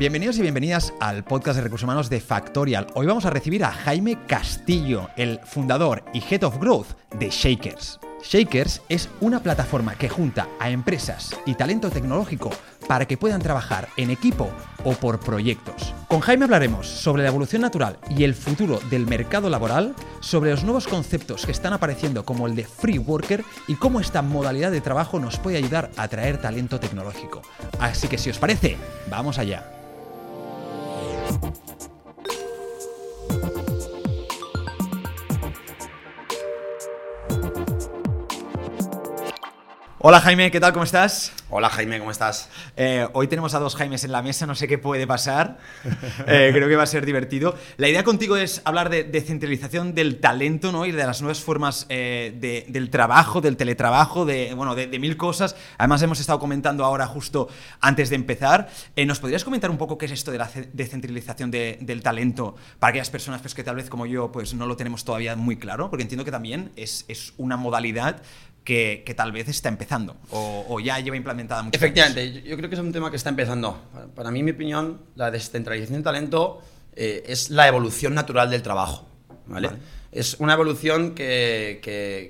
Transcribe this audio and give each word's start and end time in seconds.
Bienvenidos 0.00 0.38
y 0.38 0.40
bienvenidas 0.40 0.94
al 0.98 1.24
podcast 1.24 1.58
de 1.58 1.64
recursos 1.64 1.84
humanos 1.84 2.08
de 2.08 2.22
Factorial. 2.22 2.86
Hoy 2.94 3.04
vamos 3.04 3.26
a 3.26 3.30
recibir 3.30 3.62
a 3.62 3.70
Jaime 3.70 4.16
Castillo, 4.26 5.10
el 5.14 5.38
fundador 5.44 6.02
y 6.14 6.24
Head 6.24 6.44
of 6.44 6.56
Growth 6.56 6.86
de 7.18 7.28
Shakers. 7.28 8.00
Shakers 8.22 8.80
es 8.88 9.10
una 9.20 9.42
plataforma 9.42 9.96
que 9.96 10.08
junta 10.08 10.48
a 10.58 10.70
empresas 10.70 11.36
y 11.44 11.52
talento 11.52 11.90
tecnológico 11.90 12.48
para 12.88 13.04
que 13.04 13.18
puedan 13.18 13.42
trabajar 13.42 13.90
en 13.98 14.08
equipo 14.08 14.48
o 14.84 14.94
por 14.94 15.20
proyectos. 15.20 15.92
Con 16.08 16.20
Jaime 16.20 16.46
hablaremos 16.46 16.86
sobre 16.86 17.22
la 17.22 17.28
evolución 17.28 17.60
natural 17.60 17.98
y 18.08 18.24
el 18.24 18.34
futuro 18.34 18.80
del 18.88 19.06
mercado 19.06 19.50
laboral, 19.50 19.94
sobre 20.20 20.52
los 20.52 20.64
nuevos 20.64 20.88
conceptos 20.88 21.44
que 21.44 21.52
están 21.52 21.74
apareciendo 21.74 22.24
como 22.24 22.46
el 22.46 22.56
de 22.56 22.64
free 22.64 22.98
worker 22.98 23.44
y 23.68 23.74
cómo 23.74 24.00
esta 24.00 24.22
modalidad 24.22 24.70
de 24.70 24.80
trabajo 24.80 25.20
nos 25.20 25.38
puede 25.38 25.58
ayudar 25.58 25.90
a 25.98 26.04
atraer 26.04 26.40
talento 26.40 26.80
tecnológico. 26.80 27.42
Así 27.78 28.08
que 28.08 28.16
si 28.16 28.30
os 28.30 28.38
parece, 28.38 28.78
vamos 29.10 29.38
allá. 29.38 29.79
Hola 40.02 40.20
Jaime, 40.20 40.50
¿qué 40.50 40.58
tal? 40.60 40.72
¿Cómo 40.72 40.84
estás? 40.84 41.32
Hola 41.52 41.68
Jaime, 41.68 41.98
¿cómo 41.98 42.12
estás? 42.12 42.48
Eh, 42.76 43.08
hoy 43.12 43.26
tenemos 43.26 43.54
a 43.54 43.58
dos 43.58 43.74
Jaimes 43.74 44.04
en 44.04 44.12
la 44.12 44.22
mesa, 44.22 44.46
no 44.46 44.54
sé 44.54 44.68
qué 44.68 44.78
puede 44.78 45.06
pasar. 45.06 45.58
Eh, 46.26 46.50
creo 46.52 46.68
que 46.68 46.76
va 46.76 46.82
a 46.82 46.86
ser 46.86 47.06
divertido. 47.06 47.56
La 47.76 47.88
idea 47.88 48.04
contigo 48.04 48.36
es 48.36 48.60
hablar 48.64 48.88
de 48.90 49.04
descentralización 49.04 49.94
del 49.94 50.20
talento 50.20 50.70
¿no? 50.70 50.86
y 50.86 50.92
de 50.92 51.04
las 51.04 51.22
nuevas 51.22 51.40
formas 51.40 51.86
eh, 51.88 52.64
del 52.68 52.90
trabajo, 52.90 53.40
del 53.40 53.56
teletrabajo, 53.56 54.24
de, 54.24 54.54
bueno, 54.54 54.74
de, 54.74 54.98
mil 54.98 55.16
cosas. 55.16 55.56
Además, 55.78 56.02
hemos 56.02 56.20
estado 56.20 56.38
comentando 56.38 56.84
ahora 56.84 57.06
justo 57.06 57.48
antes 57.80 58.10
de 58.10 58.16
empezar. 58.16 58.68
¿Nos 58.96 59.18
podrías 59.18 59.44
comentar 59.44 59.70
un 59.70 59.78
poco 59.78 59.98
qué 59.98 60.06
es 60.06 60.12
esto 60.12 60.30
de 60.30 60.38
la 60.38 60.50
descentralización 60.72 61.50
del 61.50 62.02
talento 62.02 62.54
para 62.78 62.90
aquellas 62.90 63.10
personas 63.10 63.40
pues, 63.40 63.54
que 63.54 63.64
tal 63.64 63.76
vez 63.76 63.88
como 63.88 64.06
yo 64.06 64.30
pues, 64.30 64.54
no 64.54 64.66
lo 64.66 64.76
tenemos 64.76 65.04
todavía 65.04 65.34
muy 65.36 65.56
claro? 65.56 65.90
Porque 65.90 66.02
entiendo 66.02 66.24
que 66.24 66.30
también 66.30 66.70
es, 66.76 67.06
es 67.08 67.32
una 67.38 67.56
modalidad 67.56 68.22
que, 68.64 69.14
tal 69.16 69.32
vez 69.32 69.48
está 69.48 69.68
empezando 69.68 70.16
o, 70.30 70.78
ya 70.80 70.98
lleva 71.00 71.16
implementada 71.16 71.39
mucho 71.42 71.76
Efectivamente, 71.76 72.42
yo, 72.42 72.56
creo 72.56 72.68
que 72.68 72.74
es 72.74 72.80
un 72.80 72.92
tema 72.92 73.10
que 73.10 73.16
está 73.16 73.30
empezando. 73.30 73.80
Para, 74.14 74.30
mí, 74.30 74.42
mi 74.42 74.52
opinión, 74.52 75.00
la 75.14 75.30
descentralización 75.30 75.94
del 75.94 76.02
talento 76.04 76.62
eh, 76.94 77.24
es 77.26 77.50
la 77.50 77.68
evolución 77.68 78.14
natural 78.14 78.50
del 78.50 78.62
trabajo. 78.62 79.06
¿vale? 79.46 79.70
Es 80.12 80.36
una 80.38 80.54
evolución 80.54 81.14
que, 81.14 81.80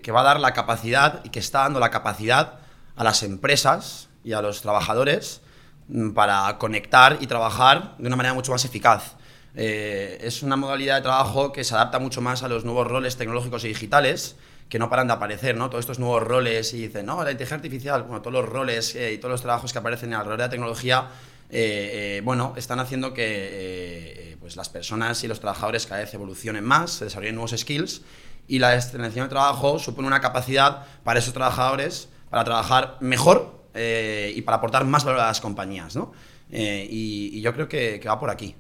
que, 0.02 0.12
va 0.12 0.20
a 0.20 0.24
dar 0.24 0.40
la 0.40 0.52
capacidad 0.52 1.24
y 1.24 1.30
que 1.30 1.38
está 1.38 1.60
dando 1.60 1.80
la 1.80 1.90
capacidad 1.90 2.60
a 2.96 3.04
las 3.04 3.22
empresas 3.22 4.08
y 4.24 4.32
a 4.32 4.42
los 4.42 4.60
trabajadores 4.60 5.40
mm, 5.88 6.10
para 6.10 6.58
conectar 6.58 7.18
y 7.20 7.26
trabajar 7.26 7.96
de 7.98 8.06
una 8.06 8.16
manera 8.16 8.34
mucho 8.34 8.52
más 8.52 8.64
eficaz. 8.64 9.16
Eh, 9.54 10.18
es 10.22 10.42
una 10.42 10.56
modalidad 10.56 10.96
de 10.96 11.02
trabajo 11.02 11.52
que 11.52 11.64
se 11.64 11.74
adapta 11.74 11.98
mucho 11.98 12.20
más 12.20 12.42
a 12.42 12.48
los 12.48 12.64
nuevos 12.64 12.86
roles 12.86 13.16
tecnológicos 13.16 13.64
y 13.64 13.68
digitales 13.68 14.36
que 14.70 14.78
no 14.78 14.88
paran 14.88 15.08
de 15.08 15.12
aparecer, 15.12 15.56
¿no? 15.56 15.68
Todos 15.68 15.82
estos 15.82 15.98
nuevos 15.98 16.22
roles 16.22 16.72
y 16.72 16.86
dicen, 16.86 17.04
no, 17.04 17.16
la 17.24 17.32
inteligencia 17.32 17.56
artificial, 17.56 18.04
bueno, 18.04 18.22
todos 18.22 18.32
los 18.32 18.48
roles 18.48 18.94
eh, 18.94 19.12
y 19.12 19.18
todos 19.18 19.32
los 19.32 19.42
trabajos 19.42 19.72
que 19.72 19.80
aparecen 19.80 20.14
alrededor 20.14 20.38
de 20.38 20.44
la 20.44 20.50
tecnología, 20.50 21.08
eh, 21.50 22.18
eh, 22.18 22.20
bueno, 22.22 22.54
están 22.56 22.78
haciendo 22.78 23.12
que 23.12 24.36
pues 24.40 24.54
las 24.54 24.68
personas 24.68 25.22
y 25.24 25.28
los 25.28 25.40
trabajadores 25.40 25.86
cada 25.86 26.00
vez 26.00 26.14
evolucionen 26.14 26.64
más, 26.64 26.92
se 26.92 27.04
desarrollen 27.04 27.34
nuevos 27.34 27.50
skills 27.50 28.02
y 28.46 28.60
la 28.60 28.76
extensión 28.76 29.26
de 29.26 29.28
trabajo 29.28 29.80
supone 29.80 30.06
una 30.06 30.20
capacidad 30.20 30.86
para 31.02 31.18
esos 31.18 31.34
trabajadores 31.34 32.08
para 32.30 32.44
trabajar 32.44 32.96
mejor 33.00 33.64
y 33.74 34.40
para 34.42 34.58
aportar 34.58 34.84
más 34.84 35.04
valor 35.04 35.20
a 35.20 35.26
las 35.26 35.40
compañías, 35.40 35.96
¿no? 35.96 36.12
Y, 36.48 37.40
yo 37.40 37.52
creo 37.52 37.68
que, 37.68 37.98
que 38.00 38.08
va 38.08 38.18
por 38.18 38.30
aquí. 38.30 38.54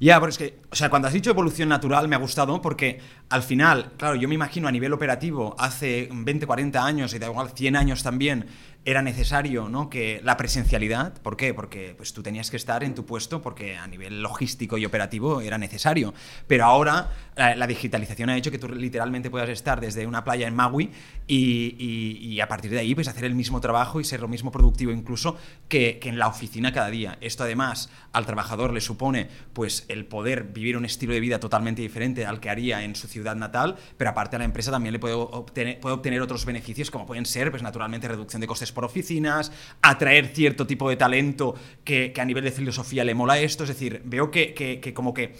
Ya, 0.00 0.20
pero 0.20 0.30
es 0.30 0.38
que, 0.38 0.60
o 0.70 0.76
sea, 0.76 0.90
cuando 0.90 1.08
has 1.08 1.14
dicho 1.14 1.30
evolución 1.30 1.68
natural 1.68 2.06
me 2.06 2.14
ha 2.14 2.20
gustado 2.20 2.62
porque 2.62 3.00
al 3.30 3.42
final, 3.42 3.92
claro, 3.96 4.14
yo 4.14 4.28
me 4.28 4.36
imagino 4.36 4.68
a 4.68 4.72
nivel 4.72 4.92
operativo 4.92 5.56
hace 5.58 6.08
20, 6.12 6.46
40 6.46 6.84
años 6.84 7.14
y 7.14 7.18
da 7.18 7.26
igual 7.26 7.50
100 7.52 7.74
años 7.74 8.02
también, 8.04 8.46
era 8.90 9.02
necesario 9.02 9.68
¿no? 9.68 9.90
que 9.90 10.22
la 10.24 10.38
presencialidad, 10.38 11.12
¿por 11.20 11.36
qué? 11.36 11.52
Porque 11.52 11.92
pues, 11.94 12.14
tú 12.14 12.22
tenías 12.22 12.50
que 12.50 12.56
estar 12.56 12.82
en 12.82 12.94
tu 12.94 13.04
puesto 13.04 13.42
porque 13.42 13.76
a 13.76 13.86
nivel 13.86 14.22
logístico 14.22 14.78
y 14.78 14.86
operativo 14.86 15.42
era 15.42 15.58
necesario. 15.58 16.14
Pero 16.46 16.64
ahora 16.64 17.10
la, 17.36 17.66
digitalización 17.66 18.30
ha 18.30 18.36
hecho 18.38 18.50
que 18.50 18.58
tú 18.58 18.66
literalmente 18.66 19.28
puedas 19.28 19.50
estar 19.50 19.78
desde 19.78 20.06
una 20.06 20.24
playa 20.24 20.48
en 20.48 20.56
Maui 20.56 20.90
y, 21.26 22.40
a 22.40 22.48
partir 22.48 22.70
de 22.70 22.78
ahí 22.78 22.94
pues, 22.94 23.08
hacer 23.08 23.26
el 23.26 23.34
mismo 23.34 23.60
trabajo 23.60 24.00
y 24.00 24.04
ser 24.04 24.20
lo 24.20 24.28
mismo 24.28 24.50
productivo 24.50 24.90
incluso 24.90 25.36
que, 25.68 26.00
en 26.04 26.18
la 26.18 26.26
oficina 26.26 26.72
cada 26.72 26.88
día. 26.88 27.18
Esto 27.20 27.44
además 27.44 27.90
al 28.12 28.24
trabajador 28.24 28.72
le 28.72 28.80
supone 28.80 29.28
pues, 29.52 29.84
el 29.88 30.06
poder 30.06 30.44
vivir 30.44 30.78
un 30.78 30.86
estilo 30.86 31.12
de 31.12 31.20
vida 31.20 31.40
totalmente 31.40 31.82
diferente 31.82 32.24
al 32.24 32.40
que 32.40 32.48
haría 32.48 32.82
en 32.84 32.96
su 32.96 33.06
ciudad 33.06 33.36
natal, 33.36 33.76
pero 33.98 34.08
aparte 34.08 34.36
a 34.36 34.38
la 34.38 34.46
empresa 34.46 34.70
también 34.70 34.94
le 34.94 34.98
puede 34.98 35.14
obtener, 35.14 35.78
puede 35.78 35.94
obtener 35.94 36.22
otros 36.22 36.46
beneficios 36.46 36.90
como 36.90 37.04
pueden 37.04 37.26
ser 37.26 37.50
pues, 37.50 37.62
naturalmente 37.62 38.08
reducción 38.08 38.40
de 38.40 38.46
costes 38.46 38.72
por 38.78 38.84
oficinas, 38.84 39.50
atraer 39.82 40.28
cierto 40.28 40.64
tipo 40.64 40.88
de 40.88 40.94
talento 40.94 41.56
que, 41.82 42.14
a 42.16 42.24
nivel 42.24 42.44
de 42.44 42.52
filosofía 42.52 43.02
le 43.02 43.12
mola 43.12 43.36
esto. 43.36 43.64
Es 43.64 43.70
decir, 43.70 44.02
veo 44.04 44.30
que, 44.30 44.92
como 44.94 45.12
que 45.12 45.34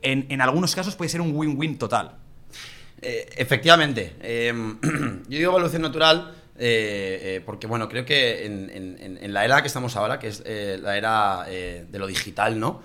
en, 0.00 0.40
algunos 0.40 0.74
casos 0.74 0.96
puede 0.96 1.10
ser 1.10 1.20
un 1.20 1.36
win-win 1.36 1.76
total. 1.76 2.16
Eh, 3.02 3.28
efectivamente. 3.36 4.16
Em, 4.22 4.78
yo 5.28 5.36
digo 5.36 5.50
evolución 5.50 5.82
natural 5.82 6.34
eh, 6.58 7.20
eh, 7.22 7.42
porque, 7.44 7.66
bueno, 7.66 7.90
creo 7.90 8.06
que 8.06 8.46
en, 8.46 9.32
la 9.34 9.44
era 9.44 9.60
que 9.60 9.68
estamos 9.68 9.94
ahora, 9.96 10.18
que 10.18 10.28
es 10.28 10.42
la 10.80 10.96
era 10.96 11.44
de 11.44 11.98
lo 11.98 12.06
digital, 12.06 12.58
¿no? 12.58 12.80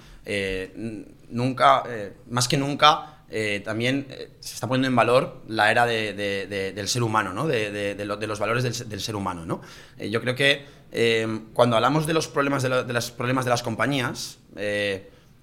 nunca, 1.30 1.84
más 2.30 2.50
que 2.50 2.58
nunca, 2.58 3.17
eh, 3.30 3.62
también 3.64 4.08
eh, 4.10 4.30
se 4.40 4.54
está 4.54 4.68
poniendo 4.68 4.88
en 4.88 4.96
valor 4.96 5.42
la 5.50 5.70
era 5.70 5.86
del 5.86 6.88
ser 6.88 7.04
humano, 7.04 7.34
¿no? 7.34 7.46
de, 7.46 8.06
los 8.06 8.40
valores 8.40 8.64
del, 8.88 9.02
ser 9.02 9.16
humano. 9.16 9.46
¿no? 9.46 9.62
Eh, 9.98 10.10
yo 10.10 10.22
creo 10.22 10.36
que 10.36 10.66
cuando 11.54 11.76
hablamos 11.76 12.08
de 12.08 12.14
los 12.14 12.28
problemas 12.30 12.64
de, 12.64 12.70
los 12.70 13.12
problemas 13.12 13.44
de 13.44 13.52
las 13.52 13.62
compañías, 13.62 14.40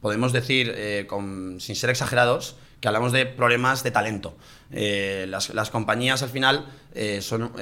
podemos 0.00 0.32
decir, 0.32 0.74
sin 1.58 1.76
ser 1.76 1.90
exagerados, 1.90 2.56
que 2.80 2.88
hablamos 2.88 3.12
de 3.12 3.26
problemas 3.26 3.82
de 3.82 3.90
talento. 3.90 4.36
Las, 4.70 5.70
compañías 5.70 6.22
al 6.22 6.30
final 6.30 6.66
son 7.20 7.52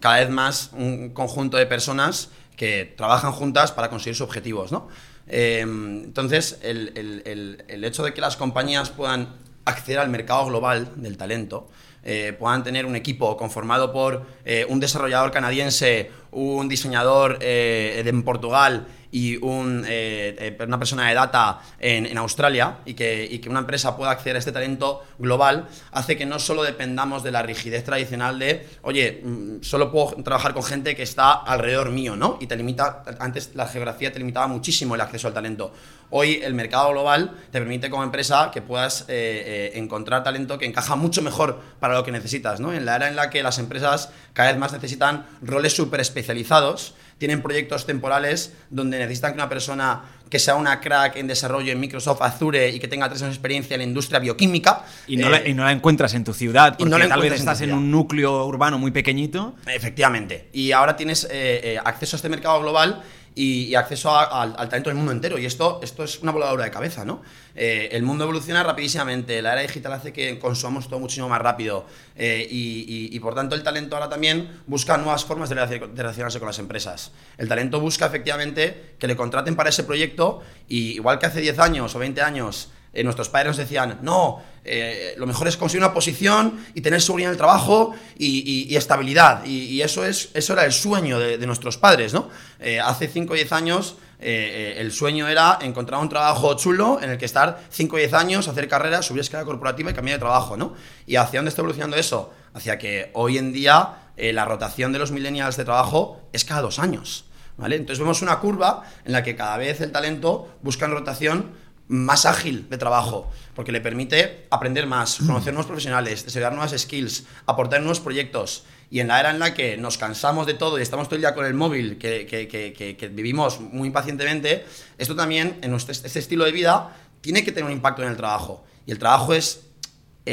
cada 0.00 0.18
vez 0.18 0.30
más 0.30 0.70
un 0.72 1.10
conjunto 1.10 1.56
de 1.56 1.66
personas 1.66 2.30
que 2.56 2.92
trabajan 2.96 3.30
juntas 3.30 3.70
para 3.70 3.88
conseguir 3.88 4.16
sus 4.16 4.26
objetivos. 4.26 4.72
¿no? 4.72 4.88
Em, 5.28 6.04
entonces, 6.04 6.58
el, 6.62 7.84
hecho 7.84 8.02
de 8.02 8.14
que 8.14 8.20
las 8.20 8.36
compañías 8.36 8.90
puedan 8.90 9.28
acceder 9.64 9.98
al 9.98 10.08
mercado 10.08 10.46
global 10.46 10.92
del 10.96 11.16
talento, 11.16 11.68
eh, 12.02 12.34
puedan 12.38 12.64
tener 12.64 12.86
un 12.86 12.96
equipo 12.96 13.36
conformado 13.36 13.92
por 13.92 14.26
eh, 14.44 14.64
un 14.68 14.80
desarrollador 14.80 15.30
canadiense, 15.30 16.10
un 16.30 16.68
diseñador 16.68 17.38
eh, 17.40 18.02
en 18.04 18.22
Portugal 18.22 18.86
y 19.10 19.36
un, 19.36 19.84
eh, 19.86 20.56
eh, 20.58 20.64
una 20.66 20.78
persona 20.78 21.08
de 21.08 21.14
data 21.14 21.60
en, 21.78 22.18
Australia 22.18 22.78
y 22.84 22.94
que, 22.94 23.38
que, 23.42 23.48
una 23.48 23.60
empresa 23.60 23.96
pueda 23.96 24.10
acceder 24.10 24.36
a 24.36 24.38
este 24.40 24.52
talento 24.52 25.04
global 25.18 25.68
hace 25.92 26.16
que 26.16 26.26
no 26.26 26.38
solo 26.38 26.62
dependamos 26.62 27.22
de 27.22 27.30
la 27.30 27.42
rigidez 27.42 27.84
tradicional 27.84 28.38
de, 28.38 28.66
oye, 28.82 29.22
mm, 29.24 29.62
solo 29.62 29.90
puedo 29.90 30.22
trabajar 30.22 30.52
con 30.52 30.62
gente 30.62 30.96
que 30.96 31.02
está 31.02 31.32
alrededor 31.32 31.90
mío, 31.90 32.16
¿no? 32.16 32.38
Y 32.40 32.46
te 32.46 32.56
limita, 32.56 33.04
antes 33.20 33.52
la 33.54 33.66
geografía 33.66 34.12
te 34.12 34.18
limitaba 34.18 34.46
muchísimo 34.48 34.94
el 34.94 35.00
acceso 35.00 35.28
al 35.28 35.34
talento. 35.34 35.72
Hoy 36.10 36.40
el 36.42 36.54
mercado 36.54 36.90
global 36.90 37.32
te 37.50 37.58
permite 37.58 37.90
como 37.90 38.02
empresa 38.02 38.50
que 38.50 38.62
puedas 38.62 39.04
encontrar 39.08 40.24
talento 40.24 40.56
que 40.58 40.64
encaja 40.64 40.96
mucho 40.96 41.20
mejor 41.20 41.60
para 41.80 41.94
lo 41.94 42.02
que 42.02 42.10
necesitas, 42.10 42.60
¿no? 42.60 42.72
En 42.72 42.86
la 42.86 42.96
era 42.96 43.08
en 43.08 43.16
la 43.16 43.28
que 43.28 43.42
las 43.42 43.58
empresas 43.58 44.10
cada 44.32 44.50
vez 44.50 44.58
más 44.58 44.72
necesitan 44.72 45.26
roles 45.42 45.76
súper 45.76 46.00
especializados, 46.00 46.94
tienen 47.18 47.42
proyectos 47.42 47.84
temporales 47.84 48.54
donde 48.70 48.98
necesitan 48.98 49.32
que 49.32 49.36
una 49.36 49.48
persona 49.48 50.02
que 50.28 50.38
sea 50.38 50.56
una 50.56 50.80
crack 50.80 51.16
en 51.16 51.26
desarrollo 51.26 51.72
en 51.72 51.80
Microsoft 51.80 52.22
Azure 52.22 52.70
y 52.70 52.78
que 52.78 52.88
tenga 52.88 53.08
tres 53.08 53.22
años 53.22 53.34
de 53.34 53.36
experiencia 53.36 53.74
en 53.74 53.80
la 53.80 53.84
industria 53.84 54.18
bioquímica. 54.18 54.84
Y 55.06 55.16
no, 55.16 55.28
la, 55.28 55.38
eh, 55.38 55.72
encuentras 55.72 56.14
en 56.14 56.24
tu 56.24 56.34
ciudad, 56.34 56.76
porque 56.76 56.90
no 56.90 57.08
tal 57.08 57.20
vez 57.20 57.32
estás 57.32 57.60
en, 57.62 57.72
un 57.72 57.90
núcleo 57.90 58.46
urbano 58.46 58.78
muy 58.78 58.90
pequeñito. 58.90 59.54
Efectivamente. 59.66 60.48
Y 60.52 60.72
ahora 60.72 60.96
tienes 60.96 61.24
eh, 61.24 61.28
eh, 61.32 61.78
acceso 61.82 62.16
a 62.16 62.18
este 62.18 62.28
mercado 62.28 62.60
global 62.60 63.02
y, 63.38 63.74
acceso 63.76 64.16
al 64.18 64.68
talento 64.68 64.90
del 64.90 64.96
mundo 64.96 65.12
entero. 65.12 65.38
Y 65.38 65.46
esto, 65.46 65.78
esto 65.82 66.02
es 66.02 66.20
una 66.20 66.32
voladura 66.32 66.64
de 66.64 66.70
cabeza, 66.72 67.04
¿no? 67.04 67.22
Eh, 67.54 67.88
el 67.92 68.02
mundo 68.02 68.24
evoluciona 68.24 68.64
rapidísimamente, 68.64 69.40
la 69.42 69.52
era 69.52 69.62
digital 69.62 69.92
hace 69.92 70.12
que 70.12 70.38
consumamos 70.38 70.88
todo 70.88 70.98
muchísimo 70.98 71.28
más 71.28 71.40
rápido 71.40 71.86
eh, 72.16 72.46
y, 72.50 73.18
por 73.20 73.34
tanto 73.34 73.54
el 73.54 73.62
talento 73.62 73.96
ahora 73.96 74.08
también 74.08 74.60
busca 74.66 74.96
nuevas 74.96 75.24
formas 75.24 75.48
de, 75.48 75.54
relacionarse 75.56 76.38
con 76.38 76.46
las 76.46 76.58
empresas. 76.58 77.12
El 77.36 77.48
talento 77.48 77.80
busca 77.80 78.06
efectivamente 78.06 78.94
que 78.98 79.06
le 79.06 79.16
contraten 79.16 79.54
para 79.56 79.70
ese 79.70 79.84
proyecto 79.84 80.42
y 80.68 80.94
igual 80.94 81.18
que 81.18 81.26
hace 81.26 81.40
10 81.40 81.58
años 81.58 81.94
o 81.94 81.98
20 81.98 82.22
años 82.22 82.70
eh, 82.92 83.04
nuestros 83.04 83.28
padres 83.28 83.48
nos 83.48 83.56
decían, 83.58 83.98
no, 84.02 84.42
eh, 84.64 85.14
lo 85.18 85.26
mejor 85.26 85.46
es 85.46 85.56
conseguir 85.56 85.84
una 85.84 85.92
posición 85.92 86.64
y 86.74 86.80
tener 86.80 87.02
seguridad 87.02 87.28
en 87.28 87.32
el 87.32 87.38
trabajo 87.38 87.94
y, 88.16 88.74
estabilidad. 88.74 89.44
Y, 89.44 89.80
eso, 89.82 90.04
es, 90.04 90.30
eso 90.34 90.52
era 90.54 90.64
el 90.64 90.72
sueño 90.72 91.18
de, 91.18 91.46
nuestros 91.46 91.76
padres, 91.76 92.14
¿no? 92.14 92.28
Eh, 92.60 92.80
hace 92.80 93.08
5 93.08 93.32
o 93.32 93.36
10 93.36 93.52
años 93.52 93.96
el 94.20 94.90
sueño 94.90 95.28
era 95.28 95.60
encontrar 95.60 96.00
un 96.00 96.08
trabajo 96.08 96.52
chulo 96.54 96.98
en 97.00 97.10
el 97.10 97.18
que 97.18 97.24
estar 97.24 97.60
5 97.70 97.94
o 97.94 97.98
10 98.00 98.14
años, 98.14 98.48
hacer 98.48 98.66
carrera, 98.66 99.00
subir 99.00 99.20
escala 99.20 99.44
corporativa 99.44 99.92
y 99.92 99.94
cambiar 99.94 100.16
de 100.16 100.20
trabajo, 100.20 100.56
¿no? 100.56 100.74
¿Y 101.06 101.14
hacia 101.14 101.38
dónde 101.38 101.50
está 101.50 101.62
evolucionando 101.62 101.96
eso? 101.96 102.32
Hacia 102.52 102.78
que 102.78 103.12
hoy 103.14 103.38
en 103.38 103.52
día 103.52 103.94
la 104.16 104.44
rotación 104.44 104.92
de 104.92 104.98
los 104.98 105.12
millennials 105.12 105.56
de 105.56 105.64
trabajo 105.64 106.20
es 106.32 106.44
cada 106.44 106.62
dos 106.62 106.80
años, 106.80 107.26
¿vale? 107.58 107.76
Entonces 107.76 108.00
vemos 108.00 108.20
una 108.20 108.40
curva 108.40 108.82
en 109.04 109.12
la 109.12 109.22
que 109.22 109.36
cada 109.36 109.56
vez 109.56 109.80
el 109.80 109.92
talento 109.92 110.48
busca 110.62 110.86
en 110.86 110.90
rotación 110.90 111.52
más 111.88 112.26
ágil 112.26 112.68
de 112.68 112.78
trabajo, 112.78 113.30
porque 113.54 113.72
le 113.72 113.80
permite 113.80 114.46
aprender 114.50 114.86
más, 114.86 115.16
conocer 115.16 115.52
nuevos 115.52 115.66
profesionales, 115.66 116.24
desarrollar 116.24 116.52
nuevas 116.52 116.78
skills, 116.78 117.24
aportar 117.46 117.80
nuevos 117.80 118.00
proyectos. 118.00 118.64
Y 118.90 119.00
en 119.00 119.08
la 119.08 119.20
era 119.20 119.30
en 119.30 119.38
la 119.38 119.52
que 119.52 119.76
nos 119.76 119.98
cansamos 119.98 120.46
de 120.46 120.54
todo 120.54 120.78
y 120.78 120.82
estamos 120.82 121.08
todo 121.08 121.16
el 121.16 121.22
día 121.22 121.34
con 121.34 121.44
el 121.44 121.54
móvil, 121.54 121.98
que, 121.98 122.26
que, 122.26 122.48
que, 122.48 122.96
que 122.96 123.08
vivimos 123.08 123.60
muy 123.60 123.88
impacientemente, 123.88 124.64
esto 124.96 125.16
también, 125.16 125.58
en 125.62 125.74
este 125.74 126.18
estilo 126.18 126.44
de 126.44 126.52
vida, 126.52 126.96
tiene 127.20 127.44
que 127.44 127.52
tener 127.52 127.66
un 127.66 127.72
impacto 127.72 128.02
en 128.02 128.08
el 128.08 128.16
trabajo. 128.16 128.64
Y 128.86 128.92
el 128.92 128.98
trabajo 128.98 129.34
es 129.34 129.68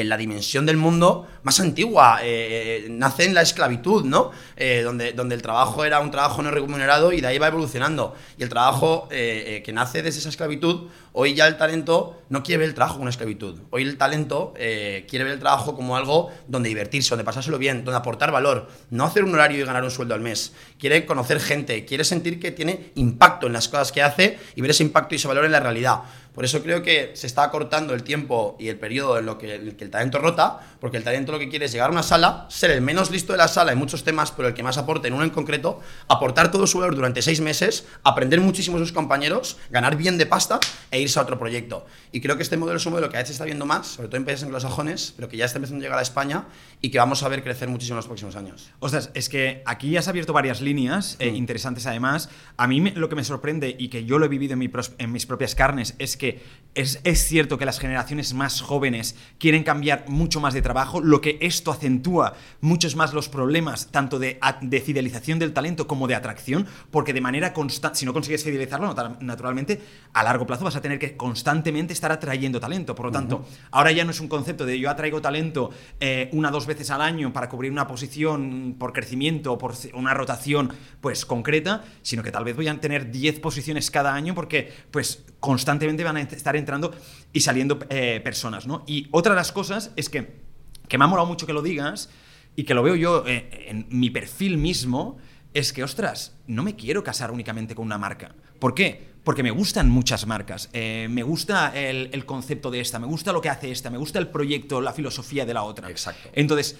en 0.02 0.10
la 0.10 0.18
dimensión 0.18 0.66
del 0.66 0.78
mundo 0.78 1.28
más 1.44 1.60
antigua. 1.60 2.20
Eh, 2.22 2.86
eh, 2.86 2.88
nace 2.90 3.26
en 3.26 3.34
la 3.34 3.42
esclavitud, 3.42 4.04
¿no? 4.04 4.32
Eh, 4.58 4.82
donde, 4.84 5.14
donde 5.14 5.36
el 5.36 5.42
trabajo 5.42 5.86
era 5.86 6.00
un 6.00 6.12
trabajo 6.12 6.42
no 6.42 6.52
remunerado 6.52 7.14
y 7.14 7.22
de 7.22 7.28
ahí 7.28 7.38
va 7.38 7.48
evolucionando. 7.48 8.14
Y 8.38 8.44
el 8.44 8.50
trabajo 8.50 9.08
que 9.10 9.72
nace 9.74 10.02
desde 10.02 10.20
esa 10.20 10.30
esclavitud, 10.30 10.90
hoy 11.16 11.34
ya 11.34 11.48
el 11.48 11.58
talento 11.58 12.22
no 12.30 12.44
quiere 12.44 12.60
ver 12.60 12.70
el 12.70 12.76
trabajo 12.76 12.96
como 12.96 13.04
una 13.04 13.12
esclavitud. 13.12 13.60
Hoy 13.72 13.84
el 13.84 13.98
talento 13.98 14.54
quiere 14.56 15.24
ver 15.24 15.34
el 15.34 15.40
trabajo 15.40 15.76
como 15.76 15.96
algo 15.96 16.30
donde 16.48 16.70
divertirse, 16.70 17.10
donde 17.10 17.24
pasárselo 17.24 17.58
bien, 17.58 17.84
donde 17.84 17.98
aportar 17.98 18.32
valor. 18.32 18.68
No 18.90 19.06
hacer 19.06 19.24
un 19.24 19.34
horario 19.34 19.62
y 19.62 19.66
ganar 19.66 19.84
un 19.84 19.92
sueldo 19.92 20.14
al 20.14 20.22
mes. 20.22 20.54
Quiere 20.80 21.06
conocer 21.06 21.40
gente, 21.40 21.86
quiere 21.86 22.04
sentir 22.04 22.40
que 22.40 22.52
tiene 22.52 22.92
impacto 22.96 23.48
en 23.48 23.54
las 23.54 23.70
cosas 23.70 23.92
que 23.92 24.02
hace 24.02 24.40
y 24.56 24.62
ver 24.62 24.72
ese 24.72 24.84
impacto 24.84 25.16
y 25.16 25.18
ese 25.18 25.28
valor 25.28 25.46
en 25.46 25.52
la 25.52 25.60
realidad. 25.60 26.02
Por 26.36 26.44
eso 26.44 26.62
creo 26.62 26.84
que 26.84 27.12
se 27.14 27.28
está 27.28 27.44
acortando 27.44 27.94
el 27.94 28.04
tiempo 28.04 28.58
y 28.60 28.68
el 28.68 28.78
periodo 28.78 29.18
en 29.18 29.26
lo 29.26 29.38
que, 29.38 29.56
el, 29.56 29.78
que 29.78 29.86
el 29.86 29.90
talento 29.90 30.20
rota, 30.20 30.60
porque 30.82 30.98
el 30.98 31.04
talento 31.06 31.32
lo 31.32 31.40
que 31.40 31.48
quiere 31.48 31.66
es 31.66 31.72
llegar 31.72 31.88
a 31.88 31.94
una 31.94 32.04
sala, 32.04 32.46
ser 32.50 32.72
el 32.72 32.82
menos 32.82 33.10
listo 33.10 33.32
de 33.32 33.38
la 33.38 33.48
sala 33.48 33.72
en 33.72 33.78
muchos 33.78 34.04
temas, 34.04 34.32
pero 34.32 34.50
el 34.50 34.54
que 34.54 34.62
más 34.62 34.78
aporte 34.78 35.08
en 35.08 35.14
uno 35.14 35.24
en 35.24 35.30
concreto, 35.30 35.80
aportar 36.10 36.52
todo 36.52 36.68
su 36.68 36.80
valor 36.80 36.94
durante 36.94 37.22
seis 37.22 37.40
meses, 37.40 37.86
aprender 38.04 38.42
muchísimo 38.42 38.78
de 38.78 38.84
sus 38.84 38.92
compañeros, 38.92 39.56
ganar 39.70 39.96
bien 39.96 40.18
de 40.18 40.26
pasta 40.26 40.60
e 40.92 41.00
irse 41.06 41.20
a 41.20 41.22
otro 41.22 41.40
proyecto. 41.40 41.86
Y 42.12 42.22
creo 42.22 42.38
que 42.38 42.44
este 42.44 42.58
modelo 42.58 42.78
es 42.78 42.86
un 42.86 42.92
modelo 42.94 43.10
que 43.10 43.18
a 43.18 43.20
veces 43.20 43.36
está 43.36 43.46
viendo 43.46 43.66
más, 43.66 43.88
sobre 43.88 44.08
todo 44.08 44.18
en 44.18 44.26
países 44.26 44.44
anglosajones, 44.44 45.14
pero 45.16 45.30
que 45.30 45.38
ya 45.38 45.46
está 45.46 45.58
empezando 45.58 45.82
a 45.82 45.84
llegar 45.84 46.00
a 46.00 46.02
España 46.02 46.46
y 46.82 46.90
que 46.90 46.98
vamos 46.98 47.24
a 47.24 47.30
ver 47.30 47.44
crecer 47.44 47.70
muchísimo 47.70 47.96
en 47.96 47.98
los 47.98 48.08
próximos 48.08 48.36
años. 48.36 48.72
Ostras, 48.80 49.12
es 49.14 49.30
que 49.30 49.64
aquí 49.66 49.96
has 49.98 50.08
abierto 50.08 50.34
varias 50.34 50.62
líneas 50.62 51.16
eh, 51.20 51.32
mm. 51.32 51.36
interesantes 51.36 51.88
además. 51.88 52.30
A 52.58 52.68
mí 52.68 52.82
lo 52.92 53.10
que 53.10 53.16
me 53.16 53.24
sorprende 53.24 53.76
y 53.78 53.90
que 53.90 54.06
yo 54.06 54.20
lo 54.20 54.26
he 54.26 54.30
vivido 54.30 54.54
en, 54.54 54.60
mi 54.60 54.70
en 54.98 55.12
mis 55.12 55.26
propias 55.26 55.56
carnes 55.56 55.96
es 56.00 56.18
que 56.18 56.44
es, 56.76 57.00
cierto 57.26 57.58
que 57.58 57.66
las 57.66 57.80
generaciones 57.80 58.34
más 58.34 58.62
jóvenes 58.62 59.16
quieren 59.40 59.64
cambiar 59.64 60.06
mucho 60.10 60.40
más 60.40 60.54
de 60.54 60.62
trabajo, 60.62 61.02
lo 61.02 61.22
que 61.22 61.38
esto 61.42 61.72
acentúa 61.72 62.34
muchos 62.62 62.96
más 62.96 63.14
los 63.14 63.30
problemas, 63.30 63.88
tanto 63.92 64.20
de, 64.20 64.40
de 64.62 64.82
fidelización 64.82 65.40
del 65.40 65.54
talento 65.54 65.88
como 65.88 66.08
de 66.08 66.16
atracción, 66.16 66.68
porque 66.92 67.14
de 67.14 67.22
manera 67.22 67.54
constante, 67.54 68.00
si 68.00 68.06
no 68.06 68.14
consigues 68.14 68.44
fidelizarlo, 68.44 68.94
naturalmente, 69.22 69.82
a 70.14 70.24
largo 70.24 70.46
plazo 70.46 70.66
vas 70.66 70.76
a 70.76 70.82
tener 70.82 70.95
que 71.00 71.18
constantemente 71.18 71.94
estar 71.94 72.12
atrayendo 72.12 72.60
talento. 72.60 72.96
Por 72.96 73.08
lo 73.08 73.12
tanto, 73.12 73.46
ahora 73.72 73.92
ya 73.92 74.04
no 74.04 74.12
es 74.12 74.20
un 74.20 74.28
concepto 74.28 74.66
de 74.66 74.80
yo 74.80 74.90
atraigo 74.90 75.22
talento 75.22 75.72
eh, 76.00 76.30
una 76.34 76.50
o 76.50 76.52
dos 76.52 76.66
veces 76.66 76.90
al 76.92 77.02
año 77.02 77.34
para 77.34 77.50
cubrir 77.50 77.72
una 77.72 77.88
posición 77.88 78.76
por 78.78 78.94
crecimiento 78.94 79.54
o 79.54 79.58
por 79.58 79.74
una 79.94 80.14
rotación 80.14 80.72
pues 81.02 81.26
concreta, 81.26 81.84
sino 82.02 82.24
que 82.24 82.32
tal 82.32 82.44
vez 82.44 82.56
voy 82.56 82.68
a 82.68 82.80
tener 82.80 83.12
10 83.12 83.40
posiciones 83.40 83.92
cada 83.92 84.14
año 84.14 84.36
porque 84.36 84.72
pues 84.92 85.26
constantemente 85.40 86.04
van 86.04 86.18
a 86.18 86.22
estar 86.22 86.56
entrando 86.56 86.94
y 87.32 87.42
saliendo 87.42 87.80
eh, 87.90 88.22
personas, 88.24 88.68
¿no? 88.68 88.84
Y 88.88 89.08
otra 89.12 89.34
de 89.34 89.38
las 89.38 89.52
cosas 89.52 89.92
es 89.96 90.10
que, 90.10 90.42
que 90.88 90.98
me 90.98 91.06
ha 91.06 91.08
molado 91.08 91.28
mucho 91.28 91.46
que 91.46 91.54
lo 91.54 91.62
digas 91.62 92.10
y 92.56 92.64
que 92.64 92.74
lo 92.74 92.84
veo 92.84 92.96
yo 92.96 93.26
eh, 93.28 93.68
en 93.68 93.88
mi 93.90 94.10
perfil 94.10 94.58
mismo, 94.58 95.18
es 95.54 95.72
que, 95.72 95.84
ostras, 95.84 96.38
no 96.48 96.64
me 96.64 96.76
quiero 96.76 97.04
casar 97.04 97.32
únicamente 97.32 97.76
con 97.76 97.86
una 97.86 97.98
marca. 97.98 98.36
¿Por 98.60 98.74
qué? 98.74 99.15
Porque 99.26 99.44
me 99.44 99.52
gustan 99.52 99.90
muchas 99.90 100.26
marcas. 100.26 100.70
Eh, 100.72 101.08
me 101.10 101.24
gusta 101.24 101.78
el, 101.78 102.26
concepto 102.26 102.72
de 102.72 102.80
esta, 102.80 103.00
me 103.00 103.08
gusta 103.08 103.34
lo 103.34 103.42
que 103.42 103.50
hace 103.50 103.72
esta, 103.72 103.90
me 103.90 103.98
gusta 103.98 104.20
el 104.20 104.30
proyecto, 104.30 104.80
la 104.80 104.94
filosofía 104.94 105.46
de 105.46 105.54
la 105.54 105.64
otra. 105.64 105.90
Exacto. 105.90 106.30
Entonces, 106.32 106.78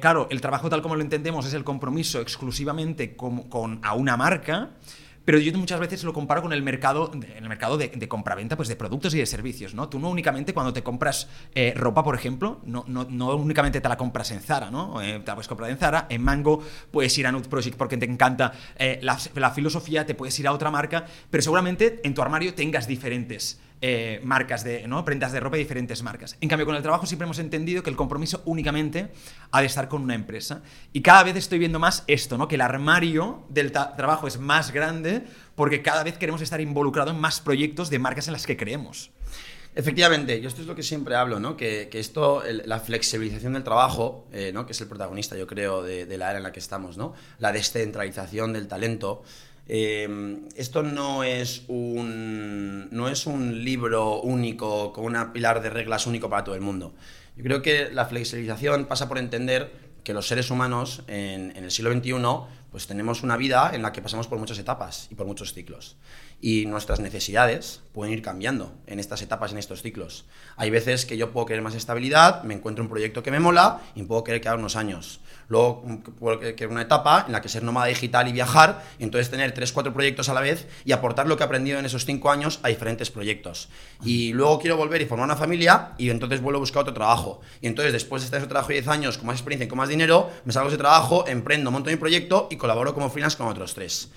claro, 0.00 0.28
el 0.30 0.42
trabajo 0.42 0.68
tal 0.68 0.82
como 0.82 0.96
lo 0.96 1.00
entendemos 1.00 1.46
es 1.46 1.54
el 1.54 1.64
compromiso 1.64 2.20
exclusivamente 2.20 3.16
con, 3.16 3.44
con 3.44 3.80
a 3.82 3.94
una 3.94 4.18
marca. 4.18 4.72
Pero 5.24 5.38
yo 5.38 5.56
muchas 5.58 5.80
veces 5.80 6.04
lo 6.04 6.12
comparo 6.12 6.42
con 6.42 6.52
el 6.52 6.62
mercado, 6.62 7.10
el 7.12 7.48
mercado 7.48 7.78
de, 7.78 7.88
de 7.88 8.08
compraventa 8.08 8.56
pues 8.56 8.68
de 8.68 8.76
productos 8.76 9.14
y 9.14 9.18
de 9.18 9.26
servicios, 9.26 9.74
¿no? 9.74 9.88
Tú 9.88 9.98
no 9.98 10.10
únicamente 10.10 10.52
cuando 10.52 10.72
te 10.72 10.82
compras 10.82 11.28
eh, 11.54 11.72
ropa, 11.76 12.04
por 12.04 12.14
ejemplo, 12.14 12.60
no, 12.64 12.84
no, 12.86 13.36
únicamente 13.36 13.80
te 13.80 13.88
la 13.88 13.96
compras 13.96 14.30
en 14.30 14.40
Zara, 14.40 14.70
¿no? 14.70 15.00
Eh, 15.00 15.20
te 15.20 15.26
la 15.26 15.34
puedes 15.34 15.48
comprar 15.48 15.70
en 15.70 15.78
Zara, 15.78 16.06
en 16.10 16.22
Mango, 16.22 16.62
puedes 16.90 17.16
ir 17.16 17.26
a 17.26 17.32
Nude 17.32 17.48
Project 17.48 17.76
porque 17.76 17.96
te 17.96 18.06
encanta 18.06 18.52
eh, 18.76 18.98
la, 19.02 19.18
la 19.34 19.50
filosofía, 19.50 20.04
te 20.04 20.14
puedes 20.14 20.38
ir 20.38 20.46
a 20.46 20.52
otra 20.52 20.70
marca, 20.70 21.06
pero 21.30 21.42
seguramente 21.42 22.00
en 22.04 22.14
tu 22.14 22.22
armario 22.22 22.54
tengas 22.54 22.86
diferentes 22.86 23.60
eh, 23.80 24.20
marcas 24.22 24.64
de, 24.64 24.86
¿no? 24.88 25.04
prendas 25.04 25.32
de 25.32 25.40
ropa 25.40 25.56
de 25.56 25.62
diferentes 25.62 26.02
marcas. 26.02 26.36
En 26.40 26.48
cambio, 26.48 26.64
con 26.64 26.74
el 26.74 26.82
trabajo 26.82 27.06
siempre 27.06 27.24
hemos 27.24 27.38
entendido 27.38 27.82
que 27.82 27.90
el 27.90 27.96
compromiso 27.96 28.42
únicamente 28.46 29.12
ha 29.50 29.60
de 29.60 29.66
estar 29.66 29.88
con 29.88 30.02
una 30.02 30.14
empresa. 30.14 30.62
Y 30.92 31.02
cada 31.02 31.22
vez 31.22 31.36
estoy 31.36 31.58
viendo 31.58 31.78
más 31.78 32.04
esto, 32.06 32.38
¿no? 32.38 32.48
Que 32.48 32.54
el 32.54 32.62
armario 32.62 33.44
del 33.50 33.72
trabajo 33.72 34.26
es 34.26 34.38
más 34.38 34.72
grande 34.72 35.24
porque 35.54 35.82
cada 35.82 36.02
vez 36.02 36.16
queremos 36.16 36.40
estar 36.40 36.60
involucrados 36.60 37.14
en 37.14 37.20
más 37.20 37.40
proyectos 37.40 37.90
de 37.90 37.98
marcas 37.98 38.26
en 38.28 38.32
las 38.32 38.46
que 38.46 38.56
creemos. 38.56 39.10
Efectivamente, 39.76 40.40
yo 40.40 40.48
esto 40.48 40.60
es 40.60 40.68
lo 40.68 40.76
que 40.76 40.84
siempre 40.84 41.16
hablo, 41.16 41.40
¿no? 41.40 41.56
Que, 41.56 41.88
esto, 41.92 42.44
la 42.64 42.78
flexibilización 42.78 43.54
del 43.54 43.64
trabajo, 43.64 44.28
eh, 44.32 44.52
¿no? 44.54 44.66
Que 44.66 44.72
es 44.72 44.80
el 44.80 44.86
protagonista, 44.86 45.36
yo 45.36 45.48
creo, 45.48 45.82
de, 45.82 46.06
de, 46.06 46.16
la 46.16 46.30
era 46.30 46.38
en 46.38 46.44
la 46.44 46.52
que 46.52 46.60
estamos, 46.60 46.96
¿no? 46.96 47.12
La 47.40 47.50
descentralización 47.50 48.52
del 48.52 48.68
talento, 48.68 49.24
eh, 49.66 50.38
esto 50.56 50.82
no 50.82 51.24
es, 51.24 51.64
un, 51.68 52.88
no 52.90 53.08
es 53.08 53.26
un 53.26 53.64
libro 53.64 54.20
único 54.20 54.92
con 54.92 55.04
una 55.04 55.32
pilar 55.32 55.62
de 55.62 55.70
reglas 55.70 56.06
único 56.06 56.28
para 56.28 56.44
todo 56.44 56.54
el 56.54 56.60
mundo. 56.60 56.94
Yo 57.36 57.44
creo 57.44 57.62
que 57.62 57.90
la 57.90 58.06
flexibilización 58.06 58.84
pasa 58.86 59.08
por 59.08 59.18
entender 59.18 59.72
que 60.04 60.12
los 60.12 60.28
seres 60.28 60.50
humanos 60.50 61.02
en, 61.08 61.56
en 61.56 61.64
el 61.64 61.70
siglo 61.70 61.92
XXI 61.92 62.12
pues 62.74 62.88
tenemos 62.88 63.22
una 63.22 63.36
vida 63.36 63.70
en 63.72 63.82
la 63.82 63.92
que 63.92 64.02
pasamos 64.02 64.26
por 64.26 64.40
muchas 64.40 64.58
etapas 64.58 65.06
y 65.08 65.14
por 65.14 65.28
muchos 65.28 65.54
ciclos. 65.54 65.94
Y 66.40 66.66
nuestras 66.66 66.98
necesidades 66.98 67.82
pueden 67.92 68.12
ir 68.12 68.20
cambiando 68.20 68.74
en 68.88 68.98
estas 68.98 69.22
etapas, 69.22 69.52
en 69.52 69.58
estos 69.58 69.80
ciclos. 69.80 70.24
Hay 70.56 70.70
veces 70.70 71.06
que 71.06 71.16
yo 71.16 71.30
puedo 71.30 71.46
querer 71.46 71.62
más 71.62 71.76
estabilidad, 71.76 72.42
me 72.42 72.52
encuentro 72.52 72.82
un 72.82 72.90
proyecto 72.90 73.22
que 73.22 73.30
me 73.30 73.38
mola 73.38 73.80
y 73.94 74.02
puedo 74.02 74.24
querer 74.24 74.40
quedar 74.40 74.58
unos 74.58 74.74
años. 74.74 75.20
Luego 75.48 75.84
puedo 76.18 76.40
querer 76.40 76.68
una 76.68 76.82
etapa 76.82 77.24
en 77.26 77.32
la 77.32 77.40
que 77.40 77.48
ser 77.48 77.62
nómada 77.62 77.86
digital 77.86 78.26
y 78.28 78.32
viajar, 78.32 78.82
y 78.98 79.04
entonces 79.04 79.30
tener 79.30 79.52
tres, 79.52 79.72
cuatro 79.72 79.92
proyectos 79.92 80.28
a 80.28 80.34
la 80.34 80.40
vez 80.40 80.66
y 80.84 80.92
aportar 80.92 81.28
lo 81.28 81.36
que 81.36 81.42
he 81.42 81.46
aprendido 81.46 81.78
en 81.78 81.84
esos 81.84 82.04
cinco 82.04 82.30
años 82.30 82.60
a 82.62 82.68
diferentes 82.68 83.10
proyectos. 83.10 83.68
Y 84.02 84.32
luego 84.32 84.58
quiero 84.58 84.76
volver 84.76 85.02
y 85.02 85.06
formar 85.06 85.26
una 85.26 85.36
familia 85.36 85.92
y 85.98 86.10
entonces 86.10 86.40
vuelvo 86.40 86.58
a 86.58 86.60
buscar 86.60 86.82
otro 86.82 86.94
trabajo. 86.94 87.40
Y 87.60 87.66
entonces 87.66 87.92
después 87.92 88.22
de 88.22 88.26
estar 88.26 88.38
en 88.38 88.44
ese 88.44 88.48
trabajo 88.48 88.72
10 88.72 88.88
años 88.88 89.18
con 89.18 89.26
más 89.26 89.36
experiencia 89.36 89.66
y 89.66 89.68
con 89.68 89.78
más 89.78 89.88
dinero, 89.88 90.30
me 90.44 90.52
salgo 90.52 90.68
de 90.68 90.74
ese 90.74 90.80
trabajo, 90.80 91.26
emprendo, 91.28 91.70
monto 91.70 91.90
mi 91.90 91.96
proyecto 91.96 92.48
y 92.50 92.56
colaboro 92.64 92.94
como 92.94 93.10
freelance 93.10 93.36
con 93.36 93.46
otros 93.46 93.74
tres. 93.74 94.08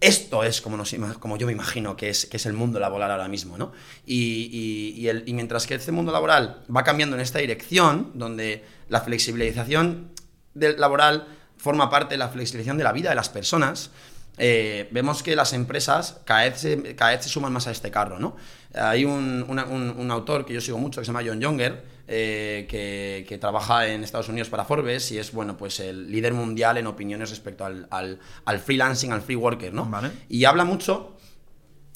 Esto 0.00 0.44
es 0.44 0.60
como, 0.60 0.76
nos, 0.76 0.94
como 1.18 1.36
yo 1.36 1.48
me 1.48 1.52
imagino 1.52 1.96
que 1.96 2.10
es, 2.10 2.26
que 2.26 2.36
es 2.36 2.46
el 2.46 2.52
mundo 2.52 2.78
laboral 2.78 3.10
ahora 3.10 3.26
mismo, 3.26 3.58
¿no? 3.58 3.72
Y, 4.06 5.04
mientras 5.26 5.66
que 5.66 5.74
este 5.74 5.90
mundo 5.90 6.12
laboral 6.12 6.62
va 6.74 6.84
cambiando 6.84 7.16
en 7.16 7.22
esta 7.22 7.40
dirección, 7.40 8.12
donde 8.14 8.64
la 8.88 9.00
flexibilización 9.00 10.12
del 10.54 10.78
laboral 10.78 11.26
forma 11.56 11.90
parte 11.90 12.14
de 12.14 12.18
la 12.18 12.28
flexibilización 12.28 12.78
de 12.78 12.84
la 12.84 12.92
vida 12.92 13.08
de 13.08 13.16
las 13.16 13.28
personas, 13.28 13.90
eh, 14.38 14.88
vemos 14.92 15.24
que 15.24 15.34
las 15.34 15.52
empresas 15.52 16.20
cada 16.24 16.44
vez, 16.44 16.60
se, 16.60 16.94
cada 16.94 17.20
se 17.20 17.28
suman 17.28 17.52
más 17.52 17.66
a 17.66 17.72
este 17.72 17.90
carro. 17.90 18.20
¿no? 18.20 18.36
Hay 18.74 19.04
un, 19.04 19.44
un, 19.48 20.10
autor 20.12 20.46
que 20.46 20.54
yo 20.54 20.60
sigo 20.60 20.78
mucho 20.78 21.00
que 21.00 21.04
se 21.04 21.12
llama 21.12 21.26
John 21.26 21.40
Younger, 21.40 21.82
eh, 22.08 22.66
que, 22.68 23.24
que, 23.28 23.38
trabaja 23.38 23.86
en 23.86 24.02
Estados 24.02 24.28
Unidos 24.28 24.48
para 24.48 24.64
Forbes 24.64 25.12
y 25.12 25.18
es 25.18 25.32
bueno, 25.32 25.56
pues 25.56 25.80
el 25.80 26.10
líder 26.10 26.34
mundial 26.34 26.78
en 26.78 26.86
opiniones 26.86 27.30
respecto 27.30 27.64
al, 27.64 27.86
al, 27.90 28.18
al 28.44 28.58
freelancing, 28.58 29.12
al 29.12 29.22
free 29.22 29.36
worker. 29.36 29.72
¿no? 29.72 29.90
Y 30.28 30.44
habla 30.44 30.64
mucho 30.64 31.16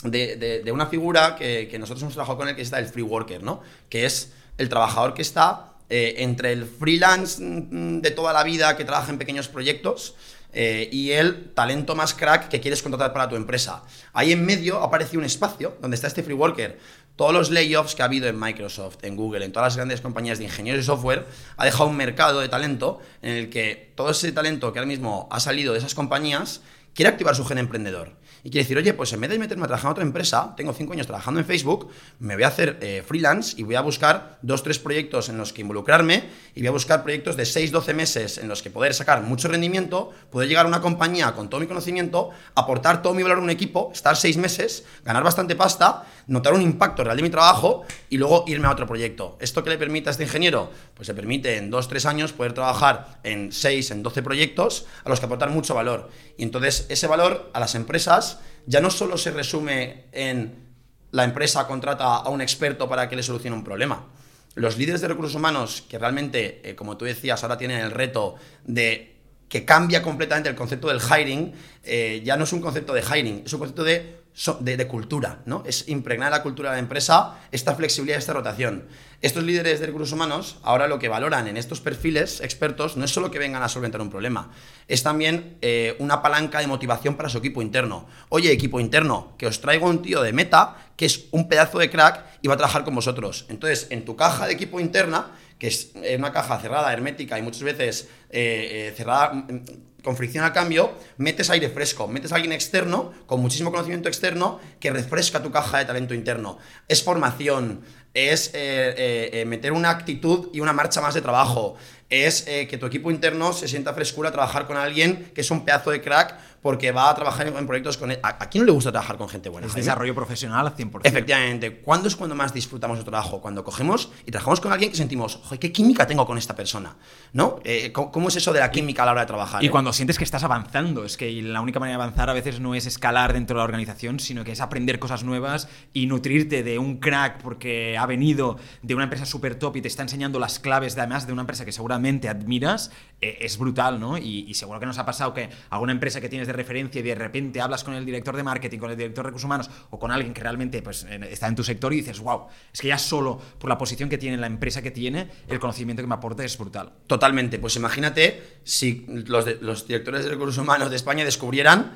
de, 0.04 0.62
de, 0.64 0.72
una 0.72 0.86
figura 0.86 1.36
que, 1.36 1.68
que, 1.68 1.78
nosotros 1.78 2.02
hemos 2.02 2.14
trabajado 2.14 2.38
con 2.38 2.48
él, 2.48 2.56
que 2.56 2.62
es 2.62 2.72
el 2.72 2.86
free 2.86 3.02
worker, 3.02 3.42
¿no? 3.42 3.62
que 3.88 4.06
es 4.06 4.32
el 4.58 4.68
trabajador 4.68 5.14
que 5.14 5.22
está 5.22 5.76
eh, 5.88 6.16
entre 6.18 6.52
el 6.52 6.66
freelance 6.66 7.40
mm, 7.40 8.00
de 8.00 8.10
toda 8.10 8.32
la 8.32 8.42
vida 8.42 8.76
que 8.76 8.84
trabaja 8.84 9.12
en 9.12 9.18
pequeños 9.18 9.46
proyectos 9.46 10.16
eh, 10.52 10.88
y 10.90 11.10
el 11.10 11.52
talento 11.52 11.94
más 11.94 12.14
crack 12.14 12.48
que 12.48 12.60
quieres 12.60 12.82
contratar 12.82 13.12
para 13.12 13.28
tu 13.28 13.36
empresa. 13.36 13.82
Ahí 14.12 14.32
en 14.32 14.44
medio 14.44 14.80
aparece 14.82 15.18
un 15.18 15.24
espacio 15.24 15.76
donde 15.80 15.94
está 15.94 16.06
este 16.06 16.22
free 16.22 16.34
worker. 16.34 16.78
Todos 17.16 17.32
los 17.32 17.50
layoffs 17.50 17.94
que 17.94 18.02
ha 18.02 18.04
habido 18.06 18.28
en 18.28 18.38
Microsoft, 18.38 18.98
en 19.02 19.16
Google, 19.16 19.44
en 19.44 19.52
todas 19.52 19.68
las 19.68 19.76
grandes 19.76 20.00
compañías 20.00 20.38
de 20.38 20.44
ingenieros 20.44 20.80
de 20.80 20.84
software, 20.84 21.26
ha 21.56 21.64
dejado 21.64 21.88
un 21.88 21.96
mercado 21.96 22.40
de 22.40 22.48
talento 22.48 23.00
en 23.22 23.32
el 23.32 23.50
que 23.50 23.92
todo 23.94 24.10
ese 24.10 24.32
talento 24.32 24.72
que 24.72 24.78
ahora 24.78 24.88
mismo 24.88 25.28
ha 25.30 25.40
salido 25.40 25.72
de 25.72 25.78
esas 25.78 25.94
compañías 25.94 26.60
quiere 26.94 27.10
activar 27.10 27.34
su 27.34 27.44
gen 27.44 27.58
emprendedor. 27.58 28.12
Y 28.46 28.48
quiere 28.48 28.62
decir, 28.62 28.78
oye, 28.78 28.94
pues 28.94 29.12
en 29.12 29.20
vez 29.20 29.28
de 29.28 29.40
meterme 29.40 29.64
a 29.64 29.66
trabajar 29.66 29.88
en 29.88 29.90
otra 29.90 30.04
empresa, 30.04 30.54
tengo 30.56 30.72
cinco 30.72 30.92
años 30.92 31.08
trabajando 31.08 31.40
en 31.40 31.46
Facebook, 31.46 31.88
me 32.20 32.36
voy 32.36 32.44
a 32.44 32.46
hacer 32.46 32.78
eh, 32.80 33.02
freelance 33.04 33.56
y 33.58 33.64
voy 33.64 33.74
a 33.74 33.80
buscar 33.80 34.38
dos, 34.40 34.62
tres 34.62 34.78
proyectos 34.78 35.28
en 35.28 35.36
los 35.36 35.52
que 35.52 35.62
involucrarme 35.62 36.22
y 36.54 36.60
voy 36.60 36.68
a 36.68 36.70
buscar 36.70 37.02
proyectos 37.02 37.36
de 37.36 37.44
6, 37.44 37.72
12 37.72 37.92
meses 37.92 38.38
en 38.38 38.46
los 38.46 38.62
que 38.62 38.70
poder 38.70 38.94
sacar 38.94 39.20
mucho 39.24 39.48
rendimiento, 39.48 40.12
poder 40.30 40.48
llegar 40.48 40.64
a 40.64 40.68
una 40.68 40.80
compañía 40.80 41.32
con 41.32 41.50
todo 41.50 41.60
mi 41.60 41.66
conocimiento, 41.66 42.30
aportar 42.54 43.02
todo 43.02 43.14
mi 43.14 43.24
valor 43.24 43.38
a 43.38 43.42
un 43.42 43.50
equipo, 43.50 43.90
estar 43.92 44.16
seis 44.16 44.36
meses, 44.36 44.84
ganar 45.04 45.24
bastante 45.24 45.56
pasta, 45.56 46.04
notar 46.26 46.54
un 46.54 46.62
impacto 46.62 47.04
real 47.04 47.16
de 47.16 47.22
mi 47.22 47.30
trabajo 47.30 47.84
y 48.10 48.18
luego 48.18 48.44
irme 48.46 48.66
a 48.66 48.72
otro 48.72 48.86
proyecto. 48.86 49.36
¿Esto 49.40 49.62
qué 49.62 49.70
le 49.70 49.78
permite 49.78 50.08
a 50.08 50.12
este 50.12 50.24
ingeniero? 50.24 50.70
Pues 50.94 51.08
le 51.08 51.14
permite 51.14 51.56
en 51.56 51.70
dos, 51.70 51.88
tres 51.88 52.06
años 52.06 52.32
poder 52.32 52.52
trabajar 52.52 53.18
en 53.22 53.52
6, 53.52 53.90
en 53.92 54.02
12 54.02 54.22
proyectos 54.22 54.86
a 55.04 55.08
los 55.08 55.20
que 55.20 55.26
aportar 55.26 55.50
mucho 55.50 55.74
valor. 55.74 56.10
Y 56.36 56.42
entonces 56.42 56.86
ese 56.88 57.06
valor 57.06 57.50
a 57.52 57.60
las 57.60 57.74
empresas 57.74 58.40
ya 58.66 58.80
no 58.80 58.90
solo 58.90 59.16
se 59.16 59.30
resume 59.30 60.04
en 60.12 60.66
la 61.12 61.24
empresa 61.24 61.66
contrata 61.66 62.16
a 62.16 62.28
un 62.28 62.40
experto 62.40 62.88
para 62.88 63.08
que 63.08 63.16
le 63.16 63.22
solucione 63.22 63.56
un 63.56 63.64
problema. 63.64 64.06
Los 64.54 64.76
líderes 64.78 65.00
de 65.00 65.08
recursos 65.08 65.34
humanos 65.34 65.84
que 65.88 65.98
realmente, 65.98 66.60
eh, 66.68 66.74
como 66.74 66.96
tú 66.96 67.04
decías, 67.04 67.42
ahora 67.42 67.58
tienen 67.58 67.80
el 67.80 67.90
reto 67.90 68.36
de 68.64 69.14
que 69.48 69.64
cambia 69.64 70.02
completamente 70.02 70.48
el 70.48 70.56
concepto 70.56 70.88
del 70.88 71.00
hiring, 71.00 71.52
eh, 71.84 72.20
ya 72.24 72.36
no 72.36 72.44
es 72.44 72.52
un 72.52 72.60
concepto 72.60 72.92
de 72.92 73.02
hiring, 73.02 73.42
es 73.46 73.52
un 73.52 73.60
concepto 73.60 73.84
de 73.84 74.25
de, 74.60 74.86
cultura, 74.86 75.40
¿no? 75.46 75.62
Es 75.66 75.88
impregnar 75.88 76.30
la 76.30 76.42
cultura 76.42 76.70
de 76.70 76.76
la 76.76 76.80
empresa 76.80 77.38
esta 77.52 77.74
flexibilidad, 77.74 78.18
esta 78.18 78.34
rotación. 78.34 78.84
Estos 79.22 79.44
líderes 79.44 79.80
de 79.80 79.86
recursos 79.86 80.12
humanos 80.12 80.58
ahora 80.62 80.88
lo 80.88 80.98
que 80.98 81.08
valoran 81.08 81.48
en 81.48 81.56
estos 81.56 81.80
perfiles 81.80 82.42
expertos 82.42 82.98
no 82.98 83.06
es 83.06 83.10
solo 83.10 83.30
que 83.30 83.38
vengan 83.38 83.62
a 83.62 83.68
solventar 83.68 84.02
un 84.02 84.10
problema, 84.10 84.50
es 84.88 85.02
también 85.02 85.56
eh, 85.62 85.96
una 86.00 86.20
palanca 86.20 86.60
de 86.60 86.66
motivación 86.66 87.16
para 87.16 87.30
su 87.30 87.38
equipo 87.38 87.62
interno. 87.62 88.06
Oye, 88.28 88.52
equipo 88.52 88.78
interno, 88.78 89.32
que 89.38 89.46
os 89.46 89.62
traigo 89.62 89.88
un 89.88 90.02
tío 90.02 90.20
de 90.20 90.34
meta 90.34 90.76
que 90.96 91.06
es 91.06 91.26
un 91.30 91.48
pedazo 91.48 91.78
de 91.78 91.90
crack 91.90 92.24
y 92.42 92.48
va 92.48 92.54
a 92.54 92.56
trabajar 92.58 92.84
con 92.84 92.94
vosotros. 92.94 93.46
Entonces, 93.48 93.86
en 93.90 94.04
tu 94.04 94.16
caja 94.16 94.46
de 94.46 94.52
equipo 94.52 94.80
interna, 94.80 95.30
que 95.58 95.68
es 95.68 95.92
una 96.18 96.32
caja 96.32 96.58
cerrada, 96.58 96.92
hermética 96.92 97.38
y 97.38 97.42
muchas 97.42 97.62
veces 97.62 98.08
eh, 98.30 98.90
eh, 98.90 98.94
cerrada 98.94 99.32
mm, 99.32 99.64
con 100.06 100.16
fricción 100.16 100.44
al 100.44 100.52
cambio, 100.52 100.92
metes 101.16 101.50
aire 101.50 101.68
fresco, 101.68 102.06
metes 102.06 102.30
a 102.30 102.36
alguien 102.36 102.52
externo, 102.52 103.12
con 103.26 103.40
muchísimo 103.40 103.72
conocimiento 103.72 104.08
externo, 104.08 104.60
que 104.78 104.92
refresca 104.92 105.42
tu 105.42 105.50
caja 105.50 105.78
de 105.78 105.84
talento 105.84 106.14
interno. 106.14 106.58
Es 106.86 107.02
formación, 107.02 107.80
es 108.14 108.52
eh, 108.54 109.42
meter 109.48 109.72
una 109.72 109.90
actitud 109.90 110.48
y 110.52 110.60
una 110.60 110.72
marcha 110.72 111.00
más 111.00 111.14
de 111.14 111.22
trabajo, 111.22 111.74
es 112.08 112.42
que 112.42 112.78
tu 112.78 112.86
equipo 112.86 113.10
interno 113.10 113.52
se 113.52 113.66
sienta 113.66 113.92
frescura 113.92 114.28
a 114.28 114.32
trabajar 114.32 114.68
con 114.68 114.76
alguien 114.76 115.32
que 115.34 115.40
es 115.40 115.50
un 115.50 115.64
pedazo 115.64 115.90
de 115.90 116.00
crack 116.00 116.36
porque 116.66 116.90
va 116.90 117.10
a 117.10 117.14
trabajar 117.14 117.46
en, 117.46 117.64
proyectos 117.64 117.96
con... 117.96 118.10
Él. 118.10 118.18
¿A, 118.24 118.48
quién 118.48 118.62
no 118.62 118.66
le 118.66 118.72
gusta 118.72 118.90
trabajar 118.90 119.16
con 119.16 119.28
gente 119.28 119.48
buena? 119.48 119.68
Es 119.68 119.74
desarrollo 119.76 120.16
profesional 120.16 120.66
al 120.66 120.74
100%. 120.74 121.02
Efectivamente. 121.04 121.80
¿Cuándo 121.80 122.08
es 122.08 122.16
cuando 122.16 122.34
más 122.34 122.52
disfrutamos 122.52 122.98
de 122.98 123.04
trabajo? 123.04 123.40
Cuando 123.40 123.62
cogemos 123.62 124.10
y 124.26 124.32
trabajamos 124.32 124.60
con 124.60 124.72
alguien 124.72 124.90
que 124.90 124.96
sentimos, 124.96 125.36
joder, 125.44 125.60
¿qué 125.60 125.70
química 125.70 126.08
tengo 126.08 126.26
con 126.26 126.36
esta 126.38 126.56
persona? 126.56 126.96
¿No? 127.34 127.60
Eh, 127.62 127.92
¿cómo, 127.92 128.26
es 128.26 128.34
eso 128.34 128.52
de 128.52 128.58
la 128.58 128.72
química 128.72 129.04
a 129.04 129.06
la 129.06 129.12
hora 129.12 129.20
de 129.20 129.28
trabajar? 129.28 129.62
Y 129.62 129.68
cuando 129.68 129.92
sientes 129.96 130.18
que 130.18 130.24
estás 130.24 130.44
avanzando. 130.44 131.04
Es 131.04 131.16
que 131.16 131.30
la 131.42 131.60
única 131.60 131.80
manera 131.80 131.98
de 131.98 132.04
avanzar 132.04 132.30
a 132.30 132.32
veces 132.32 132.60
no 132.60 132.74
es 132.74 132.86
escalar 132.86 133.32
dentro 133.32 133.56
de 133.56 133.58
la 133.58 133.64
organización, 133.64 134.20
sino 134.20 134.44
que 134.44 134.52
es 134.52 134.60
aprender 134.60 134.98
cosas 134.98 135.24
nuevas 135.24 135.68
y 135.92 136.06
nutrirte 136.06 136.62
de 136.62 136.78
un 136.78 136.98
crack 136.98 137.42
porque 137.42 137.96
ha 137.98 138.06
venido 138.06 138.58
de 138.82 138.94
una 138.94 139.04
empresa 139.04 139.26
súper 139.26 139.56
top 139.56 139.76
y 139.76 139.82
te 139.82 139.88
está 139.88 140.02
enseñando 140.02 140.38
las 140.38 140.58
claves, 140.58 140.96
además 140.96 141.26
de 141.26 141.32
una 141.32 141.42
empresa 141.42 141.64
que 141.64 141.72
seguramente 141.72 142.28
admiras, 142.28 142.90
eh, 143.20 143.38
es 143.40 143.58
brutal, 143.58 143.98
¿no? 143.98 144.18
Y, 144.18 144.54
seguro 144.54 144.80
que 144.80 144.86
nos 144.86 144.98
ha 144.98 145.04
pasado 145.04 145.34
que 145.34 145.50
alguna 145.70 145.92
empresa 145.92 146.20
que 146.20 146.28
tienes 146.28 146.46
de 146.46 146.52
referencia 146.54 146.98
y 147.00 147.02
de 147.02 147.14
repente 147.14 147.60
hablas 147.60 147.84
con 147.84 147.94
el 147.94 148.06
director 148.06 148.36
de 148.36 148.42
marketing, 148.42 148.78
con 148.78 148.90
el 148.90 148.96
director 148.96 149.24
de 149.24 149.28
recursos 149.28 149.44
humanos 149.44 149.70
o 149.90 149.98
con 149.98 150.10
alguien 150.10 150.32
que 150.32 150.40
realmente 150.40 150.80
pues, 150.82 151.04
está 151.04 151.48
en 151.48 151.54
tu 151.54 151.64
sector 151.64 151.92
y 151.92 151.96
dices, 151.96 152.20
wow, 152.20 152.46
es 152.72 152.80
que 152.80 152.88
ya 152.88 152.98
solo 152.98 153.38
por 153.58 153.68
la 153.68 153.76
posición 153.76 154.08
que 154.08 154.18
tiene, 154.18 154.36
la 154.36 154.46
empresa 154.46 154.82
que 154.82 154.90
tiene, 154.90 155.28
el 155.48 155.58
conocimiento 155.58 156.02
que 156.02 156.06
me 156.06 156.14
aporta 156.14 156.44
es 156.44 156.56
brutal. 156.56 156.92
Totalmente. 157.06 157.58
Pues 157.58 157.76
imagínate 157.76 158.60
si 158.64 159.04
los, 159.08 159.46
los 159.60 159.85
directores 159.86 160.24
de 160.24 160.30
recursos 160.30 160.58
humanos 160.58 160.90
de 160.90 160.96
España 160.96 161.24
descubrieran 161.24 161.92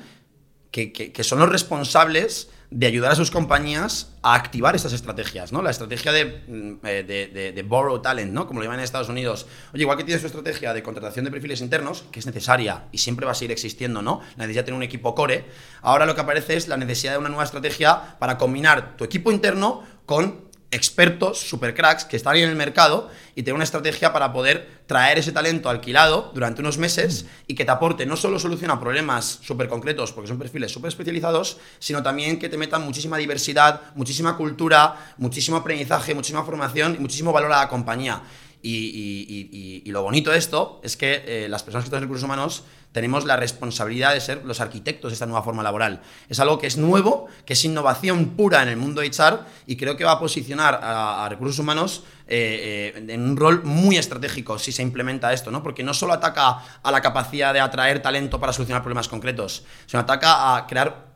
que, 0.71 1.23
son 1.23 1.39
los 1.39 1.49
responsables 1.49 2.49
de 2.69 2.87
ayudar 2.87 3.11
a 3.11 3.15
sus 3.15 3.31
compañías 3.31 4.13
a 4.21 4.33
activar 4.33 4.75
estas 4.75 4.93
estrategias, 4.93 5.51
¿no? 5.51 5.61
La 5.61 5.71
estrategia 5.71 6.13
mm, 6.13 6.85
eh, 6.85 7.03
de, 7.03 7.51
de, 7.51 7.63
borrow 7.63 8.01
talent, 8.01 8.31
¿no? 8.31 8.47
Como 8.47 8.61
lo 8.61 8.63
llaman 8.63 8.79
en 8.79 8.85
Estados 8.85 9.09
Unidos. 9.09 9.45
Oye, 9.73 9.81
igual 9.81 9.97
que 9.97 10.05
tiene 10.05 10.21
su 10.21 10.27
estrategia 10.27 10.73
de 10.73 10.81
contratación 10.81 11.25
de 11.25 11.31
perfiles 11.31 11.59
internos, 11.59 12.05
que 12.11 12.21
es 12.21 12.25
necesaria 12.25 12.85
y 12.93 12.99
siempre 12.99 13.25
va 13.25 13.33
a 13.33 13.35
seguir 13.35 13.51
existiendo, 13.51 14.01
¿no? 14.01 14.21
La 14.37 14.45
necesidad 14.45 14.61
de 14.61 14.65
tener 14.67 14.77
un 14.77 14.83
equipo 14.83 15.13
core. 15.13 15.43
Ahora 15.81 16.05
lo 16.05 16.15
que 16.15 16.21
aparece 16.21 16.55
es 16.55 16.69
la 16.69 16.77
necesidad 16.77 17.13
de 17.13 17.17
una 17.17 17.27
nueva 17.27 17.43
estrategia 17.43 18.17
para 18.19 18.37
combinar 18.37 18.95
tu 18.95 19.03
equipo 19.03 19.31
interno 19.33 19.83
con 20.05 20.50
expertos, 20.71 21.39
super 21.39 21.75
cracks, 21.75 22.05
que 22.05 22.15
están 22.15 22.33
ahí 22.33 22.41
en 22.41 22.49
el 22.49 22.55
mercado 22.55 23.09
y 23.35 23.43
tener 23.43 23.55
una 23.55 23.65
estrategia 23.65 24.13
para 24.13 24.31
poder 24.31 24.81
traer 24.87 25.19
ese 25.19 25.31
talento 25.31 25.69
alquilado 25.69 26.31
durante 26.33 26.61
unos 26.61 26.77
meses 26.77 27.25
y 27.45 27.55
que 27.55 27.65
te 27.65 27.71
aporte 27.71 28.05
no 28.05 28.15
solo 28.15 28.39
solución 28.39 28.71
a 28.71 28.79
problemas 28.79 29.39
súper 29.41 29.67
concretos, 29.67 30.13
porque 30.13 30.29
son 30.29 30.39
perfiles 30.39 30.71
súper 30.71 30.89
especializados, 30.89 31.57
sino 31.79 32.01
también 32.01 32.39
que 32.39 32.49
te 32.49 32.57
metan 32.57 32.83
muchísima 32.83 33.17
diversidad, 33.17 33.81
muchísima 33.95 34.37
cultura, 34.37 35.13
muchísimo 35.17 35.57
aprendizaje, 35.57 36.15
muchísima 36.15 36.43
formación 36.43 36.95
y 36.95 36.99
muchísimo 36.99 37.33
valor 37.33 37.51
a 37.51 37.59
la 37.59 37.69
compañía. 37.69 38.21
Y, 38.63 39.83
lo 39.87 40.03
bonito 40.03 40.31
de 40.31 40.37
esto 40.37 40.79
es 40.83 40.95
que 40.95 41.23
eh, 41.25 41.49
las 41.49 41.63
personas 41.63 41.83
que 41.83 41.87
están 41.87 41.97
en 41.97 42.03
recursos 42.03 42.23
humanos 42.23 42.63
tenemos 42.91 43.25
la 43.25 43.37
responsabilidad 43.37 44.13
de 44.13 44.21
ser 44.21 44.43
los 44.45 44.59
arquitectos 44.59 45.11
de 45.11 45.13
esta 45.13 45.25
nueva 45.25 45.43
forma 45.43 45.63
laboral. 45.63 46.01
Es 46.29 46.39
algo 46.39 46.59
que 46.59 46.67
es 46.67 46.77
nuevo, 46.77 47.27
que 47.45 47.53
es 47.53 47.65
innovación 47.65 48.31
pura 48.31 48.61
en 48.63 48.69
el 48.69 48.77
mundo 48.77 49.01
HR 49.01 49.39
y 49.65 49.77
creo 49.77 49.95
que 49.95 50.03
va 50.03 50.13
a 50.13 50.19
posicionar 50.19 50.79
a, 50.81 51.27
recursos 51.29 51.59
humanos 51.59 52.03
eh, 52.27 52.93
eh, 52.95 53.05
en 53.13 53.21
un 53.21 53.37
rol 53.37 53.63
muy 53.63 53.97
estratégico 53.97 54.59
si 54.59 54.71
se 54.71 54.81
implementa 54.81 55.31
esto, 55.33 55.51
¿no? 55.51 55.63
Porque 55.63 55.83
no 55.83 55.93
solo 55.93 56.13
ataca 56.13 56.59
a 56.83 56.91
la 56.91 57.01
capacidad 57.01 57.53
de 57.53 57.59
atraer 57.59 58.01
talento 58.01 58.39
para 58.39 58.53
solucionar 58.53 58.81
problemas 58.81 59.07
concretos, 59.07 59.63
sino 59.85 60.01
ataca 60.01 60.55
a 60.55 60.67
crear 60.67 61.11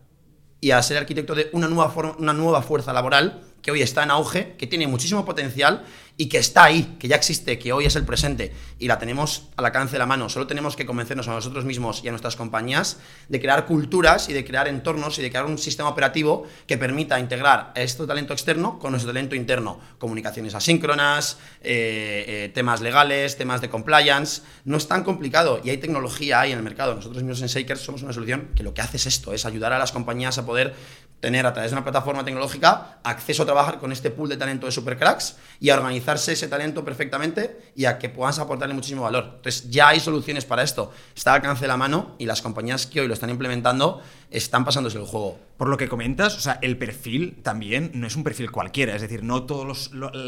y 0.61 0.71
a 0.71 0.81
ser 0.81 0.97
arquitecto 0.97 1.35
de 1.35 1.49
una 1.51 1.67
nueva, 1.67 1.93
una 2.17 2.33
nueva 2.33 2.61
fuerza 2.61 2.93
laboral 2.93 3.43
que 3.65 3.71
hoy 3.71 3.81
está 3.81 4.03
en 4.03 4.11
auge, 4.11 4.53
que 4.59 4.67
tiene 4.67 4.85
muchísimo 4.85 5.25
potencial 5.25 5.83
y 6.17 6.27
que 6.27 6.37
está 6.37 6.65
ahí, 6.65 6.97
que 6.99 7.07
ya 7.07 7.15
existe, 7.15 7.57
que 7.57 7.73
hoy 7.73 7.85
es 7.85 7.95
el 7.95 8.05
presente 8.05 8.53
y 8.77 8.87
la 8.87 8.99
tenemos 8.99 9.49
al 9.57 9.65
alcance 9.65 9.93
de 9.93 9.99
la 9.99 10.05
mano. 10.05 10.29
Solo 10.29 10.45
tenemos 10.45 10.75
que 10.75 10.85
convencernos 10.85 11.27
a 11.27 11.33
nosotros 11.33 11.65
mismos 11.65 12.01
y 12.03 12.07
a 12.07 12.11
nuestras 12.11 12.35
compañías 12.35 12.99
de 13.27 13.41
crear 13.41 13.65
culturas 13.65 14.29
y 14.29 14.33
de 14.33 14.45
crear 14.45 14.67
entornos 14.67 15.17
y 15.17 15.23
de 15.23 15.31
crear 15.31 15.45
un 15.45 15.57
sistema 15.57 15.89
operativo 15.89 16.43
que 16.67 16.77
permita 16.77 17.19
integrar 17.19 17.73
este 17.75 18.05
talento 18.05 18.33
externo 18.33 18.77
con 18.77 18.91
nuestro 18.91 19.11
talento 19.11 19.35
interno. 19.35 19.79
Comunicaciones 19.97 20.53
asíncronas, 20.53 21.39
eh, 21.61 22.25
eh, 22.27 22.51
temas 22.53 22.81
legales, 22.81 23.35
temas 23.35 23.61
de 23.61 23.69
compliance. 23.69 24.43
No 24.63 24.77
es 24.77 24.87
tan 24.87 25.03
complicado 25.03 25.59
y 25.63 25.71
hay 25.71 25.77
tecnología 25.77 26.39
ahí 26.39 26.51
en 26.51 26.59
el 26.59 26.63
mercado. 26.63 26.93
Nosotros 26.93 27.23
mismos 27.23 27.41
en 27.41 27.47
Shakers 27.47 27.81
somos 27.81 28.03
una 28.03 28.13
solución 28.13 28.51
que 28.55 28.61
lo 28.61 28.75
que 28.75 28.81
hace 28.81 28.97
es 28.97 29.07
esto, 29.07 29.33
es 29.33 29.43
ayudar 29.45 29.73
a 29.73 29.79
las 29.79 29.91
compañías 29.91 30.37
a 30.37 30.45
poder 30.45 30.75
tener 31.25 31.47
a 31.47 31.53
través 31.53 31.71
de 31.71 31.75
una 31.75 31.83
plataforma 31.83 32.23
tecnológica 32.23 32.99
acceso 33.03 33.41
a 33.41 33.45
trabajar 33.47 33.79
con 33.79 33.91
este 33.91 34.11
pool 34.11 34.29
de 34.29 34.37
talento 34.37 34.67
de 34.67 34.71
supercracks 34.71 35.37
y 35.59 35.71
a 35.71 35.73
organizarse 35.73 36.33
ese 36.33 36.47
talento 36.47 36.85
perfectamente 36.85 37.71
y 37.75 37.85
a 37.85 37.97
que 37.97 38.09
puedas 38.09 38.37
aportarle 38.37 38.75
muchísimo 38.75 39.01
valor. 39.01 39.31
Entonces 39.37 39.67
ya 39.71 39.87
hay 39.87 39.99
soluciones 39.99 40.45
para 40.45 40.61
esto. 40.61 40.93
Está 41.15 41.31
al 41.31 41.37
alcance 41.37 41.61
de 41.61 41.67
la 41.69 41.77
mano 41.77 42.13
y 42.19 42.27
las 42.27 42.43
compañías 42.43 42.85
que 42.85 43.01
hoy 43.01 43.07
lo 43.07 43.15
están 43.15 43.31
implementando 43.31 44.03
están 44.31 44.65
pasándose 44.65 44.97
el 44.97 45.05
juego. 45.05 45.39
Por 45.57 45.69
lo 45.69 45.77
que 45.77 45.87
comentas, 45.87 46.35
o 46.35 46.41
sea, 46.41 46.59
el 46.61 46.77
perfil 46.77 47.37
también 47.41 47.91
no 47.93 48.07
es 48.07 48.15
un 48.17 48.25
perfil 48.25 48.51
cualquiera, 48.51 48.93
es 48.93 49.01
decir, 49.01 49.23
no 49.23 49.43
todos 49.43 49.91
los... 49.93 50.19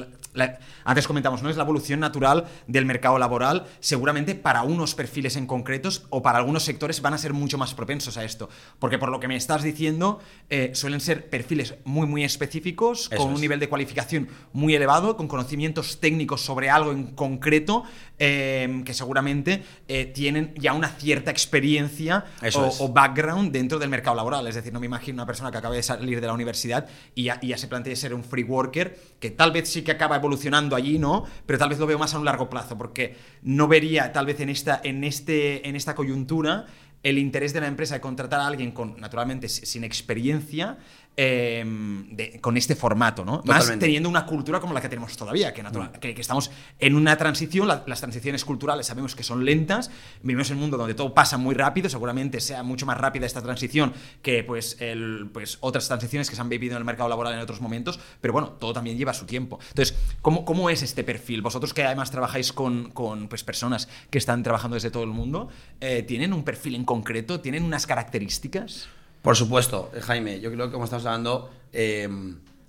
antes 0.85 1.05
comentamos, 1.05 1.43
no 1.43 1.49
es 1.49 1.57
la 1.57 1.63
evolución 1.63 1.99
natural 1.99 2.45
del 2.67 2.85
mercado 2.85 3.19
laboral, 3.19 3.65
seguramente 3.81 4.35
para 4.35 4.63
unos 4.63 4.95
perfiles 4.95 5.35
en 5.35 5.45
concretos 5.45 6.05
o 6.11 6.21
para 6.21 6.37
algunos 6.37 6.63
sectores 6.63 7.01
van 7.01 7.13
a 7.13 7.17
ser 7.17 7.33
mucho 7.33 7.57
más 7.57 7.73
propensos 7.73 8.15
a 8.15 8.23
esto, 8.23 8.49
porque 8.79 8.97
por 8.97 9.09
lo 9.09 9.19
que 9.19 9.27
me 9.27 9.35
estás 9.35 9.63
diciendo, 9.63 10.19
eh, 10.49 10.71
suelen 10.73 11.01
ser 11.01 11.29
perfiles 11.29 11.75
muy, 11.83 12.07
muy 12.07 12.23
específicos, 12.23 13.09
con 13.09 13.33
un 13.33 13.41
nivel 13.41 13.59
de 13.59 13.67
cualificación 13.67 14.29
muy 14.53 14.75
elevado, 14.75 15.17
con 15.17 15.27
conocimientos 15.27 15.99
técnicos 15.99 16.39
sobre 16.39 16.69
algo 16.69 16.91
en 16.93 17.07
concreto, 17.07 17.83
eh, 18.19 18.81
que 18.85 18.93
seguramente 18.93 19.63
eh, 19.87 20.05
tienen 20.05 20.53
ya 20.55 20.73
una 20.73 20.89
cierta 20.89 21.31
experiencia 21.31 22.25
o, 22.55 22.91
background 22.91 23.51
dentro 23.51 23.77
del 23.87 23.91
mercado 23.91 24.15
laboral, 24.15 24.45
es 24.47 24.55
decir, 24.55 24.73
no 24.73 24.79
me 24.79 24.85
imagino 24.85 25.15
una 25.15 25.25
persona 25.25 25.51
que 25.51 25.57
acaba 25.57 25.75
de 25.75 25.83
salir 25.83 26.21
de 26.21 26.27
la 26.27 26.33
universidad 26.33 26.87
y 27.15 27.23
ya, 27.23 27.57
se 27.57 27.67
plantea 27.67 27.95
ser 27.95 28.13
un 28.13 28.23
free 28.23 28.43
worker, 28.43 28.97
que 29.19 29.31
tal 29.31 29.51
vez 29.51 29.69
sí 29.69 29.81
que 29.81 29.91
acaba 29.91 30.17
evolucionando 30.17 30.75
allí, 30.75 30.99
¿no? 30.99 31.25
Pero 31.45 31.57
tal 31.57 31.69
vez 31.69 31.79
lo 31.79 31.87
veo 31.87 31.97
más 31.97 32.13
a 32.13 32.19
un 32.19 32.25
largo 32.25 32.49
plazo, 32.49 32.77
porque 32.77 33.15
no 33.41 33.67
vería 33.67 34.11
tal 34.11 34.25
vez 34.25 34.39
en 34.39 34.49
esta, 34.49 34.79
en 34.83 35.03
este, 35.03 35.67
en 35.67 35.75
esta 35.75 35.95
coyuntura 35.95 36.65
el 37.03 37.17
interés 37.17 37.53
de 37.53 37.61
la 37.61 37.67
empresa 37.67 37.95
de 37.95 38.01
contratar 38.01 38.39
a 38.39 38.47
alguien 38.47 38.71
con, 38.71 38.99
naturalmente, 38.99 39.47
sin 39.47 39.83
experiencia 39.83 40.77
em, 41.17 42.15
de- 42.15 42.39
con 42.39 42.55
este 42.57 42.75
formato, 42.75 43.25
¿no? 43.25 43.41
Más 43.43 43.65
teniendo 43.79 44.07
una 44.07 44.25
cultura 44.27 44.59
como 44.59 44.73
la 44.73 44.81
que 44.81 44.87
tenemos 44.87 45.17
todavía, 45.17 45.51
que, 45.51 45.63
natural- 45.63 45.91
que- 45.99 46.13
que 46.13 46.21
estamos 46.21 46.51
en 46.79 46.95
una 46.95 47.17
transición, 47.17 47.67
la- 47.67 47.83
las 47.87 47.99
transiciones 47.99 48.45
culturales 48.45 48.85
sabemos 48.85 49.15
que 49.15 49.23
son 49.23 49.43
lentas, 49.43 49.89
vivimos 50.21 50.49
en 50.51 50.57
un 50.57 50.61
mundo 50.61 50.77
donde 50.77 50.93
todo 50.93 51.15
pasa 51.15 51.37
muy 51.37 51.55
rápido, 51.55 51.89
seguramente 51.89 52.39
sea 52.39 52.61
mucho 52.61 52.85
más 52.85 52.97
rápida 52.99 53.25
esta 53.25 53.41
transición 53.41 53.93
que 54.21 54.43
pues, 54.43 54.77
el, 54.79 55.29
pues 55.33 55.57
otras 55.61 55.87
transiciones 55.87 56.29
que 56.29 56.35
se 56.35 56.41
han 56.41 56.49
vivido 56.49 56.73
en 56.75 56.77
el 56.79 56.85
mercado 56.85 57.09
laboral 57.09 57.33
en 57.33 57.39
otros 57.39 57.61
momentos, 57.61 57.99
pero 58.21 58.31
bueno, 58.33 58.49
todo 58.51 58.73
también 58.73 58.95
lleva 58.97 59.13
su 59.15 59.25
tiempo. 59.25 59.59
Entonces, 59.69 59.97
¿cómo, 60.21 60.45
cómo 60.45 60.69
es 60.69 60.83
este 60.83 61.03
perfil? 61.03 61.41
Vosotros 61.41 61.73
que 61.73 61.83
además 61.83 62.11
trabajáis 62.11 62.53
con, 62.53 62.91
con, 62.91 63.27
pues, 63.27 63.43
personas 63.43 63.89
que 64.11 64.19
están 64.19 64.43
trabajando 64.43 64.75
desde 64.75 64.91
todo 64.91 65.03
el 65.03 65.09
mundo, 65.09 65.49
eh, 65.81 66.03
¿tienen 66.03 66.31
un 66.31 66.43
perfil 66.43 66.75
en 66.75 66.85
concreto? 66.85 67.39
¿Tienen 67.41 67.63
unas 67.63 67.87
características? 67.87 68.87
Por 69.21 69.35
supuesto, 69.35 69.91
eh, 69.93 70.01
Jaime, 70.01 70.39
yo 70.39 70.51
creo 70.51 70.67
que 70.67 70.73
como 70.73 70.85
estamos 70.85 71.05
hablando, 71.05 71.49
eh, 71.73 72.07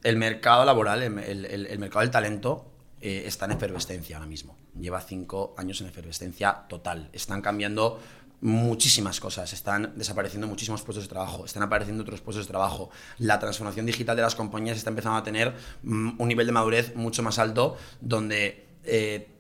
el 0.03 0.17
mercado 0.17 0.65
laboral, 0.65 1.03
el, 1.03 1.79
mercado 1.79 2.01
del 2.01 2.11
talento 2.11 2.67
eh, 3.01 3.25
está 3.27 3.45
en 3.45 3.53
efervescencia 3.53 4.17
ahora 4.17 4.29
mismo. 4.29 4.57
Lleva 4.79 5.01
cinco 5.01 5.55
años 5.57 5.81
en 5.81 5.89
efervescencia 5.89 6.65
total. 6.69 7.11
Están 7.13 7.43
cambiando 7.43 8.01
muchísimas 8.41 9.19
cosas, 9.19 9.53
están 9.53 9.95
desapareciendo 9.97 10.47
muchísimos 10.47 10.83
puestos 10.83 11.05
de 11.05 11.09
trabajo, 11.09 11.45
están 11.45 11.65
apareciendo 11.65 12.03
otros 12.03 12.21
puestos 12.21 12.47
de 12.47 12.51
trabajo. 12.51 12.91
La 13.19 13.41
transformación 13.41 13.85
digital 13.87 14.15
de 14.15 14.23
las 14.23 14.37
compañías 14.37 14.77
está 14.77 14.91
empezando 14.91 15.19
a 15.19 15.25
tener 15.25 15.55
mm, 15.83 16.21
un 16.21 16.29
nivel 16.29 16.47
de 16.47 16.53
madurez 16.53 16.95
mucho 16.95 17.23
más 17.23 17.39
alto, 17.39 17.77
donde 18.01 18.67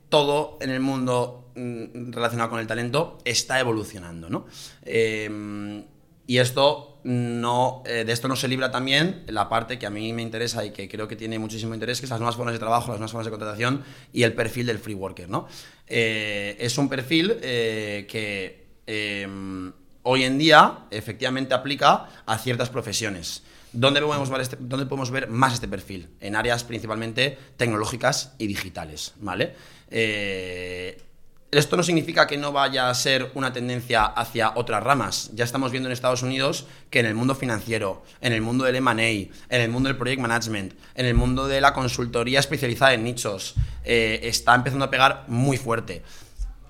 todo 0.09 0.59
en 0.61 0.71
el 0.71 0.81
mundo 0.81 1.53
mm, 1.55 2.13
relacionado 2.13 2.51
con 2.51 2.61
el 2.61 2.67
talento 2.67 3.19
está 3.25 3.61
evolucionando, 3.61 4.29
¿no? 4.29 4.47
Y 6.29 6.39
esto 6.39 7.01
no, 7.05 7.83
eh, 7.87 8.05
de 8.05 8.13
esto 8.13 8.29
no 8.29 8.37
se 8.37 8.49
libra 8.49 8.71
también 8.71 9.25
la 9.29 9.49
parte 9.49 9.79
que 9.79 9.87
a 9.87 9.91
mí 9.91 10.13
me 10.13 10.21
interesa 10.21 10.63
y 10.63 10.73
que 10.73 10.87
creo 10.87 11.09
que 11.09 11.17
tiene 11.17 11.39
muchísimo 11.39 11.73
interés, 11.73 12.01
que 12.01 12.05
es 12.07 12.11
las 12.11 12.21
nuevas 12.21 12.37
formas 12.37 12.53
de 12.53 12.59
trabajo, 12.59 12.91
las 12.91 12.99
nuevas 13.01 13.13
formas 13.13 13.25
de 13.25 13.31
contratación 13.31 13.83
y 14.13 14.25
el 14.25 14.35
perfil 14.35 14.67
del 14.67 14.79
free 14.79 14.93
worker. 14.95 15.27
¿no? 15.31 15.49
Eh, 15.87 16.55
es 16.61 16.77
un 16.77 16.91
perfil 16.91 17.39
eh, 17.41 18.07
que 18.11 18.67
eh, 18.87 19.27
hoy 20.03 20.23
en 20.25 20.37
día 20.37 20.81
efectivamente 20.91 21.55
aplica 21.55 22.11
a 22.27 22.37
ciertas 22.37 22.69
profesiones. 22.69 23.43
¿Dónde 23.73 24.03
podemos, 24.03 24.29
ver 24.29 24.43
este- 24.43 24.59
dónde 24.61 24.85
podemos 24.85 25.11
ver 25.11 25.29
más 25.31 25.55
este 25.55 25.67
perfil? 25.67 26.11
En 26.21 26.37
áreas 26.37 26.63
principalmente 26.63 27.39
tecnológicas 27.57 28.35
y 28.37 28.47
digitales. 28.49 29.15
¿vale? 29.19 29.55
Eh, 29.91 31.01
esto 31.51 31.77
no 31.79 31.83
significa 31.83 32.27
que 32.27 32.37
no 32.37 32.53
vaya 32.53 32.91
a 32.91 32.95
ser 32.95 33.31
una 33.35 33.53
tendencia 33.53 34.05
hacia 34.05 34.53
otras 34.55 34.83
ramas. 34.83 35.31
Ya 35.35 35.45
estamos 35.45 35.71
viendo 35.73 35.89
en 35.89 35.93
Estados 35.95 36.23
Unidos 36.23 36.67
que 36.91 37.01
en 37.01 37.07
el 37.07 37.15
mundo 37.15 37.35
financiero, 37.35 38.03
en 38.21 38.33
el 38.35 38.43
mundo 38.43 38.65
del 38.65 38.77
M&A, 38.77 39.03
en 39.09 39.31
el 39.63 39.71
mundo 39.71 39.89
del 39.89 39.97
project 39.97 40.21
management, 40.21 40.75
en 40.95 41.07
el 41.07 41.15
mundo 41.15 41.49
de 41.49 41.61
la 41.63 41.73
consultoría 41.73 42.39
especializada 42.41 42.93
en 42.93 43.05
nichos, 43.05 43.55
eh, 43.85 44.21
está 44.25 44.55
empezando 44.55 44.85
a 44.85 44.91
pegar 44.91 45.25
muy 45.29 45.57
fuerte. 45.57 46.03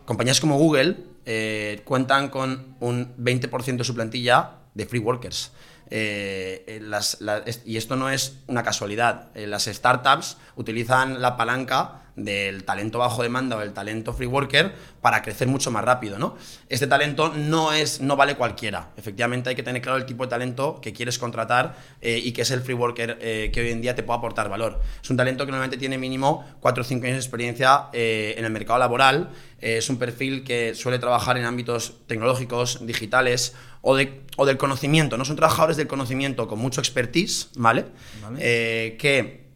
Compañías 0.05 0.41
como 0.41 0.57
Google 0.59 0.97
eh, 1.27 1.83
cuentan 1.85 2.29
con 2.29 2.77
un 2.81 3.15
20% 3.19 3.77
de 3.79 3.85
su 3.85 3.95
plantilla 3.95 4.53
de 4.75 4.87
free 4.87 5.01
workers. 5.01 5.51
Eh, 5.91 6.79
las- 6.83 7.19
y 7.65 7.77
esto 7.79 7.97
no 7.97 8.11
es 8.11 8.37
una 8.47 8.63
casualidad. 8.63 9.29
Las 9.35 9.65
startups 9.65 10.37
utilizan 10.57 11.21
la 11.21 11.37
palanca 11.37 12.03
del 12.25 12.65
talento 12.65 12.99
bajo 12.99 13.23
demanda 13.23 13.57
o 13.57 13.61
del 13.61 13.73
talento 13.73 14.13
free 14.13 14.27
worker 14.27 14.73
para 15.01 15.23
crecer 15.23 15.47
mucho 15.49 15.71
más 15.71 15.85
rápido, 15.85 16.19
¿no? 16.19 16.37
Este 16.69 16.87
talento 16.87 17.33
no 17.35 17.73
es 17.73 18.01
no 18.01 18.17
vale 18.17 18.35
cualquiera. 18.35 18.91
Efectivamente 18.97 19.51
hay 19.51 19.57
que 19.57 19.63
tener 19.63 19.81
claro 19.81 19.97
el 19.99 20.05
tipo 20.07 20.25
de 20.25 20.31
talento 20.31 20.81
que 20.83 20.93
quieres 20.93 21.19
contratar 21.19 21.77
eh, 22.01 22.21
y 22.23 22.33
que 22.33 22.43
es 22.43 22.51
el 22.51 22.61
free 22.61 22.75
worker 22.75 23.19
eh, 23.21 23.51
que 23.53 23.61
hoy 23.61 23.71
en 23.71 23.81
día 23.81 23.95
te 23.95 24.03
puede 24.03 24.19
aportar 24.19 24.49
valor. 24.49 24.81
Es 25.03 25.09
un 25.11 25.17
talento 25.17 25.45
que 25.47 25.53
normalmente 25.53 25.77
tiene 25.79 25.97
mínimo 25.99 26.45
4 26.61 26.81
o 26.83 26.85
5 26.85 27.05
años 27.07 27.17
de 27.17 27.21
experiencia 27.21 27.85
eh, 27.93 28.35
en 28.37 28.45
el 28.45 28.51
mercado 28.51 28.79
laboral. 28.79 29.31
Es 29.61 29.89
un 29.89 29.97
perfil 29.99 30.45
que 30.45 30.75
suele 30.75 30.99
trabajar 30.99 31.37
en 31.39 31.45
ámbitos 31.45 31.95
tecnológicos, 32.07 32.85
digitales 32.87 33.55
o, 33.83 33.97
de- 33.97 34.23
o 34.37 34.45
del 34.47 34.57
conocimiento. 34.57 35.17
No 35.17 35.25
son 35.25 35.37
trabajadores 35.37 35.77
del 35.77 35.87
conocimiento 35.87 36.47
con 36.49 36.59
mucho 36.59 36.81
expertise, 36.81 37.51
¿vale? 37.57 37.87
Vale. 38.23 38.97
Que 38.99 39.48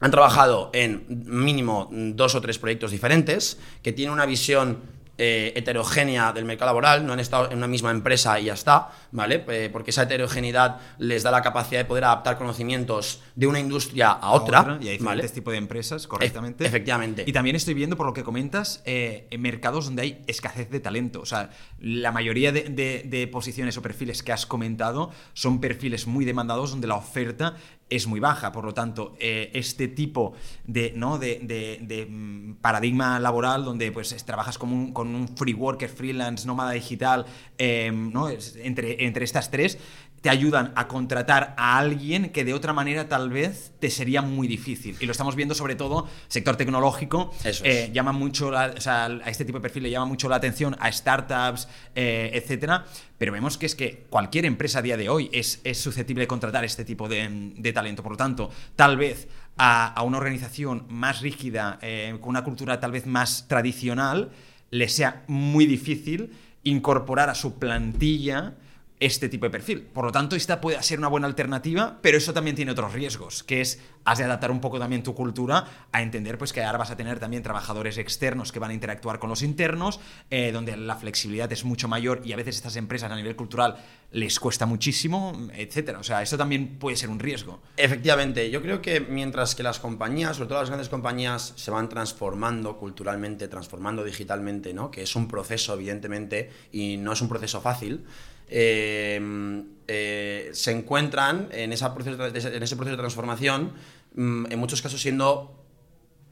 han 0.00 0.10
trabajado 0.10 0.70
en 0.72 1.04
mínimo 1.08 1.88
dos 1.92 2.34
o 2.34 2.40
tres 2.40 2.58
proyectos 2.58 2.90
diferentes, 2.90 3.58
que 3.82 3.92
tienen 3.92 4.12
una 4.14 4.26
visión 4.26 4.78
eh, 5.22 5.52
heterogénea 5.54 6.32
del 6.32 6.46
mercado 6.46 6.70
laboral, 6.70 7.04
no 7.06 7.12
han 7.12 7.20
estado 7.20 7.50
en 7.50 7.58
una 7.58 7.66
misma 7.66 7.90
empresa 7.90 8.40
y 8.40 8.44
ya 8.46 8.54
está, 8.54 8.88
¿vale? 9.12 9.44
Eh, 9.48 9.68
porque 9.70 9.90
esa 9.90 10.04
heterogeneidad 10.04 10.78
les 10.96 11.22
da 11.22 11.30
la 11.30 11.42
capacidad 11.42 11.78
de 11.80 11.84
poder 11.84 12.04
adaptar 12.04 12.38
conocimientos 12.38 13.20
de 13.34 13.46
una 13.46 13.60
industria 13.60 14.12
a 14.12 14.30
otra, 14.30 14.78
y 14.80 14.88
hay 14.88 14.96
diferentes 14.96 15.04
¿vale? 15.04 15.28
tipos 15.28 15.52
de 15.52 15.58
empresas, 15.58 16.06
correctamente. 16.06 16.64
efectivamente. 16.64 17.24
Y 17.26 17.32
también 17.34 17.54
estoy 17.54 17.74
viendo, 17.74 17.98
por 17.98 18.06
lo 18.06 18.14
que 18.14 18.24
comentas, 18.24 18.80
eh, 18.86 19.26
en 19.30 19.42
mercados 19.42 19.84
donde 19.84 20.00
hay 20.00 20.22
escasez 20.26 20.70
de 20.70 20.80
talento. 20.80 21.20
O 21.20 21.26
sea, 21.26 21.50
la 21.78 22.12
mayoría 22.12 22.50
de, 22.50 22.62
de- 22.70 23.02
de 23.04 23.26
posiciones 23.26 23.76
o 23.76 23.82
perfiles 23.82 24.22
que 24.22 24.32
has 24.32 24.46
comentado 24.46 25.10
son 25.34 25.60
perfiles 25.60 26.06
muy 26.06 26.24
demandados 26.24 26.70
donde 26.70 26.86
la 26.86 26.94
oferta 26.96 27.56
es 27.90 28.06
muy 28.06 28.20
baja. 28.20 28.52
Por 28.52 28.64
lo 28.64 28.72
tanto, 28.72 29.16
eh, 29.20 29.50
este 29.54 29.88
tipo 29.88 30.32
de, 30.64 30.92
¿no? 30.96 31.18
de, 31.18 31.40
de- 31.42 31.78
de, 31.82 32.06
mm, 32.06 32.54
paradigma 32.60 33.18
laboral 33.18 33.64
donde 33.64 33.90
pues, 33.92 34.12
es- 34.12 34.24
trabajas 34.24 34.56
como 34.58 34.74
un- 34.74 34.92
con 34.92 35.14
un 35.14 35.28
free 35.36 35.54
worker, 35.54 35.88
freelance, 35.88 36.46
nómada 36.46 36.70
digital, 36.72 37.26
eh, 37.58 37.90
¿no? 37.92 38.28
Entre, 38.30 39.04
entre 39.04 39.24
estas 39.24 39.50
tres, 39.50 39.78
te 40.20 40.28
ayudan 40.28 40.72
a 40.76 40.86
contratar 40.86 41.54
a 41.56 41.78
alguien 41.78 42.28
que 42.30 42.44
de 42.44 42.52
otra 42.52 42.74
manera 42.74 43.08
tal 43.08 43.30
vez 43.30 43.72
te 43.80 43.88
sería 43.88 44.20
muy 44.20 44.48
difícil. 44.48 44.94
Y 45.00 45.06
lo 45.06 45.12
estamos 45.12 45.34
viendo 45.34 45.54
sobre 45.54 45.76
todo 45.76 46.06
sector 46.28 46.56
tecnológico. 46.56 47.32
Eso 47.42 47.64
es. 47.64 47.88
eh, 47.88 47.90
llama 47.94 48.12
mucho 48.12 48.50
la- 48.50 48.74
o 48.76 48.80
sea, 48.82 49.06
a 49.06 49.30
este 49.30 49.46
tipo 49.46 49.56
de 49.58 49.62
perfil 49.62 49.84
le 49.84 49.90
llama 49.90 50.04
mucho 50.04 50.28
la 50.28 50.36
atención 50.36 50.76
a 50.78 50.92
startups, 50.92 51.68
eh, 51.94 52.32
etcétera. 52.34 52.84
Pero 53.16 53.32
vemos 53.32 53.56
que 53.56 53.64
es 53.64 53.74
que 53.74 54.04
cualquier 54.10 54.44
empresa 54.44 54.80
a 54.80 54.82
día 54.82 54.98
de 54.98 55.08
hoy 55.08 55.30
es, 55.32 55.60
es 55.64 55.78
susceptible 55.80 56.24
de 56.24 56.28
contratar 56.28 56.64
este 56.66 56.84
tipo 56.84 57.08
de, 57.08 57.52
de 57.56 57.72
talento. 57.72 58.02
Por 58.02 58.12
lo 58.12 58.18
tanto, 58.18 58.50
tal 58.76 58.98
vez 58.98 59.26
a, 59.56 59.86
a 59.94 60.02
una 60.02 60.18
organización 60.18 60.84
más 60.90 61.22
rígida, 61.22 61.78
eh, 61.80 62.16
con 62.20 62.28
una 62.30 62.44
cultura 62.44 62.78
tal 62.78 62.92
vez 62.92 63.06
más 63.06 63.48
tradicional, 63.48 64.32
le 64.70 64.88
sea 64.90 65.24
muy 65.28 65.64
difícil 65.66 66.32
incorporar 66.62 67.30
a 67.30 67.34
su 67.34 67.58
plantilla 67.58 68.54
este 69.00 69.30
tipo 69.30 69.46
de 69.46 69.50
perfil. 69.50 69.82
Por 69.82 70.04
lo 70.04 70.12
tanto, 70.12 70.36
esta 70.36 70.60
puede 70.60 70.80
ser 70.82 70.98
una 70.98 71.08
buena 71.08 71.26
alternativa, 71.26 71.98
pero 72.02 72.18
eso 72.18 72.34
también 72.34 72.54
tiene 72.54 72.72
otros 72.72 72.92
riesgos, 72.92 73.42
que 73.42 73.62
es 73.62 73.80
has 74.04 74.18
de 74.18 74.24
adaptar 74.24 74.50
un 74.50 74.60
poco 74.60 74.78
también 74.78 75.02
tu 75.02 75.14
cultura 75.14 75.66
a 75.92 76.02
entender 76.02 76.38
pues 76.38 76.52
que 76.52 76.62
ahora 76.62 76.78
vas 76.78 76.90
a 76.90 76.96
tener 76.96 77.18
también 77.18 77.42
trabajadores 77.42 77.98
externos 77.98 78.52
que 78.52 78.58
van 78.58 78.70
a 78.70 78.74
interactuar 78.74 79.18
con 79.18 79.28
los 79.28 79.42
internos, 79.42 80.00
eh, 80.30 80.52
donde 80.52 80.76
la 80.76 80.96
flexibilidad 80.96 81.50
es 81.52 81.64
mucho 81.64 81.88
mayor 81.88 82.22
y 82.24 82.32
a 82.32 82.36
veces 82.36 82.56
estas 82.56 82.76
empresas 82.76 83.10
a 83.10 83.16
nivel 83.16 83.36
cultural 83.36 83.76
les 84.12 84.40
cuesta 84.40 84.66
muchísimo, 84.66 85.48
etcétera. 85.54 85.98
O 85.98 86.02
sea, 86.02 86.22
eso 86.22 86.36
también 86.36 86.78
puede 86.78 86.96
ser 86.96 87.10
un 87.10 87.18
riesgo. 87.18 87.60
Efectivamente, 87.76 88.50
yo 88.50 88.60
creo 88.60 88.82
que 88.82 89.00
mientras 89.00 89.54
que 89.54 89.62
las 89.62 89.78
compañías, 89.78 90.36
sobre 90.36 90.48
todo 90.48 90.60
las 90.60 90.68
grandes 90.68 90.88
compañías, 90.88 91.52
se 91.56 91.70
van 91.70 91.88
transformando 91.88 92.76
culturalmente, 92.76 93.48
transformando 93.48 94.04
digitalmente, 94.04 94.74
¿no? 94.74 94.90
que 94.90 95.02
es 95.02 95.14
un 95.14 95.28
proceso, 95.28 95.74
evidentemente, 95.74 96.50
y 96.72 96.96
no 96.96 97.12
es 97.12 97.20
un 97.20 97.28
proceso 97.28 97.60
fácil, 97.60 98.04
eh, 98.50 99.64
eh, 99.92 100.50
se 100.52 100.70
encuentran 100.70 101.48
en, 101.50 101.72
ese 101.72 101.88
proceso 101.90 102.16
de 102.16 102.96
transformación, 102.96 103.72
mm, 104.14 104.46
en 104.48 104.58
muchos 104.60 104.82
casos 104.82 105.00
siendo 105.00 105.56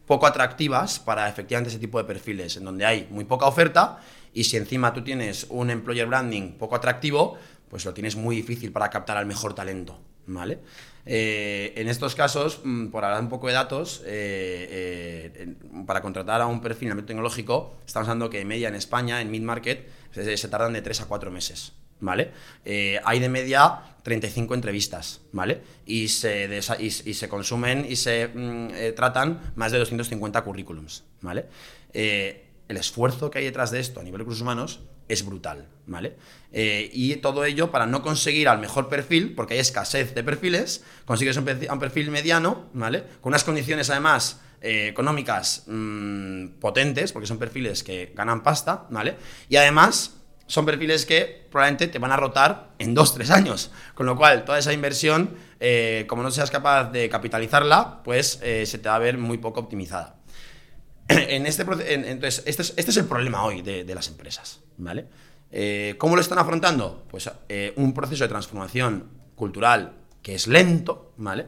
poco 0.07 0.26
atractivas 0.28 1.00
para 1.00 1.28
efectivamente 1.28 1.70
ese 1.70 1.81
tipo 1.81 1.98
de 1.98 2.04
perfiles, 2.04 2.57
en 2.57 2.64
donde 2.64 2.87
hay 2.87 3.09
muy 3.11 3.24
poca 3.24 3.46
oferta 3.46 3.98
y 4.33 4.44
si 4.44 4.57
encima 4.57 4.92
tú 4.92 5.02
tienes 5.02 5.46
un 5.50 5.70
employer 5.70 6.07
branding 6.07 6.52
poco 6.52 6.76
atractivo, 6.76 7.37
pues 7.68 7.85
lo 7.85 7.92
tienes 7.94 8.14
muy 8.14 8.37
difícil 8.37 8.70
para 8.70 8.90
captar 8.90 9.16
al 9.16 9.26
mejor 9.26 9.54
talento, 9.54 9.98
¿vale? 10.26 10.61
Eh, 11.04 11.72
en 11.74 11.88
estos 11.88 12.14
casos, 12.14 12.61
mm, 12.62 12.88
por 12.88 13.04
hablar 13.04 13.20
un 13.20 13.28
poco 13.28 13.48
de 13.48 13.54
datos, 13.54 14.02
eh, 14.07 15.57
para 15.85 16.00
contratar 16.00 16.42
a 16.42 16.46
un 16.46 16.61
perfil 16.61 16.92
en 16.92 16.98
el 16.98 17.04
tecnológico, 17.07 17.76
estamos 17.85 18.09
hablando 18.09 18.31
que 18.31 18.44
media 18.44 18.68
en 18.68 18.76
España, 18.76 19.20
en 19.20 19.33
mid-market, 19.33 19.88
se, 20.12 20.37
se 20.37 20.48
tardan 20.48 20.74
de 20.74 20.83
3 20.83 21.00
a 21.00 21.07
4 21.07 21.33
meses. 21.33 21.72
¿Vale? 22.00 22.30
Eh, 22.64 23.00
hay 23.04 23.18
de 23.18 23.28
media 23.28 23.80
35 24.04 24.54
entrevistas, 24.54 25.20
¿vale? 25.32 25.61
Y 25.84 26.08
se, 26.08 26.48
y, 26.78 26.90
se 26.90 27.28
consumen 27.28 27.84
y 27.88 27.96
se 27.96 28.28
mm, 28.28 28.68
eh, 28.72 28.92
tratan 28.92 29.52
más 29.56 29.72
de 29.72 29.78
250 29.78 30.40
currículums, 30.42 31.04
¿vale? 31.20 31.46
Eh, 31.92 32.44
el 32.68 32.76
esfuerzo 32.76 33.30
que 33.30 33.38
hay 33.40 33.44
detrás 33.46 33.70
de 33.72 33.80
esto 33.80 33.98
a 33.98 34.02
nivel 34.04 34.18
de 34.18 34.22
recursos 34.22 34.42
humanos 34.42 34.80
es 35.08 35.24
brutal, 35.24 35.66
¿vale? 35.87 36.16
Y 36.52 37.16
todo 37.16 37.44
ello 37.44 37.70
para 37.70 37.87
no 37.87 38.02
conseguir 38.02 38.46
al 38.48 38.58
mejor 38.58 38.88
perfil, 38.90 39.34
porque 39.34 39.54
hay 39.54 39.61
escasez 39.61 40.14
de 40.14 40.22
perfiles, 40.22 40.84
consigues 41.06 41.37
un, 41.38 41.46
perfi- 41.46 41.72
un 41.72 41.78
perfil 41.78 42.11
mediano, 42.11 42.66
¿vale? 42.74 43.02
Con 43.22 43.30
unas 43.30 43.42
condiciones 43.42 43.88
además 43.88 44.40
económicas 44.61 45.64
mm, 45.66 46.58
potentes, 46.61 47.12
porque 47.12 47.26
son 47.26 47.38
perfiles 47.38 47.82
que 47.82 48.12
ganan 48.14 48.42
pasta, 48.42 48.87
¿vale? 48.90 49.16
Y 49.48 49.56
además 49.56 50.17
son 50.48 50.64
perfiles 50.64 51.06
que 51.06 51.46
probablemente 51.50 51.88
te 51.88 51.98
van 51.98 52.11
a 52.11 52.16
rotar 52.16 52.70
en 52.78 52.94
dos, 52.94 53.14
tres 53.14 53.30
años. 53.30 53.70
Con 53.94 54.06
lo 54.06 54.16
cual, 54.16 54.44
toda 54.44 54.58
esa 54.58 54.72
inversión, 54.72 55.37
eh, 55.61 56.06
como 56.08 56.22
no 56.22 56.30
seas 56.30 56.50
capaz 56.50 56.90
de 56.90 57.08
capitalizarla, 57.11 58.02
pues 58.02 58.40
eh, 58.42 58.64
se 58.66 58.78
te 58.78 58.88
va 58.88 58.96
a 58.96 58.98
ver 58.98 59.18
muy 59.18 59.37
poco 59.38 59.61
optimizada. 59.61 60.16
en 61.08 61.46
este, 61.46 61.62
entonces, 61.62 62.42
este 62.46 62.62
es, 62.62 62.74
este 62.76 62.90
es, 62.90 62.96
el 62.96 63.04
problema 63.04 63.44
hoy 63.44 63.61
de, 63.61 63.94
las 63.94 64.08
empresas. 64.08 64.61
¿vale? 64.78 65.06
Eh, 65.52 65.94
¿Cómo 65.98 66.16
lo 66.16 66.22
están 66.22 66.38
afrontando? 66.38 67.04
Pues 67.11 67.30
un 67.76 67.92
proceso 67.92 68.24
de 68.24 68.28
transformación 68.28 69.11
cultural 69.34 69.92
que 70.22 70.34
es 70.34 70.46
lento, 70.46 71.12
¿vale? 71.18 71.46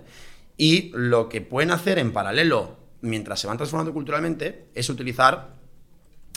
Y 0.58 0.92
lo 0.94 1.28
que 1.30 1.40
pueden 1.40 1.70
hacer 1.70 1.98
en 1.98 2.12
paralelo, 2.12 2.76
mientras 3.00 3.40
se 3.40 3.46
van 3.46 3.56
transformando 3.56 3.94
culturalmente, 3.94 4.68
es 4.74 4.90
utilizar 4.90 5.59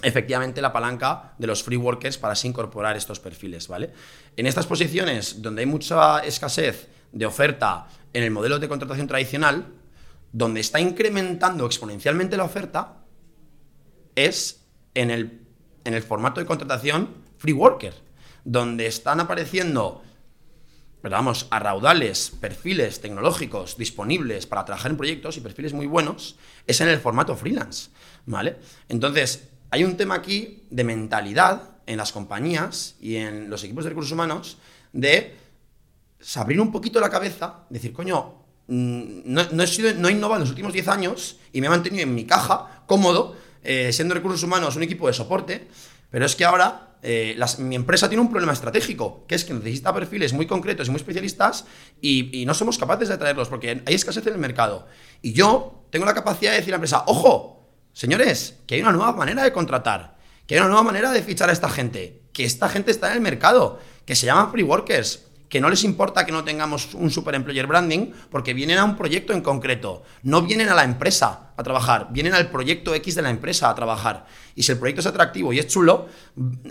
efectivamente 0.04 0.62
la 0.62 0.74
palanca 0.74 1.34
de 1.38 1.48
los 1.48 1.64
free 1.64 1.78
workers 1.78 2.18
para 2.18 2.34
así 2.34 2.48
incorporar 2.48 2.96
estos 2.96 3.20
perfiles, 3.20 3.68
¿vale? 3.68 3.92
En 4.36 4.46
estas 4.46 4.68
posiciones 4.68 5.42
donde 5.42 5.62
hay 5.62 5.66
mucha 5.66 6.20
escasez 6.20 6.88
de 7.12 7.26
oferta 7.26 7.88
en 8.14 8.24
el 8.24 8.32
modelo 8.32 8.60
de 8.60 8.68
contratación 8.68 9.08
tradicional, 9.08 9.66
donde 10.32 10.60
está 10.62 10.80
incrementando 10.80 11.66
exponencialmente 11.66 12.38
la 12.38 12.44
oferta, 12.44 12.98
es 14.16 14.66
en 14.94 15.12
el, 15.12 15.42
en 15.84 15.94
el 15.94 16.04
formato 16.04 16.40
de 16.40 16.46
contratación 16.46 17.10
free 17.38 17.54
worker, 17.54 17.94
donde 18.44 18.88
están 18.88 19.20
apareciendo, 19.20 20.04
pero 21.02 21.16
vamos, 21.16 21.48
a 21.50 21.60
raudales, 21.60 22.32
perfiles 22.40 23.02
tecnológicos 23.02 23.78
disponibles 23.78 24.46
para 24.46 24.66
trabajar 24.66 24.92
en 24.92 24.98
proyectos 24.98 25.38
y 25.38 25.42
perfiles 25.42 25.74
muy 25.74 25.86
buenos, 25.86 26.38
es 26.66 26.82
en 26.82 26.90
el 26.90 27.00
formato 27.00 27.36
freelance, 27.36 27.90
¿vale? 28.26 28.58
Entonces, 28.90 29.50
hay 29.74 29.84
un 29.84 29.98
tema 29.98 30.14
aquí 30.14 30.62
de 30.70 30.84
mentalidad 30.84 31.72
en 31.88 31.98
las 31.98 32.12
compañías 32.12 32.96
y 33.02 33.16
en 33.16 33.50
los 33.50 33.64
equipos 33.64 33.84
de 33.84 33.90
recursos 33.90 34.12
humanos 34.12 34.60
de 34.92 35.36
abrir 36.36 36.62
un 36.62 36.72
poquito 36.72 37.00
la 37.00 37.10
cabeza, 37.10 37.62
decir, 37.72 37.92
coño, 37.92 38.36
mm, 38.68 39.22
no, 39.26 39.64
he, 39.64 39.66
sido, 39.66 39.92
no 39.96 40.12
innovado 40.12 40.36
en 40.36 40.42
los 40.42 40.52
últimos 40.52 40.74
10 40.74 40.88
años 40.90 41.40
y 41.52 41.60
me 41.60 41.66
he 41.66 41.70
mantenido 41.72 42.04
en 42.04 42.14
mi 42.14 42.26
caja, 42.26 42.84
cómodo, 42.86 43.36
eh, 43.64 43.92
siendo 43.92 44.14
recursos 44.14 44.44
humanos 44.44 44.76
un 44.76 44.84
equipo 44.84 45.08
de 45.08 45.14
soporte, 45.14 45.68
pero 46.12 46.28
es 46.28 46.36
que 46.36 46.46
ahora 46.46 47.00
eh, 47.02 47.36
mi 47.58 47.74
empresa 47.74 48.08
tiene 48.08 48.22
un 48.22 48.30
problema 48.30 48.54
estratégico, 48.54 49.26
que 49.28 49.34
es 49.34 49.44
que 49.44 49.56
necesita 49.56 49.92
perfiles 49.92 50.34
muy 50.34 50.46
concretos 50.46 50.88
y 50.88 50.92
muy 50.92 50.98
especialistas 50.98 51.66
y, 52.00 52.42
y 52.44 52.46
no 52.46 52.54
somos 52.54 52.78
capaces 52.78 53.08
de 53.08 53.16
atraerlos 53.16 53.50
porque 53.50 53.82
hay 53.88 53.96
escasez 53.96 54.28
en 54.28 54.34
el 54.34 54.40
mercado. 54.40 54.86
Y 55.24 55.34
yo 55.34 55.88
tengo 55.90 56.06
la 56.06 56.14
capacidad 56.14 56.52
de 56.52 56.58
decir 56.58 56.76
a 56.76 56.78
la 56.78 56.78
empresa, 56.78 57.06
ojo, 57.08 57.63
Señores, 57.94 58.60
que 58.66 58.76
hay 58.76 58.82
una 58.82 58.92
nueva 58.92 59.14
manera 59.14 59.44
de 59.44 59.54
contratar, 59.54 60.18
que 60.48 60.56
hay 60.56 60.62
una 60.62 60.70
nueva 60.70 60.84
manera 60.84 61.12
de 61.12 61.22
fichar 61.22 61.50
a 61.50 61.54
esta 61.54 61.70
gente, 61.70 62.24
que 62.34 62.44
esta 62.44 62.68
gente 62.68 62.90
está 62.90 63.08
en 63.10 63.14
el 63.14 63.22
mercado, 63.22 63.80
que 64.06 64.16
se 64.16 64.26
llaman 64.26 64.52
free 64.52 64.64
workers, 64.64 65.28
que 65.48 65.62
no 65.62 65.70
les 65.70 65.84
importa 65.84 66.26
que 66.26 66.32
no 66.32 66.44
tengamos 66.44 66.96
un 66.96 67.12
super 67.12 67.36
employer 67.36 67.68
branding 67.68 68.12
porque 68.32 68.56
vienen 68.56 68.80
a 68.80 68.84
un 68.84 68.98
proyecto 68.98 69.34
en 69.34 69.42
concreto, 69.42 70.02
no 70.24 70.42
vienen 70.42 70.70
a 70.70 70.74
la 70.74 70.84
empresa 70.84 71.52
a 71.56 71.62
trabajar, 71.62 72.08
vienen 72.10 72.34
al 72.34 72.50
proyecto 72.50 72.96
X 72.96 73.14
de 73.14 73.22
la 73.22 73.30
empresa 73.30 73.70
a 73.70 73.76
trabajar. 73.76 74.26
Y 74.56 74.64
si 74.64 74.72
el 74.72 74.80
proyecto 74.80 75.02
es 75.02 75.06
atractivo 75.06 75.54
y 75.54 75.60
es 75.60 75.68
chulo, 75.68 76.08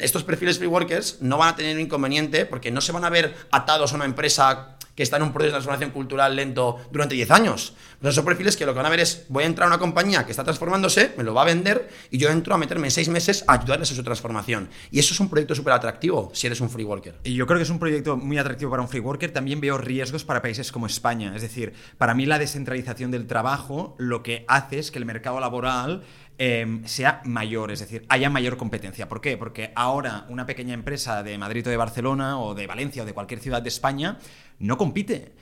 estos 0.00 0.24
perfiles 0.24 0.58
free 0.58 0.66
workers 0.66 1.18
no 1.20 1.38
van 1.38 1.50
a 1.50 1.56
tener 1.56 1.76
un 1.76 1.82
inconveniente 1.82 2.44
porque 2.44 2.72
no 2.72 2.80
se 2.80 2.90
van 2.90 3.04
a 3.04 3.10
ver 3.10 3.36
atados 3.52 3.92
a 3.92 3.94
una 3.94 4.04
empresa 4.04 4.76
que 4.96 5.02
está 5.02 5.16
en 5.16 5.22
un 5.22 5.32
proceso 5.32 5.50
de 5.50 5.52
transformación 5.52 5.90
cultural 5.90 6.36
lento 6.36 6.78
durante 6.90 7.14
10 7.14 7.30
años. 7.30 7.74
Pero 8.02 8.12
son 8.12 8.24
perfiles 8.24 8.56
que 8.56 8.66
lo 8.66 8.72
que 8.72 8.78
van 8.78 8.86
a 8.86 8.90
ver 8.90 9.00
es, 9.00 9.26
voy 9.28 9.44
a 9.44 9.46
entrar 9.46 9.66
a 9.66 9.70
una 9.70 9.78
compañía 9.78 10.26
que 10.26 10.32
está 10.32 10.42
transformándose, 10.42 11.14
me 11.16 11.22
lo 11.22 11.32
va 11.34 11.42
a 11.42 11.44
vender 11.44 11.88
y 12.10 12.18
yo 12.18 12.28
entro 12.30 12.52
a 12.54 12.58
meterme 12.58 12.88
en 12.88 12.90
seis 12.90 13.08
meses 13.08 13.44
a 13.46 13.54
ayudarles 13.54 13.92
a 13.92 13.94
su 13.94 14.02
transformación. 14.02 14.68
Y 14.90 14.98
eso 14.98 15.14
es 15.14 15.20
un 15.20 15.30
proyecto 15.30 15.54
súper 15.54 15.72
atractivo 15.72 16.30
si 16.34 16.48
eres 16.48 16.60
un 16.60 16.68
free 16.68 16.84
worker. 16.84 17.14
Y 17.22 17.34
yo 17.34 17.46
creo 17.46 17.58
que 17.58 17.62
es 17.62 17.70
un 17.70 17.78
proyecto 17.78 18.16
muy 18.16 18.38
atractivo 18.38 18.72
para 18.72 18.82
un 18.82 18.88
free 18.88 19.00
worker. 19.00 19.30
También 19.30 19.60
veo 19.60 19.78
riesgos 19.78 20.24
para 20.24 20.42
países 20.42 20.72
como 20.72 20.86
España. 20.86 21.32
Es 21.36 21.42
decir, 21.42 21.72
para 21.96 22.12
mí 22.14 22.26
la 22.26 22.40
descentralización 22.40 23.12
del 23.12 23.28
trabajo 23.28 23.94
lo 23.98 24.24
que 24.24 24.44
hace 24.48 24.80
es 24.80 24.90
que 24.90 24.98
el 24.98 25.04
mercado 25.04 25.38
laboral 25.38 26.02
Em, 26.44 26.84
sea 26.86 27.20
mayor, 27.24 27.70
es 27.70 27.78
decir, 27.78 28.04
haya 28.08 28.28
mayor 28.28 28.56
competencia. 28.56 29.08
¿Por 29.08 29.20
qué? 29.20 29.36
Porque 29.36 29.70
ahora 29.76 30.26
una 30.28 30.44
pequeña 30.44 30.74
empresa 30.74 31.22
de 31.22 31.38
Madrid 31.38 31.66
o 31.66 31.70
de 31.70 31.76
Barcelona 31.76 32.40
o 32.40 32.54
de 32.54 32.66
Valencia 32.66 33.02
o 33.02 33.06
de 33.06 33.12
cualquier 33.12 33.38
ciudad 33.38 33.62
de 33.62 33.68
España 33.68 34.18
no 34.58 34.76
compite. 34.76 35.34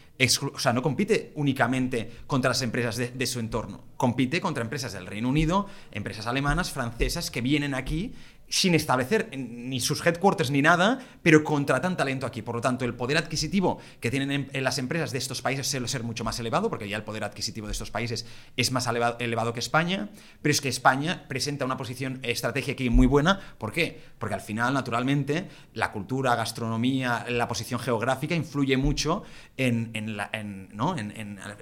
O 0.53 0.59
sea, 0.59 0.73
no 0.73 0.83
compite 0.83 1.33
únicamente 1.35 2.11
contra 2.27 2.51
las 2.51 2.61
empresas 2.63 2.97
de, 2.97 3.09
de, 3.09 3.27
su 3.27 3.41
entorno, 3.41 3.85
compite 3.97 4.41
contra 4.41 4.63
empresas 4.63 4.93
del 4.93 5.07
Reino 5.07 5.29
Unido, 5.29 5.67
empresas 5.93 6.27
alemanas, 6.27 6.71
francesas, 6.71 7.31
que 7.31 7.41
vienen 7.41 7.75
aquí 7.75 8.13
sin 8.51 8.75
establecer 8.75 9.31
ni 9.39 9.79
sus 9.81 10.05
headquarters 10.05 10.51
ni 10.51 10.61
nada, 10.61 10.99
pero 11.23 11.45
contratan 11.45 11.97
talento 11.97 12.27
aquí. 12.27 12.43
Por 12.43 12.57
lo 12.57 12.61
tanto, 12.61 12.85
el 12.85 12.95
poder 12.95 13.17
adquisitivo 13.17 13.79
que 14.01 14.11
tienen 14.11 14.51
en, 14.53 14.65
las 14.65 14.79
empresas 14.79 15.13
de 15.13 15.19
estos 15.19 15.41
países 15.41 15.69
suele 15.69 15.87
ser 15.87 16.03
mucho 16.03 16.25
más 16.25 16.39
elevado, 16.41 16.69
porque 16.69 16.89
ya 16.89 16.97
el 16.97 17.05
poder 17.05 17.23
adquisitivo 17.23 17.69
de 17.69 17.73
estos 17.73 17.93
países 17.93 18.27
es 18.57 18.73
más 18.73 18.89
elevado, 18.89 19.53
que 19.53 19.61
España, 19.61 20.11
pero 20.43 20.51
es 20.51 20.61
que 20.61 20.69
España 20.69 21.27
presenta 21.29 21.65
una 21.65 21.77
posición 21.77 22.19
estratégica 22.23 22.73
aquí 22.73 22.91
muy 22.91 23.07
buena. 23.07 23.39
¿Por 23.57 23.73
qué? 23.73 24.01
Porque 24.19 24.35
al 24.35 24.41
final, 24.41 24.75
naturalmente, 24.75 25.49
la 25.75 25.93
cultura, 25.93 26.35
gastronomía, 26.35 27.27
la 27.29 27.47
posición 27.47 27.79
geográfica 27.79 28.35
influye 28.35 28.77
mucho 28.77 29.23
en, 29.57 30.17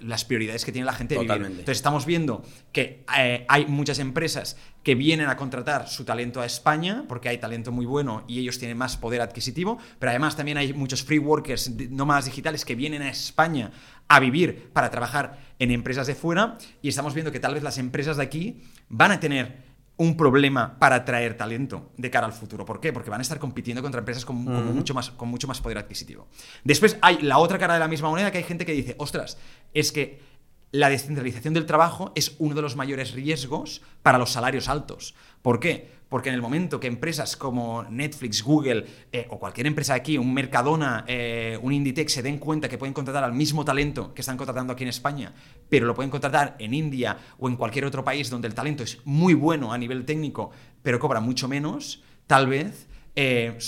las 0.01 0.24
prioridades 0.24 0.64
que 0.64 0.72
tiene 0.72 0.87
la 0.87 0.94
gente 0.94 1.16
de 1.16 1.20
vivir. 1.20 1.46
Entonces, 1.46 1.77
estamos 1.77 2.07
viendo 2.07 2.42
que 2.72 3.05
eh, 3.18 3.44
hay 3.46 3.66
muchas 3.66 3.98
empresas 3.98 4.57
que 4.83 4.95
vienen 4.95 5.29
a 5.29 5.37
contratar 5.37 5.88
su 5.88 6.05
talento 6.05 6.41
a 6.41 6.47
España, 6.47 7.05
porque 7.09 7.29
hay 7.29 7.38
talento 7.38 7.73
muy 7.73 7.87
bueno 7.87 8.25
y 8.27 8.38
ellos 8.38 8.59
tienen 8.59 8.79
más 8.79 8.97
poder 8.97 9.21
adquisitivo, 9.21 9.79
pero 9.99 10.11
además 10.11 10.37
también 10.37 10.59
hay 10.59 10.73
muchos 10.73 11.03
free 11.03 11.19
workers 11.19 11.71
nómadas 11.91 12.27
digitales 12.27 12.64
que 12.64 12.75
vienen 12.75 13.03
a 13.03 13.11
España 13.11 13.71
a 14.09 14.21
vivir 14.21 14.71
para 14.73 14.91
trabajar 14.91 15.38
en 15.59 15.71
empresas 15.71 16.07
de 16.07 16.14
fuera 16.14 16.57
y 16.81 16.88
estamos 16.88 17.14
viendo 17.14 17.33
que 17.33 17.41
tal 17.41 17.55
vez 17.55 17.62
las 17.62 17.79
empresas 17.79 18.17
de 18.17 18.23
aquí 18.23 18.62
van 18.88 19.12
a 19.12 19.21
tener 19.21 19.69
un 19.99 20.17
problema 20.17 20.79
para 20.79 20.97
atraer 20.97 21.37
talento 21.37 21.91
de 21.97 22.09
cara 22.09 22.27
al 22.27 22.33
futuro. 22.33 22.64
¿Por 22.64 22.81
qué? 22.81 22.93
Porque 22.93 23.11
van 23.11 23.21
a 23.21 23.23
estar 23.23 23.41
compitiendo 23.41 23.83
contra 23.83 23.99
empresas 23.99 24.25
con, 24.25 24.37
mucho, 24.37 24.95
más, 24.95 25.11
con 25.11 25.29
mucho 25.29 25.49
más 25.49 25.61
poder 25.61 25.77
adquisitivo. 25.77 26.29
Después 26.62 26.97
hay 27.03 27.19
la 27.21 27.38
otra 27.38 27.59
cara 27.59 27.75
de 27.75 27.81
la 27.81 27.88
misma 27.88 28.09
moneda 28.09 28.31
que 28.31 28.38
hay 28.38 28.45
gente 28.45 28.64
que 28.64 28.73
dice, 28.73 28.95
ostras, 28.99 29.38
es 29.75 29.91
que 29.91 30.21
la 30.70 30.90
descentralización 30.90 31.54
del 31.54 31.66
trabajo 31.66 32.12
es 32.14 32.35
uno 32.38 32.54
de 32.54 32.62
los 32.62 32.76
mayores 32.76 33.12
riesgos 33.12 33.81
para 34.02 34.18
los 34.18 34.33
salarios 34.33 34.68
altos. 34.68 35.14
¿Por 35.40 35.61
qué? 35.61 35.98
Porque 36.09 36.31
en 36.31 36.35
el 36.35 36.42
momento 36.42 36.81
que 36.81 36.87
empresas 36.87 37.37
como 37.37 37.83
Netflix, 37.85 38.42
Google 38.42 38.87
eh, 39.12 39.26
o 39.31 39.38
cualquier 39.38 39.66
empresa 39.66 39.94
aquí, 39.94 40.16
un 40.16 40.33
Mercadona, 40.33 41.04
eh, 41.07 41.59
un 41.62 41.72
Inditex, 41.72 42.12
se 42.12 42.22
den 42.22 42.38
cuenta 42.38 42.68
que 42.68 42.78
pueden 42.78 42.94
contratar 42.94 43.24
al 43.24 43.33
mismo 43.33 43.64
talento 43.64 44.14
que 44.14 44.22
están 44.22 44.37
contratando 44.37 44.72
aquí 44.72 44.85
en 44.85 44.88
España, 44.88 45.33
pero 45.68 45.87
lo 45.87 45.94
pueden 45.94 46.11
contratar 46.11 46.57
en 46.59 46.74
India 46.74 47.16
o 47.38 47.48
en 47.48 47.57
cualquier 47.57 47.85
otro 47.85 48.04
país 48.04 48.31
donde 48.31 48.48
el 48.48 48.54
talento 48.54 48.83
es 48.83 48.98
muy 49.04 49.35
bueno 49.35 49.72
a 49.72 49.78
nivel 49.78 50.04
técnico, 50.04 50.50
pero 50.83 50.98
cobra 50.98 51.20
mucho 51.20 51.46
menos, 51.46 52.02
tal 52.26 52.46
vez 52.46 52.88
eh, 53.20 53.59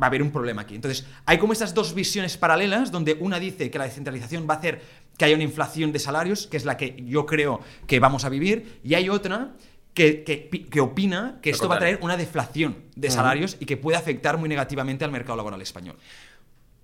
va 0.00 0.06
a 0.06 0.08
haber 0.08 0.22
un 0.22 0.30
problema 0.30 0.62
aquí. 0.62 0.74
Entonces, 0.74 1.06
hay 1.24 1.38
como 1.38 1.54
estas 1.54 1.72
dos 1.72 1.94
visiones 1.94 2.36
paralelas 2.36 2.92
donde 2.92 3.16
una 3.18 3.40
dice 3.40 3.70
que 3.70 3.78
la 3.78 3.84
descentralización 3.84 4.46
va 4.46 4.54
a 4.54 4.56
hacer 4.58 4.82
que 5.18 5.24
haya 5.24 5.34
una 5.34 5.44
inflación 5.44 5.92
de 5.92 5.98
salarios, 5.98 6.46
que 6.46 6.56
es 6.56 6.64
la 6.64 6.76
que 6.76 6.96
yo 7.04 7.26
creo 7.26 7.60
que 7.86 8.00
vamos 8.00 8.24
a 8.24 8.30
vivir, 8.30 8.80
y 8.84 8.94
hay 8.94 9.10
otra 9.10 9.52
que, 9.92 10.22
que, 10.70 10.80
opina 10.80 11.40
que 11.42 11.50
esto 11.50 11.68
va 11.68 11.74
a 11.74 11.78
traer 11.80 11.98
una 12.02 12.16
deflación 12.16 12.76
de 12.94 13.10
salarios 13.10 13.56
y 13.58 13.66
que 13.66 13.76
puede 13.76 13.98
afectar 13.98 14.38
muy 14.38 14.48
negativamente 14.48 15.04
al 15.04 15.10
mercado 15.10 15.36
laboral 15.36 15.60
español. 15.60 15.96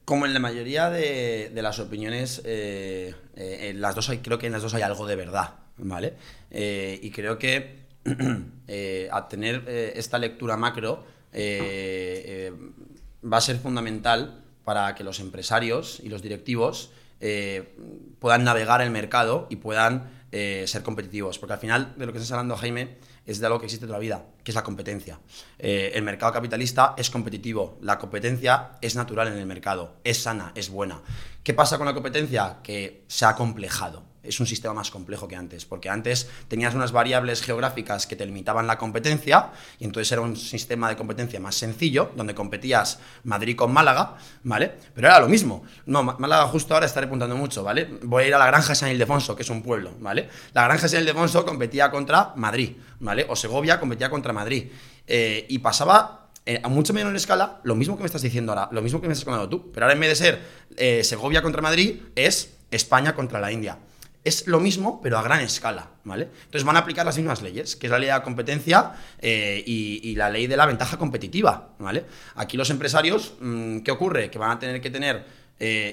Como 0.04 0.26
en 0.26 0.34
la 0.34 0.40
mayoría 0.40 0.90
de, 0.90 1.50
las 1.54 1.78
opiniones, 1.78 2.42
eh, 2.44 3.14
eh, 3.36 3.70
en 3.70 3.80
las 3.80 3.94
dos 3.94 4.10
hay, 4.10 4.18
creo 4.18 4.38
que 4.38 4.46
en 4.46 4.52
las 4.52 4.62
dos 4.62 4.74
hay 4.74 4.82
algo 4.82 5.06
de 5.06 5.14
verdad, 5.14 5.54
¿vale? 5.78 6.14
Eh, 6.50 6.98
y 7.02 7.10
creo 7.10 7.38
que 7.38 7.84
a 9.12 9.28
tener 9.28 9.68
esta 9.94 10.18
lectura 10.18 10.56
macro 10.56 11.04
va 11.32 13.36
a 13.36 13.40
ser 13.40 13.58
fundamental 13.58 14.42
para 14.64 14.92
que 14.96 15.04
los 15.04 15.20
empresarios 15.20 16.00
y 16.02 16.08
los 16.08 16.20
directivos 16.20 16.90
eh, 17.26 17.74
puedan 18.18 18.44
navegar 18.44 18.82
el 18.82 18.90
mercado 18.90 19.46
y 19.48 19.56
puedan 19.56 20.10
eh, 20.30 20.64
ser 20.66 20.82
competitivos. 20.82 21.38
Porque 21.38 21.54
al 21.54 21.58
final 21.58 21.94
de 21.96 22.04
lo 22.04 22.12
que 22.12 22.18
estás 22.18 22.32
hablando, 22.32 22.54
Jaime, 22.54 22.98
es 23.24 23.40
de 23.40 23.46
algo 23.46 23.58
que 23.58 23.64
existe 23.64 23.86
toda 23.86 23.96
la 23.96 24.02
vida, 24.02 24.26
que 24.42 24.50
es 24.50 24.54
la 24.54 24.62
competencia. 24.62 25.18
Eh, 25.58 25.92
el 25.94 26.02
mercado 26.02 26.34
capitalista 26.34 26.94
es 26.98 27.08
competitivo, 27.08 27.78
la 27.80 27.98
competencia 27.98 28.72
es 28.82 28.94
natural 28.94 29.28
en 29.28 29.38
el 29.38 29.46
mercado, 29.46 29.96
es 30.04 30.22
sana, 30.22 30.52
es 30.54 30.68
buena. 30.68 31.00
¿Qué 31.42 31.54
pasa 31.54 31.78
con 31.78 31.86
la 31.86 31.94
competencia? 31.94 32.58
Que 32.62 33.04
se 33.08 33.24
ha 33.24 33.34
complejado 33.34 34.13
es 34.24 34.40
un 34.40 34.46
sistema 34.46 34.74
más 34.74 34.90
complejo 34.90 35.28
que 35.28 35.36
antes, 35.36 35.64
porque 35.64 35.88
antes 35.88 36.28
tenías 36.48 36.74
unas 36.74 36.92
variables 36.92 37.42
geográficas 37.42 38.06
que 38.06 38.16
te 38.16 38.26
limitaban 38.26 38.66
la 38.66 38.78
competencia 38.78 39.50
y 39.78 39.84
entonces 39.84 40.10
era 40.12 40.20
un 40.20 40.36
sistema 40.36 40.88
de 40.88 40.96
competencia 40.96 41.40
más 41.40 41.54
sencillo, 41.54 42.12
donde 42.16 42.34
competías 42.34 42.98
Madrid 43.24 43.56
con 43.56 43.72
Málaga, 43.72 44.16
¿vale? 44.42 44.72
Pero 44.94 45.08
era 45.08 45.20
lo 45.20 45.28
mismo. 45.28 45.64
No, 45.86 46.02
Málaga 46.02 46.46
justo 46.46 46.74
ahora 46.74 46.86
está 46.86 47.00
repuntando 47.00 47.36
mucho, 47.36 47.62
¿vale? 47.62 47.88
Voy 48.02 48.24
a 48.24 48.26
ir 48.28 48.34
a 48.34 48.38
la 48.38 48.46
Granja 48.46 48.74
San 48.74 48.90
Ildefonso, 48.90 49.36
que 49.36 49.42
es 49.42 49.50
un 49.50 49.62
pueblo, 49.62 49.92
¿vale? 50.00 50.28
La 50.52 50.64
Granja 50.64 50.88
San 50.88 51.00
Ildefonso 51.00 51.44
competía 51.44 51.90
contra 51.90 52.32
Madrid, 52.36 52.72
¿vale? 53.00 53.26
O 53.28 53.36
Segovia 53.36 53.78
competía 53.78 54.10
contra 54.10 54.32
Madrid. 54.32 54.68
Eh, 55.06 55.46
y 55.48 55.58
pasaba 55.58 56.24
eh, 56.46 56.60
a 56.62 56.68
mucho 56.68 56.92
menor 56.92 57.16
escala, 57.16 57.60
lo 57.64 57.74
mismo 57.74 57.96
que 57.96 58.02
me 58.02 58.06
estás 58.06 58.22
diciendo 58.22 58.52
ahora, 58.52 58.68
lo 58.70 58.82
mismo 58.82 59.00
que 59.00 59.06
me 59.06 59.12
estás 59.14 59.24
contando 59.24 59.48
tú. 59.48 59.72
Pero 59.72 59.86
ahora 59.86 59.94
en 59.94 60.00
vez 60.00 60.10
de 60.10 60.16
ser 60.16 60.40
eh, 60.76 61.04
Segovia 61.04 61.42
contra 61.42 61.62
Madrid, 61.62 62.00
es 62.14 62.56
España 62.70 63.14
contra 63.14 63.40
la 63.40 63.50
India. 63.50 63.78
Es 64.24 64.46
lo 64.46 64.58
mismo, 64.58 65.00
pero 65.02 65.18
a 65.18 65.22
gran 65.22 65.40
escala, 65.40 65.90
¿vale? 66.02 66.28
Entonces 66.46 66.64
van 66.64 66.76
a 66.76 66.80
aplicar 66.80 67.04
las 67.04 67.16
mismas 67.16 67.42
leyes, 67.42 67.76
que 67.76 67.86
es 67.86 67.90
la 67.90 67.98
ley 67.98 68.06
de 68.06 68.14
la 68.14 68.22
competencia 68.22 68.92
eh, 69.20 69.62
y, 69.66 70.14
la 70.16 70.30
ley 70.30 70.46
de 70.46 70.56
la 70.56 70.66
ventaja 70.66 70.96
competitiva, 70.96 71.74
¿vale? 71.78 72.04
Aquí 72.34 72.56
los 72.56 72.70
empresarios, 72.70 73.34
mm, 73.40 73.80
¿qué 73.80 73.90
ocurre? 73.90 74.30
Que 74.30 74.38
van 74.38 74.52
a 74.52 74.58
tener 74.58 74.80
que 74.80 74.90
tener 74.90 75.44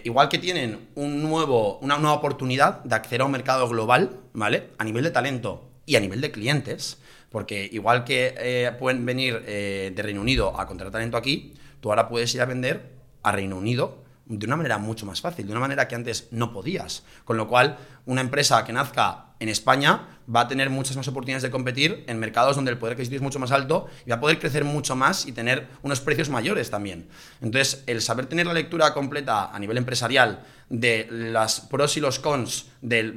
igual 0.03 0.27
que 0.27 0.37
tienen 0.37 0.89
un 0.95 1.21
nuevo, 1.21 1.77
una 1.79 1.97
nueva 1.97 2.15
oportunidad 2.15 2.83
de 2.83 2.95
acceder 2.95 3.21
a 3.21 3.25
un 3.25 3.31
mercado 3.31 3.69
global, 3.69 4.17
¿vale? 4.33 4.69
A 4.79 4.83
nivel 4.83 5.03
de 5.03 5.11
talento 5.11 5.71
y 5.85 5.95
a 5.95 5.99
nivel 5.99 6.21
de 6.21 6.31
clientes, 6.31 6.97
porque 7.29 7.69
igual 7.71 8.03
que 8.03 8.35
eh, 8.37 8.71
pueden 8.77 9.05
venir 9.05 9.43
eh, 9.45 9.91
de 9.95 10.03
Reino 10.03 10.21
Unido 10.21 10.59
a 10.59 10.67
contratar 10.67 10.93
talento 10.93 11.17
aquí, 11.17 11.53
tú 11.79 11.89
ahora 11.89 12.07
puedes 12.07 12.33
ir 12.35 12.41
a 12.41 12.45
vender 12.45 12.91
a 13.23 13.31
Reino 13.31 13.57
Unido 13.57 14.03
de 14.37 14.45
una 14.45 14.55
manera 14.55 14.77
mucho 14.77 15.05
más 15.05 15.21
fácil, 15.21 15.45
de 15.45 15.51
una 15.51 15.61
manera 15.61 15.87
que 15.87 15.95
antes 15.95 16.27
no 16.31 16.51
podías. 16.53 17.03
Con 17.25 17.37
lo 17.37 17.47
cual, 17.47 17.77
una 18.05 18.21
empresa 18.21 18.63
que 18.63 18.73
nazca 18.73 19.25
en 19.39 19.49
España 19.49 20.19
va 20.33 20.41
a 20.41 20.47
tener 20.47 20.69
muchas 20.69 20.95
más 20.95 21.07
oportunidades 21.07 21.43
de 21.43 21.49
competir 21.49 22.03
en 22.07 22.19
mercados 22.19 22.55
donde 22.55 22.71
el 22.71 22.77
poder 22.77 22.93
adquisitivo 22.93 23.17
es 23.17 23.23
mucho 23.23 23.39
más 23.39 23.51
alto 23.51 23.87
y 24.05 24.09
va 24.09 24.17
a 24.17 24.19
poder 24.19 24.39
crecer 24.39 24.63
mucho 24.63 24.95
más 24.95 25.25
y 25.25 25.31
tener 25.31 25.67
unos 25.81 25.99
precios 25.99 26.29
mayores 26.29 26.69
también. 26.69 27.07
Entonces, 27.41 27.83
el 27.87 28.01
saber 28.01 28.27
tener 28.27 28.45
la 28.45 28.53
lectura 28.53 28.93
completa 28.93 29.51
a 29.51 29.59
nivel 29.59 29.77
empresarial 29.77 30.43
de 30.69 31.07
las 31.09 31.61
pros 31.61 31.97
y 31.97 31.99
los 31.99 32.19
cons 32.19 32.67
del, 32.81 33.13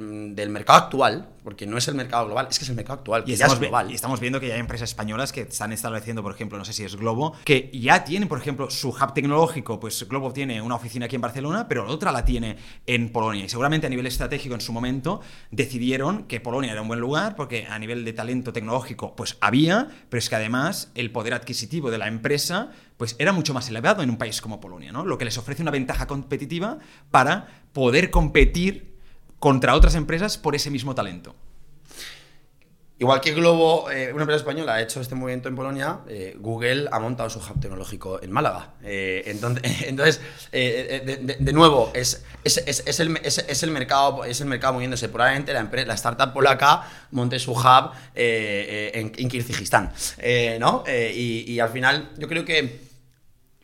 mercado 0.49 0.79
actual, 0.79 1.29
porque 1.45 1.65
no 1.65 1.77
es 1.77 1.87
el 1.87 1.95
mercado 1.95 2.25
global, 2.25 2.47
es 2.49 2.57
que 2.57 2.65
es 2.65 2.69
el 2.69 2.75
mercado 2.75 2.99
actual, 2.99 3.23
que 3.23 3.31
y 3.31 3.35
ya 3.35 3.45
es 3.45 3.59
global. 3.59 3.91
Y 3.91 3.93
estamos 3.93 4.19
viendo 4.19 4.39
que 4.41 4.47
ya 4.47 4.55
hay 4.55 4.59
empresas 4.59 4.89
españolas 4.89 5.31
que 5.31 5.41
están 5.41 5.71
estableciendo, 5.71 6.23
por 6.23 6.33
ejemplo, 6.33 6.57
no 6.57 6.65
sé 6.65 6.73
si 6.73 6.83
es 6.83 6.95
Globo, 6.95 7.33
que 7.45 7.69
ya 7.71 8.03
tienen, 8.03 8.27
por 8.27 8.39
ejemplo, 8.39 8.69
su 8.69 8.89
hub 8.89 9.13
tecnológico, 9.13 9.79
pues 9.79 10.05
Globo 10.09 10.33
tiene 10.33 10.61
una 10.61 10.75
oficina 10.75 11.05
aquí 11.05 11.15
en 11.15 11.21
Barcelona, 11.21 11.67
pero 11.67 11.85
la 11.85 11.91
otra 11.93 12.11
la 12.11 12.25
tiene 12.25 12.57
en 12.85 13.11
Polonia. 13.11 13.45
Y 13.45 13.49
seguramente 13.49 13.87
a 13.87 13.89
nivel 13.89 14.07
estratégico 14.07 14.55
en 14.55 14.61
su 14.61 14.73
momento 14.73 15.21
decidieron 15.51 16.23
que 16.23 16.41
Polonia 16.41 16.71
era 16.71 16.81
un 16.81 16.87
buen 16.87 16.99
lugar, 16.99 17.35
porque 17.35 17.67
a 17.67 17.77
nivel 17.79 18.03
de 18.03 18.13
talento 18.13 18.51
tecnológico, 18.51 19.15
pues 19.15 19.37
había, 19.39 19.87
pero 20.09 20.19
es 20.19 20.27
que 20.27 20.35
además 20.35 20.91
el 20.95 21.11
poder 21.11 21.35
adquisitivo 21.35 21.91
de 21.91 21.99
la 21.99 22.07
empresa 22.07 22.71
pues 22.97 23.15
era 23.19 23.33
mucho 23.33 23.53
más 23.53 23.69
elevado 23.69 24.01
en 24.03 24.09
un 24.09 24.17
país 24.17 24.41
como 24.41 24.59
Polonia, 24.59 24.91
¿no? 24.91 25.05
Lo 25.05 25.17
que 25.17 25.25
les 25.25 25.37
ofrece 25.37 25.61
una 25.61 25.71
ventaja 25.71 26.07
competitiva 26.07 26.79
para 27.11 27.47
poder 27.73 28.09
competir 28.09 28.94
contra 29.39 29.75
otras 29.75 29.95
empresas 29.95 30.37
por 30.37 30.55
ese 30.55 30.69
mismo 30.71 30.95
talento. 30.95 31.35
Igual 32.97 33.19
que 33.19 33.33
Globo, 33.33 33.91
eh, 33.91 34.13
una 34.13 34.21
empresa 34.21 34.37
española, 34.37 34.75
ha 34.75 34.81
hecho 34.81 35.01
este 35.01 35.15
movimiento 35.15 35.49
en 35.49 35.55
Polonia, 35.57 35.99
eh, 36.07 36.33
Google 36.39 36.87
ha 36.89 36.99
montado 36.99 37.29
su 37.29 37.39
hub 37.39 37.59
tecnológico 37.59 38.23
en 38.23 38.31
Málaga. 38.31 38.75
Eh, 38.83 39.23
entonces, 39.25 40.21
de, 40.53 41.51
nuevo, 41.51 41.91
es, 41.93 42.23
es, 42.45 42.99
el, 43.01 43.09
mercado, 43.09 44.23
es 44.23 44.39
el 44.39 44.47
mercado 44.47 44.73
moviéndose. 44.75 45.09
Probablemente 45.09 45.51
la, 45.51 45.59
empresa, 45.59 45.87
la 45.87 45.95
startup 45.95 46.31
polaca 46.31 46.87
monte 47.11 47.37
su 47.37 47.51
hub 47.51 47.91
en, 48.15 49.11
en. 49.17 50.59
¿no? 50.61 50.85
Y, 50.87 51.59
al 51.59 51.69
final, 51.69 52.11
yo 52.17 52.29
creo 52.29 52.45
que 52.45 52.84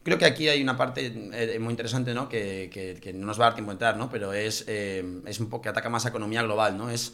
Creo 0.03 0.17
que 0.17 0.25
aquí 0.25 0.49
hay 0.49 0.61
una 0.61 0.75
parte 0.77 1.11
muy 1.59 1.71
interesante, 1.71 2.13
¿no? 2.13 2.27
Que, 2.27 3.13
no 3.13 3.27
nos 3.27 3.39
va 3.39 3.45
a 3.45 3.47
dar 3.49 3.55
tiempo 3.55 3.71
a 3.71 3.73
entrar, 3.73 3.97
¿no? 3.97 4.09
Pero 4.09 4.33
es, 4.33 4.67
es 4.67 5.39
un 5.39 5.49
poco 5.49 5.63
que 5.63 5.69
ataca 5.69 5.89
más 5.89 6.05
a 6.05 6.09
economía 6.09 6.41
global, 6.41 6.77
¿no? 6.77 6.89
Es 6.89 7.13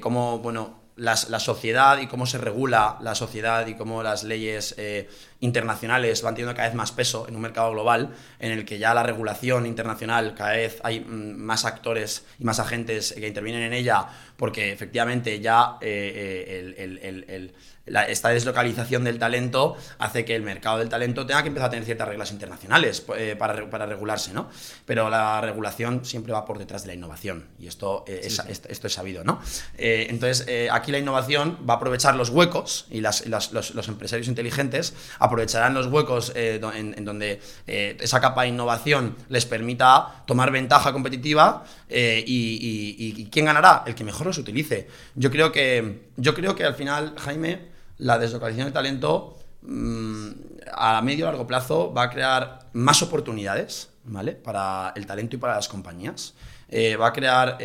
cómo, 0.00 0.38
bueno, 0.38 0.78
la 0.98 1.38
sociedad 1.38 2.00
y 2.00 2.08
cómo 2.08 2.26
se 2.26 2.38
regula 2.38 2.98
la 3.00 3.14
sociedad 3.14 3.66
y 3.68 3.74
cómo 3.74 4.02
las 4.02 4.24
leyes 4.24 4.74
eh, 4.78 5.08
internacionales 5.38 6.22
van 6.22 6.34
teniendo 6.34 6.56
cada 6.56 6.68
vez 6.68 6.76
más 6.76 6.90
peso 6.90 7.26
en 7.28 7.36
un 7.36 7.42
mercado 7.42 7.70
global 7.70 8.14
en 8.40 8.50
el 8.50 8.64
que 8.64 8.78
ya 8.78 8.92
la 8.94 9.04
regulación 9.04 9.64
internacional 9.66 10.34
cada 10.34 10.52
vez 10.52 10.80
hay 10.82 11.00
mm, 11.00 11.36
más 11.36 11.64
actores 11.64 12.24
y 12.40 12.44
más 12.44 12.58
agentes 12.58 13.12
que 13.12 13.28
intervienen 13.28 13.62
en 13.62 13.74
ella 13.74 14.08
porque 14.36 14.72
efectivamente 14.72 15.38
ya 15.40 15.76
eh, 15.80 17.52
eh, 17.88 18.06
esta 18.08 18.30
deslocalización 18.30 19.04
del 19.04 19.18
talento 19.18 19.76
hace 19.98 20.24
que 20.24 20.34
el 20.34 20.42
mercado 20.42 20.78
del 20.78 20.88
talento 20.88 21.26
tenga 21.26 21.42
que 21.42 21.48
empezar 21.48 21.68
a 21.68 21.70
tener 21.70 21.84
ciertas 21.84 22.08
reglas 22.08 22.32
internacionales 22.32 23.00
para, 23.38 23.70
para, 23.70 23.86
regularse, 23.86 24.32
¿no? 24.32 24.48
Pero 24.84 25.10
la 25.10 25.40
regulación 25.40 26.04
siempre 26.04 26.32
va 26.32 26.44
por 26.44 26.58
detrás 26.58 26.82
de 26.82 26.88
la 26.88 26.94
innovación 26.94 27.46
y 27.58 27.66
esto, 27.66 28.04
es, 28.06 28.40
esto 28.68 28.86
es 28.86 28.92
sabido, 28.92 29.24
¿no? 29.24 29.40
entonces, 29.76 30.46
aquí 30.70 30.92
la 30.92 30.98
innovación 30.98 31.58
va 31.68 31.74
a 31.74 31.76
aprovechar 31.76 32.14
los 32.14 32.30
huecos 32.30 32.86
y 32.90 33.00
los, 33.00 33.26
los, 33.26 33.88
empresarios 33.88 34.28
inteligentes 34.28 34.94
aprovecharán 35.18 35.74
los 35.74 35.86
huecos 35.86 36.32
eh, 36.34 36.60
en, 36.74 37.04
donde 37.04 37.40
eh, 37.66 37.96
esa 38.00 38.20
capa 38.20 38.42
de 38.42 38.48
innovación 38.48 39.16
les 39.28 39.46
permita 39.46 40.22
tomar 40.26 40.50
ventaja 40.50 40.92
competitiva 40.92 41.64
eh, 41.88 42.22
y, 42.26 43.28
¿quién 43.30 43.46
ganará? 43.46 43.84
El 43.86 43.94
que 43.94 44.04
mejor 44.04 44.26
los 44.26 44.38
utilice. 44.38 44.88
Yo 45.14 45.30
creo 45.30 45.52
que, 45.52 46.08
yo 46.16 46.34
creo 46.34 46.54
que 46.54 46.64
al 46.64 46.74
final, 46.74 47.14
Jaime, 47.18 47.77
la 47.98 48.18
deslocalización 48.18 48.68
de 48.68 48.72
talento 48.72 49.36
mm, 49.62 50.30
a 50.72 51.02
medio 51.02 51.24
y 51.24 51.28
largo 51.28 51.46
plazo 51.46 51.92
va 51.92 52.04
a 52.04 52.10
crear 52.10 52.70
más 52.72 53.02
oportunidades 53.02 53.90
¿vale? 54.04 54.32
para 54.32 54.92
el 54.96 55.06
talento 55.06 55.36
y 55.36 55.38
para 55.38 55.56
las 55.56 55.68
compañías. 55.68 56.34
va 56.72 57.06
a 57.08 57.12
crear 57.12 57.58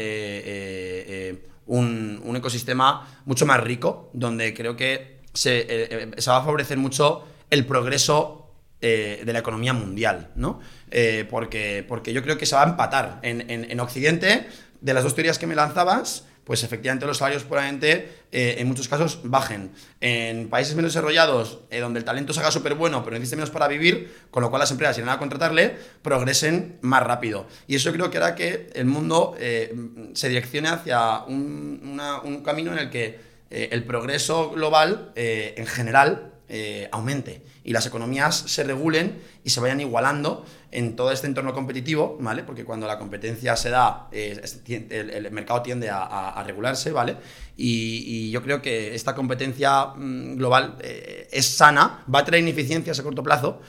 un, 1.67 2.33
ecosistema 2.35 3.07
mucho 3.25 3.45
más 3.45 3.61
rico, 3.61 4.09
donde 4.13 4.53
creo 4.53 4.75
que 4.75 5.21
se, 5.33 6.13
va 6.27 6.37
a 6.37 6.41
favorecer 6.41 6.77
mucho 6.77 7.25
el 7.49 7.65
progreso 7.65 8.43
eh, 8.81 9.21
de 9.25 9.33
la 9.33 9.39
economía 9.39 9.73
mundial, 9.73 10.31
¿no? 10.35 10.59
Eh, 10.91 11.25
porque, 11.29 11.85
porque 11.87 12.11
yo 12.11 12.21
creo 12.21 12.37
que 12.37 12.45
se 12.45 12.55
va 12.55 12.63
a 12.63 12.69
empatar. 12.69 13.19
En, 13.21 13.79
Occidente, 13.79 14.47
de 14.81 14.93
las 14.93 15.03
dos 15.03 15.15
teorías 15.15 15.39
que 15.39 15.47
me 15.47 15.55
lanzabas, 15.55 16.25
pues 16.43 16.63
efectivamente 16.63 17.05
los 17.05 17.17
salarios 17.17 17.43
probablemente 17.43 18.23
eh, 18.31 18.55
en 18.57 18.67
muchos 18.67 18.87
casos 18.87 19.19
bajen. 19.23 19.71
En 20.01 20.49
países 20.49 20.75
menos 20.75 20.93
desarrollados, 20.93 21.59
donde 21.71 21.99
el 21.99 22.05
talento 22.05 22.33
se 22.33 22.39
haga 22.39 22.51
súper 22.51 22.75
bueno, 22.75 23.03
pero 23.03 23.15
necesita 23.15 23.37
menos 23.37 23.49
para 23.49 23.67
vivir, 23.67 24.13
con 24.31 24.43
lo 24.43 24.49
cual 24.49 24.59
las 24.59 24.71
empresas, 24.71 24.99
van 24.99 25.09
a 25.09 25.19
contratarle, 25.19 25.75
progresen 26.01 26.77
más 26.81 27.03
rápido. 27.03 27.47
Y 27.67 27.75
eso 27.75 27.91
creo 27.91 28.09
que 28.09 28.17
hará 28.17 28.35
que 28.35 28.69
el 28.73 28.85
mundo 28.85 29.35
se 29.37 30.29
direccione 30.29 30.69
hacia 30.69 31.23
un, 31.23 32.41
camino 32.43 32.73
en 32.73 32.79
el 32.79 32.89
que 32.89 33.32
el 33.53 33.83
progreso 33.83 34.49
global, 34.51 35.11
en 35.15 35.67
general, 35.67 36.33
eh, 36.55 36.89
aumente 36.91 37.41
y 37.63 37.71
las 37.71 37.87
economías 37.87 38.35
se 38.35 38.63
regulen 38.63 39.19
y 39.45 39.49
se 39.49 39.59
vayan 39.59 39.79
igualando 39.79 40.45
en 40.71 40.95
todo 40.95 41.11
este 41.11 41.25
entorno 41.25 41.51
competitivo, 41.53 42.17
¿vale? 42.19 42.43
Porque 42.43 42.63
cuando 42.65 42.85
la 42.85 42.99
competencia 42.99 43.55
se 43.55 43.71
da, 43.71 44.09
eh, 44.11 44.39
el, 44.89 45.31
mercado 45.31 45.63
tiende 45.63 45.89
a, 45.89 46.43
regularse, 46.45 46.91
¿vale? 46.91 47.15
Y, 47.57 48.29
yo 48.29 48.43
creo 48.43 48.61
que 48.61 48.93
esta 48.93 49.15
competencia 49.15 49.85
mm, 49.95 50.35
global 50.35 50.75
eh, 50.81 51.27
es 51.31 51.47
sana, 51.47 52.03
va 52.13 52.19
a 52.19 52.25
traer 52.25 52.43
ineficiencias 52.43 52.99
a 52.99 53.03
corto 53.03 53.23
plazo, 53.23 53.61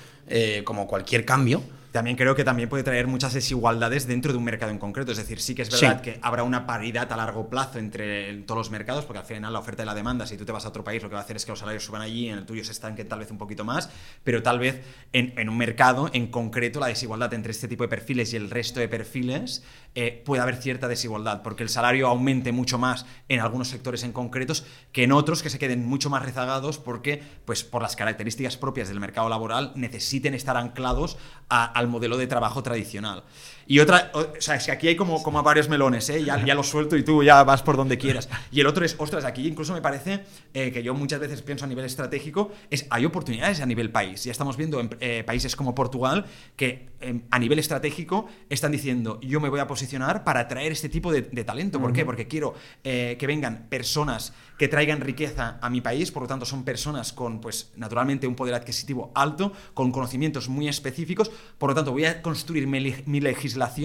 como 0.65 0.87
cualquier 0.87 1.25
cambio, 1.25 1.63
también 1.95 2.17
creo 2.17 2.35
que 2.35 2.43
también 2.43 2.69
puede 2.69 2.83
traer 2.83 3.07
muchas 3.07 3.35
desigualdades 3.35 4.09
dentro 4.09 4.33
de 4.33 4.39
un 4.39 4.43
mercado 4.43 4.73
en 4.73 4.79
concreto. 4.79 5.13
Es 5.13 5.19
decir, 5.19 5.41
sí 5.41 5.55
que 5.55 5.63
es 5.63 5.71
verdad 5.71 6.01
que 6.01 6.19
habrá 6.23 6.43
una 6.43 6.67
paridad 6.67 7.13
a 7.13 7.17
largo 7.17 7.49
plazo 7.49 7.79
entre 7.79 8.35
todos 8.39 8.59
los 8.59 8.71
mercados, 8.73 9.05
porque 9.05 9.21
al 9.21 9.25
final 9.25 9.53
la 9.53 9.61
oferta 9.61 9.85
y 9.85 9.87
la 9.87 9.95
demanda, 9.95 10.27
si 10.27 10.37
tú 10.37 10.45
te 10.45 10.51
vas 10.51 10.65
a 10.65 10.71
otro 10.71 10.83
país, 10.83 11.01
lo 11.05 11.09
que 11.09 11.15
va 11.15 11.21
a 11.21 11.23
hacer 11.23 11.37
es 11.37 11.45
que 11.45 11.53
los 11.53 11.61
salarios 11.61 11.85
suban 11.85 12.03
allí, 12.03 12.29
en 12.29 12.39
el 12.39 12.47
tuyo 12.47 12.65
se 12.65 12.73
estanquen 12.73 13.07
tal 13.07 13.21
vez 13.21 13.31
un 13.31 13.39
poquito 13.39 13.65
más, 13.65 13.91
pero 14.25 14.43
tal 14.43 14.59
vez 14.59 14.83
en, 15.13 15.49
un 15.49 15.57
mercado 15.57 16.11
en 16.13 16.27
concreto 16.27 16.81
la 16.81 16.89
desigualdad 16.89 17.33
entre 17.33 17.53
este 17.53 17.69
tipo 17.69 17.85
de 17.85 17.89
perfiles 17.89 18.33
y 18.33 18.39
el 18.39 18.51
resto 18.51 18.81
de 18.81 18.89
perfiles 18.89 19.63
eh, 19.95 20.23
puede 20.25 20.43
haber 20.43 20.57
cierta 20.57 20.89
desigualdad, 20.89 21.43
porque 21.43 21.63
el 21.63 21.69
salario 21.69 22.09
aumente 22.09 22.51
mucho 22.53 22.79
más 22.79 23.07
en 23.29 23.41
algunos 23.41 23.69
sectores 23.69 24.03
en 24.03 24.13
concretos 24.13 24.67
que 24.93 25.05
en 25.05 25.13
otros 25.13 25.43
que 25.43 25.51
se 25.51 25.59
queden 25.59 25.87
mucho 25.87 26.11
más 26.11 26.25
rezagados 26.25 26.79
porque, 26.79 27.23
pues 27.45 27.63
por 27.63 27.83
las 27.83 27.95
características 27.95 28.57
propias 28.57 28.89
del 28.89 29.01
mercado 29.01 29.29
laboral, 29.29 29.73
necesiten 29.77 30.35
estar 30.35 30.57
anclados 30.57 31.17
a 31.49 31.65
modelo 31.89 32.17
de 32.17 32.27
trabajo 32.27 32.63
tradicional. 32.63 33.23
Y 33.67 33.79
otra, 33.79 34.11
o 34.15 34.27
sea, 34.39 34.57
es 34.57 34.67
que 34.67 34.73
aquí 34.73 34.89
hay 34.89 34.97
como, 34.97 35.23
como 35.23 35.43
varios 35.43 35.69
melones, 35.69 36.09
¿eh? 36.11 36.23
ya, 36.23 36.45
ya 36.45 36.55
los 36.55 36.69
suelto 36.69 36.97
y 36.97 37.03
tú 37.03 37.23
ya 37.23 37.43
vas 37.45 37.63
por 37.63 37.77
donde 37.77 37.99
quieras. 37.99 38.29
Y 38.51 38.61
el 38.61 38.67
otro 38.67 38.85
es, 38.85 38.95
ostras, 38.99 39.25
aquí 39.25 39.47
incluso 39.47 39.73
me 39.73 39.81
parece 39.81 40.25
eh, 40.53 40.71
que 40.73 40.83
yo 40.83 40.95
muchas 40.95 41.21
veces 41.21 41.43
pienso 41.43 41.65
a 41.65 41.69
nivel 41.69 41.85
estratégico, 41.85 42.53
es 42.71 42.87
hay 42.91 43.05
oportunidades 43.05 43.61
a 43.61 43.67
nivel 43.67 43.91
país. 43.91 44.25
Ya 44.25 44.33
estamos 44.33 44.57
viendo 44.57 44.81
en 44.81 44.91
eh, 45.01 45.25
países 45.25 45.57
como 45.57 45.75
Portugal 45.75 46.27
que 46.57 46.91
em, 47.01 47.23
a 47.31 47.39
nivel 47.39 47.59
estratégico 47.59 48.27
están 48.49 48.73
diciendo, 48.73 49.19
yo 49.23 49.41
me 49.41 49.49
voy 49.49 49.61
a 49.61 49.67
posicionar 49.67 50.25
para 50.25 50.41
atraer 50.41 50.73
este 50.73 50.89
tipo 50.89 51.13
de, 51.13 51.23
talento. 51.45 51.81
¿Por 51.81 51.93
qué? 51.93 52.05
Porque 52.05 52.27
quiero 52.27 52.55
eh, 52.83 53.17
que 53.19 53.27
vengan 53.27 53.67
personas 53.69 54.33
que 54.59 54.69
traigan 54.69 55.01
riqueza 55.01 55.59
a 55.61 55.71
mi 55.71 55.81
país, 55.81 56.11
por 56.11 56.23
lo 56.23 56.29
tanto 56.29 56.47
son 56.47 56.65
personas 56.65 57.13
con, 57.13 57.41
pues, 57.41 57.73
naturalmente 57.77 58.27
un 58.27 58.35
poder 58.35 58.55
adquisitivo 58.55 59.11
alto, 59.15 59.53
con 59.75 59.91
conocimientos 59.91 60.49
muy 60.49 60.69
específicos, 60.69 61.31
por 61.59 61.71
lo 61.71 61.75
tanto 61.75 61.93
voy 61.93 62.05
a 62.05 62.23
construir 62.23 62.67
mi, 62.67 62.95
mi 63.07 63.21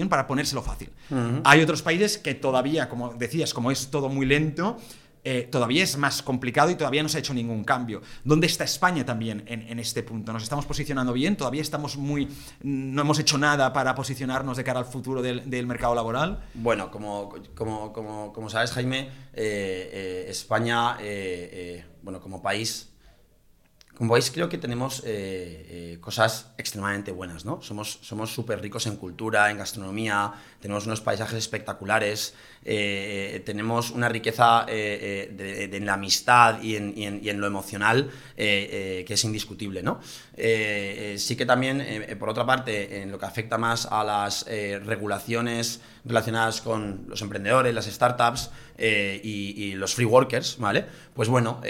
para 0.08 0.26
ponérselo 0.26 0.62
fácil. 0.62 0.90
Hay 1.44 1.60
otros 1.60 1.82
países 1.82 2.18
que 2.18 2.34
todavía, 2.34 2.88
como 2.88 3.14
decías, 3.14 3.52
como 3.54 3.70
es 3.70 3.90
todo 3.90 4.08
muy 4.08 4.26
lento, 4.26 4.76
eh, 5.22 5.48
todavía 5.50 5.84
es 5.84 5.96
más 5.96 6.22
complicado 6.22 6.70
y 6.70 6.74
todavía 6.74 7.02
no 7.02 7.08
se 7.08 7.18
ha 7.18 7.20
hecho 7.20 7.34
ningún 7.34 7.64
cambio. 7.64 8.00
¿Dónde 8.24 8.46
está 8.46 8.64
España 8.64 9.04
también 9.04 9.44
en, 9.46 9.78
este 9.78 10.02
punto? 10.02 10.32
¿Nos 10.32 10.42
estamos 10.42 10.66
posicionando 10.66 11.12
bien? 11.12 11.36
¿Todavía 11.36 11.62
estamos 11.62 11.96
muy... 11.96 12.28
no 12.62 13.02
hemos 13.02 13.18
hecho 13.18 13.36
nada 13.36 13.72
para 13.72 13.94
posicionarnos 13.94 14.56
de 14.56 14.64
cara 14.64 14.80
al 14.80 14.86
futuro 14.86 15.22
del, 15.22 15.66
mercado 15.66 15.94
laboral? 15.94 16.44
Bueno, 16.54 16.90
como, 16.90 17.34
como, 17.54 17.92
como, 18.32 18.50
sabes, 18.50 18.72
Jaime, 18.72 19.08
eh, 19.34 19.90
eh, 19.92 20.26
España, 20.28 20.96
bueno, 22.02 22.20
como 22.20 22.42
país 22.42 22.86
como 24.00 24.14
veis, 24.14 24.30
creo 24.30 24.48
que 24.48 24.56
tenemos 24.56 25.04
cosas 26.00 26.54
extremadamente 26.56 27.12
buenas, 27.12 27.44
¿no? 27.44 27.60
Somos 27.60 28.30
súper 28.32 28.62
ricos 28.62 28.86
en 28.86 28.96
cultura, 28.96 29.50
en 29.50 29.58
gastronomía, 29.58 30.32
tenemos 30.60 30.86
unos 30.86 31.00
paisajes 31.00 31.38
espectaculares, 31.38 32.34
eh, 32.64 33.42
tenemos 33.46 33.90
una 33.90 34.08
riqueza 34.08 34.66
en 34.68 35.86
la 35.86 35.94
amistad 35.94 36.62
y 36.62 36.76
en, 36.76 37.40
lo 37.40 37.46
emocional 37.46 38.10
que 38.36 39.06
es 39.08 39.24
indiscutible, 39.24 39.82
¿no? 39.82 40.00
sí 40.36 41.36
que 41.36 41.46
también, 41.46 42.16
por 42.18 42.28
otra 42.28 42.46
parte, 42.46 43.02
en 43.02 43.10
lo 43.10 43.18
que 43.18 43.26
afecta 43.26 43.58
más 43.58 43.86
a 43.86 44.04
las 44.04 44.46
regulaciones 44.46 45.80
relacionadas 46.04 46.60
con 46.60 47.04
los 47.08 47.20
emprendedores, 47.22 47.74
las 47.74 47.86
startups 47.86 48.50
y, 48.78 49.74
los 49.74 49.94
free 49.94 50.06
workers, 50.06 50.56
¿vale? 50.58 50.84
Pues 51.14 51.28
bueno, 51.28 51.60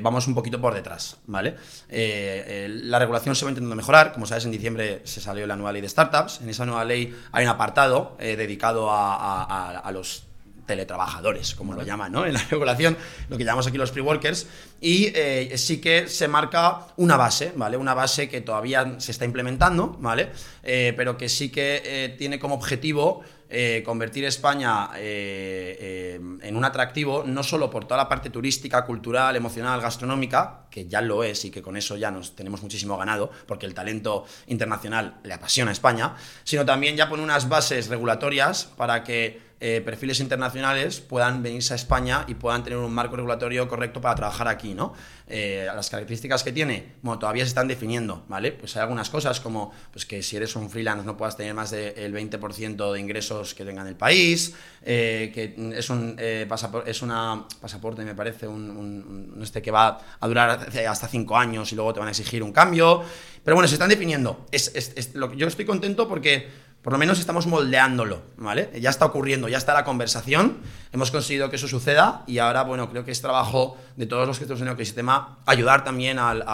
vamos 0.00 0.26
un 0.26 0.34
poquito 0.34 0.60
por 0.60 0.74
detrás, 0.74 1.16
¿vale? 1.26 1.56
Eh, 1.88 2.44
eh, 2.46 2.68
la 2.68 2.98
regulación 2.98 3.34
se 3.34 3.44
va 3.44 3.50
intentando 3.50 3.76
mejorar. 3.76 4.12
Como 4.12 4.26
sabes, 4.26 4.44
en 4.44 4.50
diciembre 4.50 5.00
se 5.04 5.20
salió 5.20 5.46
la 5.46 5.56
nueva 5.56 5.72
ley 5.72 5.82
de 5.82 5.88
startups. 5.88 6.40
En 6.40 6.48
esa 6.48 6.66
nueva 6.66 6.84
ley 6.84 7.14
hay 7.32 7.44
un 7.44 7.50
apartado 7.50 8.16
eh, 8.26 8.36
dedicado 8.36 8.88
a, 8.90 9.90
los 9.92 10.24
teletrabajadores, 10.66 11.54
como 11.54 11.74
lo 11.74 11.84
llaman, 11.84 12.10
¿no? 12.10 12.26
En 12.26 12.34
la 12.34 12.42
regulación, 12.50 12.96
lo 13.28 13.38
que 13.38 13.44
llamamos 13.44 13.66
aquí 13.68 13.78
los 13.78 13.92
free 13.92 14.02
workers, 14.02 14.48
y 14.80 15.12
sí 15.54 15.80
que 15.80 16.08
se 16.08 16.26
marca 16.26 16.88
una 16.96 17.16
base, 17.16 17.52
¿vale? 17.54 17.76
Una 17.76 17.94
base 17.94 18.28
que 18.28 18.40
todavía 18.40 18.96
se 18.98 19.12
está 19.12 19.24
implementando, 19.24 19.96
¿vale? 20.00 20.30
pero 20.62 21.16
que 21.16 21.28
sí 21.28 21.50
que 21.50 22.16
tiene 22.18 22.40
como 22.40 22.56
objetivo 22.56 23.22
eh, 23.48 23.82
convertir 23.84 24.24
España 24.24 24.90
eh, 24.96 25.76
eh, 25.78 26.20
en 26.42 26.56
un 26.56 26.64
atractivo, 26.64 27.22
no 27.24 27.44
solo 27.44 27.70
por 27.70 27.84
toda 27.84 27.98
la 27.98 28.08
parte 28.08 28.28
turística, 28.30 28.84
cultural, 28.84 29.36
emocional, 29.36 29.80
gastronómica, 29.80 30.66
que 30.68 30.88
ya 30.88 31.00
lo 31.00 31.22
es 31.22 31.44
y 31.44 31.50
que 31.50 31.62
con 31.62 31.76
eso 31.76 31.96
ya 31.96 32.10
nos 32.10 32.34
tenemos 32.34 32.62
muchísimo 32.62 32.98
ganado, 32.98 33.30
porque 33.46 33.66
el 33.66 33.74
talento 33.74 34.24
internacional 34.48 35.18
le 35.22 35.34
apasiona 35.34 35.70
a 35.70 35.72
España, 35.72 36.16
sino 36.42 36.66
también 36.66 36.96
ya 36.96 37.08
pone 37.08 37.22
unas 37.22 37.48
bases 37.48 37.86
regulatorias 37.86 38.64
para 38.76 39.04
que 39.04 39.45
eh, 39.58 39.80
perfiles 39.82 40.20
internacionales 40.20 41.00
puedan 41.00 41.42
venirse 41.42 41.72
a 41.72 41.76
España 41.76 42.24
y 42.28 42.34
puedan 42.34 42.62
tener 42.62 42.78
un 42.78 42.92
marco 42.92 43.16
regulatorio 43.16 43.66
correcto 43.68 44.02
para 44.02 44.14
trabajar 44.14 44.48
aquí, 44.48 44.74
¿no? 44.74 44.92
Eh, 45.28 45.66
las 45.74 45.88
características 45.88 46.44
que 46.44 46.52
tiene, 46.52 46.92
bueno, 47.00 47.18
todavía 47.18 47.42
se 47.42 47.48
están 47.48 47.66
definiendo, 47.66 48.22
¿vale? 48.28 48.52
Pues 48.52 48.76
hay 48.76 48.82
algunas 48.82 49.08
cosas 49.08 49.40
como 49.40 49.72
pues 49.92 50.04
que 50.04 50.22
si 50.22 50.36
eres 50.36 50.54
un 50.56 50.68
freelance 50.68 51.06
no 51.06 51.16
puedas 51.16 51.38
tener 51.38 51.54
más 51.54 51.70
del 51.70 52.12
20% 52.14 52.92
de 52.92 53.00
ingresos 53.00 53.54
que 53.54 53.64
tenga 53.64 53.80
en 53.80 53.88
el 53.88 53.96
país, 53.96 54.54
eh, 54.82 55.32
que 55.34 55.54
es 55.74 55.88
un 55.88 56.16
es 56.18 57.02
una 57.02 57.46
pasaporte, 57.60 58.04
me 58.04 58.14
parece, 58.14 58.46
un, 58.46 59.38
este 59.42 59.62
que 59.62 59.70
va 59.70 59.98
a 60.20 60.28
durar 60.28 60.68
hasta 60.86 61.08
5 61.08 61.36
años 61.36 61.72
y 61.72 61.76
luego 61.76 61.94
te 61.94 62.00
van 62.00 62.08
a 62.08 62.12
exigir 62.12 62.42
un 62.42 62.52
cambio. 62.52 63.02
Pero 63.42 63.54
bueno, 63.54 63.68
se 63.68 63.76
están 63.76 63.88
definiendo. 63.88 64.44
Es, 64.50 65.14
lo, 65.14 65.32
yo 65.32 65.46
estoy 65.46 65.64
contento 65.64 66.08
porque 66.08 66.65
por 66.86 66.92
lo 66.92 67.00
menos 67.00 67.18
estamos 67.18 67.48
moldeándolo, 67.48 68.22
¿vale? 68.36 68.70
Ya 68.80 68.90
está 68.90 69.06
ocurriendo, 69.06 69.48
ya 69.48 69.58
está 69.58 69.74
la 69.74 69.82
conversación, 69.82 70.58
hemos 70.92 71.10
conseguido 71.10 71.50
que 71.50 71.56
eso 71.56 71.66
suceda 71.66 72.22
y 72.28 72.38
ahora, 72.38 72.62
bueno, 72.62 72.88
creo 72.88 73.04
que 73.04 73.10
es 73.10 73.20
trabajo 73.20 73.76
de 73.96 74.06
todos 74.06 74.28
los 74.28 74.38
que 74.38 74.44
estamos 74.44 74.60
en 74.60 74.68
el 74.68 74.74
ecosistema 74.74 75.40
ayudar 75.46 75.82
también 75.82 76.20
al, 76.20 76.44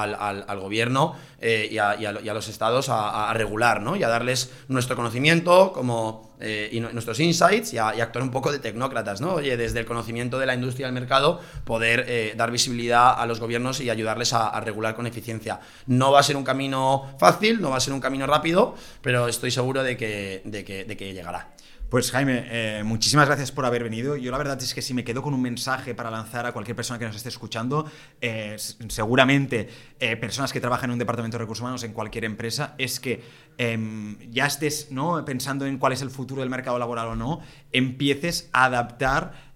gobierno 0.58 1.16
eh, 1.38 1.68
y, 1.70 1.76
a, 1.76 2.32
los 2.32 2.48
estados 2.48 2.88
a, 2.88 3.30
regular, 3.34 3.82
¿no? 3.82 3.94
Y 3.94 4.04
a 4.04 4.08
darles 4.08 4.50
nuestro 4.68 4.96
conocimiento 4.96 5.70
como 5.74 6.31
eh, 6.42 6.68
y 6.72 6.80
nuestros 6.80 7.20
insights 7.20 7.72
y, 7.72 7.78
actuar 7.78 8.22
un 8.22 8.30
poco 8.30 8.50
de 8.50 8.58
tecnócratas, 8.58 9.20
¿no? 9.20 9.34
Oye, 9.34 9.56
desde 9.56 9.78
el 9.80 9.86
conocimiento 9.86 10.38
de 10.38 10.46
la 10.46 10.54
industria 10.54 10.86
del 10.86 10.94
mercado, 10.94 11.40
poder 11.64 12.04
eh, 12.08 12.34
dar 12.36 12.50
visibilidad 12.50 13.14
a 13.18 13.26
los 13.26 13.40
gobiernos 13.40 13.80
y 13.80 13.90
ayudarles 13.90 14.32
a, 14.32 14.60
regular 14.60 14.94
con 14.94 15.06
eficiencia. 15.06 15.60
No 15.86 16.12
va 16.12 16.20
a 16.20 16.22
ser 16.22 16.36
un 16.36 16.44
camino 16.44 17.14
fácil, 17.18 17.60
no 17.60 17.70
va 17.70 17.76
a 17.76 17.80
ser 17.80 17.94
un 17.94 18.00
camino 18.00 18.26
rápido, 18.26 18.74
pero 19.00 19.28
estoy 19.28 19.50
seguro 19.50 19.82
de 19.82 19.96
que, 19.96 20.42
de 20.44 20.64
que 20.64 21.12
llegará. 21.14 21.52
Pues 21.92 22.10
Jaime, 22.10 22.46
eh, 22.46 22.82
muchísimas 22.84 23.26
gracias 23.26 23.52
por 23.52 23.66
haber 23.66 23.84
venido. 23.84 24.16
Yo 24.16 24.30
la 24.30 24.38
verdad 24.38 24.58
es 24.62 24.72
que 24.72 24.80
si 24.80 24.94
me 24.94 25.04
quedo 25.04 25.20
con 25.20 25.34
un 25.34 25.42
mensaje 25.42 25.94
para 25.94 26.10
lanzar 26.10 26.46
a 26.46 26.52
cualquier 26.52 26.74
persona 26.74 26.98
que 26.98 27.04
nos 27.04 27.14
esté 27.14 27.28
escuchando, 27.28 27.84
eh, 28.18 28.56
seguramente 28.88 29.68
eh, 30.00 30.16
personas 30.16 30.54
que 30.54 30.58
trabajan 30.58 30.88
en 30.88 30.94
un 30.94 30.98
departamento 30.98 31.36
de 31.36 31.40
recursos 31.44 31.60
humanos 31.60 31.84
en 31.84 31.92
cualquier 31.92 32.24
empresa, 32.24 32.74
es 32.78 32.98
que 32.98 33.22
em, 33.58 34.18
ya 34.30 34.46
estés 34.46 34.90
¿no? 34.90 35.22
pensando 35.26 35.66
en 35.66 35.76
cuál 35.76 35.92
es 35.92 36.00
el 36.00 36.08
futuro 36.08 36.40
del 36.40 36.48
mercado 36.48 36.78
laboral 36.78 37.08
o 37.08 37.14
no, 37.14 37.40
empieces 37.72 38.48
a 38.54 38.64
adaptar 38.64 39.52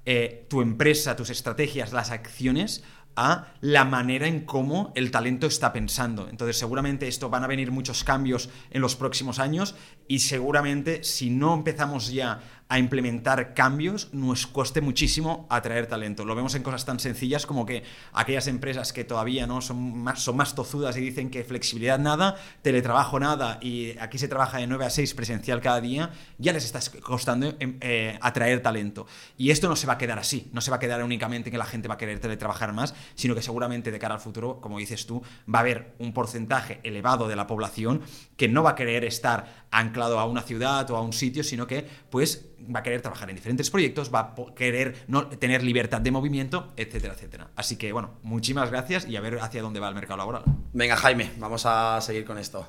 tu 0.49 0.61
empresa, 0.61 1.17
tus 1.17 1.31
estrategias, 1.31 1.93
las 1.93 2.13
acciones 2.13 2.85
a 3.17 3.47
la 3.61 3.85
manera 3.85 4.29
en 4.29 4.45
cómo 4.45 4.93
el 4.95 5.11
talento 5.11 5.47
está 5.47 5.73
pensando. 5.73 6.29
Entonces 6.29 6.59
seguramente 6.59 7.09
esto 7.09 7.31
van 7.31 7.45
a 7.45 7.49
venir 7.49 7.73
muchos 7.73 8.05
cambios 8.05 8.51
en 8.71 8.83
los 8.83 8.95
próximos 8.95 9.39
años 9.39 9.75
y 10.07 10.21
seguramente 10.21 11.03
si 11.03 11.31
no 11.31 11.55
empezamos 11.55 12.13
ya 12.13 12.41
a 12.69 12.79
implementar 12.79 13.55
cambios, 13.55 14.13
nos 14.13 14.47
cueste 14.47 14.81
muchísimo 14.81 15.47
atraer 15.51 15.87
talento. 15.87 16.25
Lo 16.25 16.35
vemos 16.35 16.55
en 16.57 16.65
cosas 16.65 16.85
tan 16.85 16.99
sencillas 16.99 17.47
como 17.47 17.65
que 17.65 17.85
aquellas 18.13 18.49
empresas 18.49 18.93
que 18.93 19.05
todavía 19.05 19.47
no 19.47 19.61
son 19.61 20.03
más, 20.03 20.23
son 20.23 20.37
más 20.37 20.55
tozudas 20.55 20.97
y 20.97 21.01
dicen 21.01 21.31
que 21.31 21.45
flexibilidad 21.45 21.99
nada, 21.99 22.37
teletrabajo 22.63 23.21
nada 23.21 23.59
y 23.63 23.97
aquí 23.99 24.19
se 24.19 24.27
trabaja 24.27 24.59
de 24.59 24.67
9 24.67 24.85
a 24.85 24.91
6 24.91 25.15
presencial 25.15 25.61
cada 25.61 25.81
día, 25.81 26.11
ya 26.39 26.53
les 26.53 26.65
está 26.65 26.81
costando 27.01 27.55
em, 27.61 27.79
eh, 27.81 28.19
atraer 28.21 28.63
talento. 28.63 29.07
Y 29.37 29.51
esto 29.51 29.69
no 29.69 29.77
se 29.77 29.87
va 29.87 29.93
a 29.93 29.99
quedar 29.99 30.19
así, 30.19 30.51
no 30.53 30.61
se 30.61 30.71
va 30.71 30.79
a 30.79 30.81
quedar 30.81 31.05
únicamente 31.05 31.51
en 31.51 31.53
que 31.53 31.59
la 31.59 31.67
gente 31.67 31.87
va 31.87 31.95
a 31.95 31.99
querer 31.99 32.19
teletrabajar 32.19 32.73
más, 32.73 32.95
sino 33.15 33.37
que 33.37 33.43
seguramente 33.43 33.93
de 33.93 33.99
cara 34.01 34.15
al 34.15 34.21
futuro, 34.21 34.61
como 34.61 34.79
dices 34.79 35.07
tú, 35.07 35.23
va 35.53 35.61
a 35.61 35.63
haber 35.63 35.95
un 35.99 36.13
porcentaje 36.13 36.81
elevado 36.83 37.29
de 37.29 37.37
la 37.37 37.47
población 37.47 38.03
que 38.37 38.49
no 38.49 38.65
va 38.65 38.71
a 38.71 38.75
querer 38.75 39.05
estar 39.05 39.66
anclado 39.79 40.19
a 40.19 40.27
una 40.27 40.43
ciudad 40.43 40.91
o 40.91 40.97
a 40.97 41.03
un 41.03 41.13
sitio, 41.13 41.45
sino 41.45 41.67
que 41.67 41.87
pues 42.11 42.49
va 42.75 42.81
a 42.81 42.83
querer 42.83 43.03
trabajar 43.03 43.29
en 43.29 43.37
diferentes 43.37 43.71
proyectos, 43.71 44.13
va 44.13 44.21
a 44.21 44.55
querer 44.55 45.05
no, 45.09 45.29
tener 45.29 45.63
libertad 45.63 46.01
de 46.01 46.11
movimiento, 46.11 46.73
etcétera, 46.77 47.15
etcétera. 47.15 47.51
Así 47.57 47.77
que 47.77 47.93
bueno, 47.93 48.19
muchísimas 48.23 48.71
gracias 48.71 49.07
y 49.07 49.17
a 49.17 49.21
ver 49.21 49.39
hacia 49.39 49.63
dónde 49.63 49.81
va 49.81 49.89
el 49.89 49.95
mercado 49.95 50.17
laboral. 50.17 50.45
Venga, 50.73 50.97
Jaime, 50.97 51.33
vamos 51.39 51.65
a 51.67 52.01
seguir 52.01 52.25
con 52.25 52.39
esto. 52.39 52.67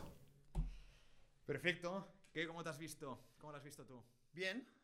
Perfecto. 1.45 2.07
¿Qué, 2.33 2.45
¿Cómo 2.45 2.63
te 2.63 2.69
has 2.69 2.77
visto? 2.77 3.19
¿Cómo 3.37 3.51
lo 3.51 3.57
has 3.57 3.63
visto 3.63 3.85
tú? 3.85 4.03
Bien. 4.33 4.76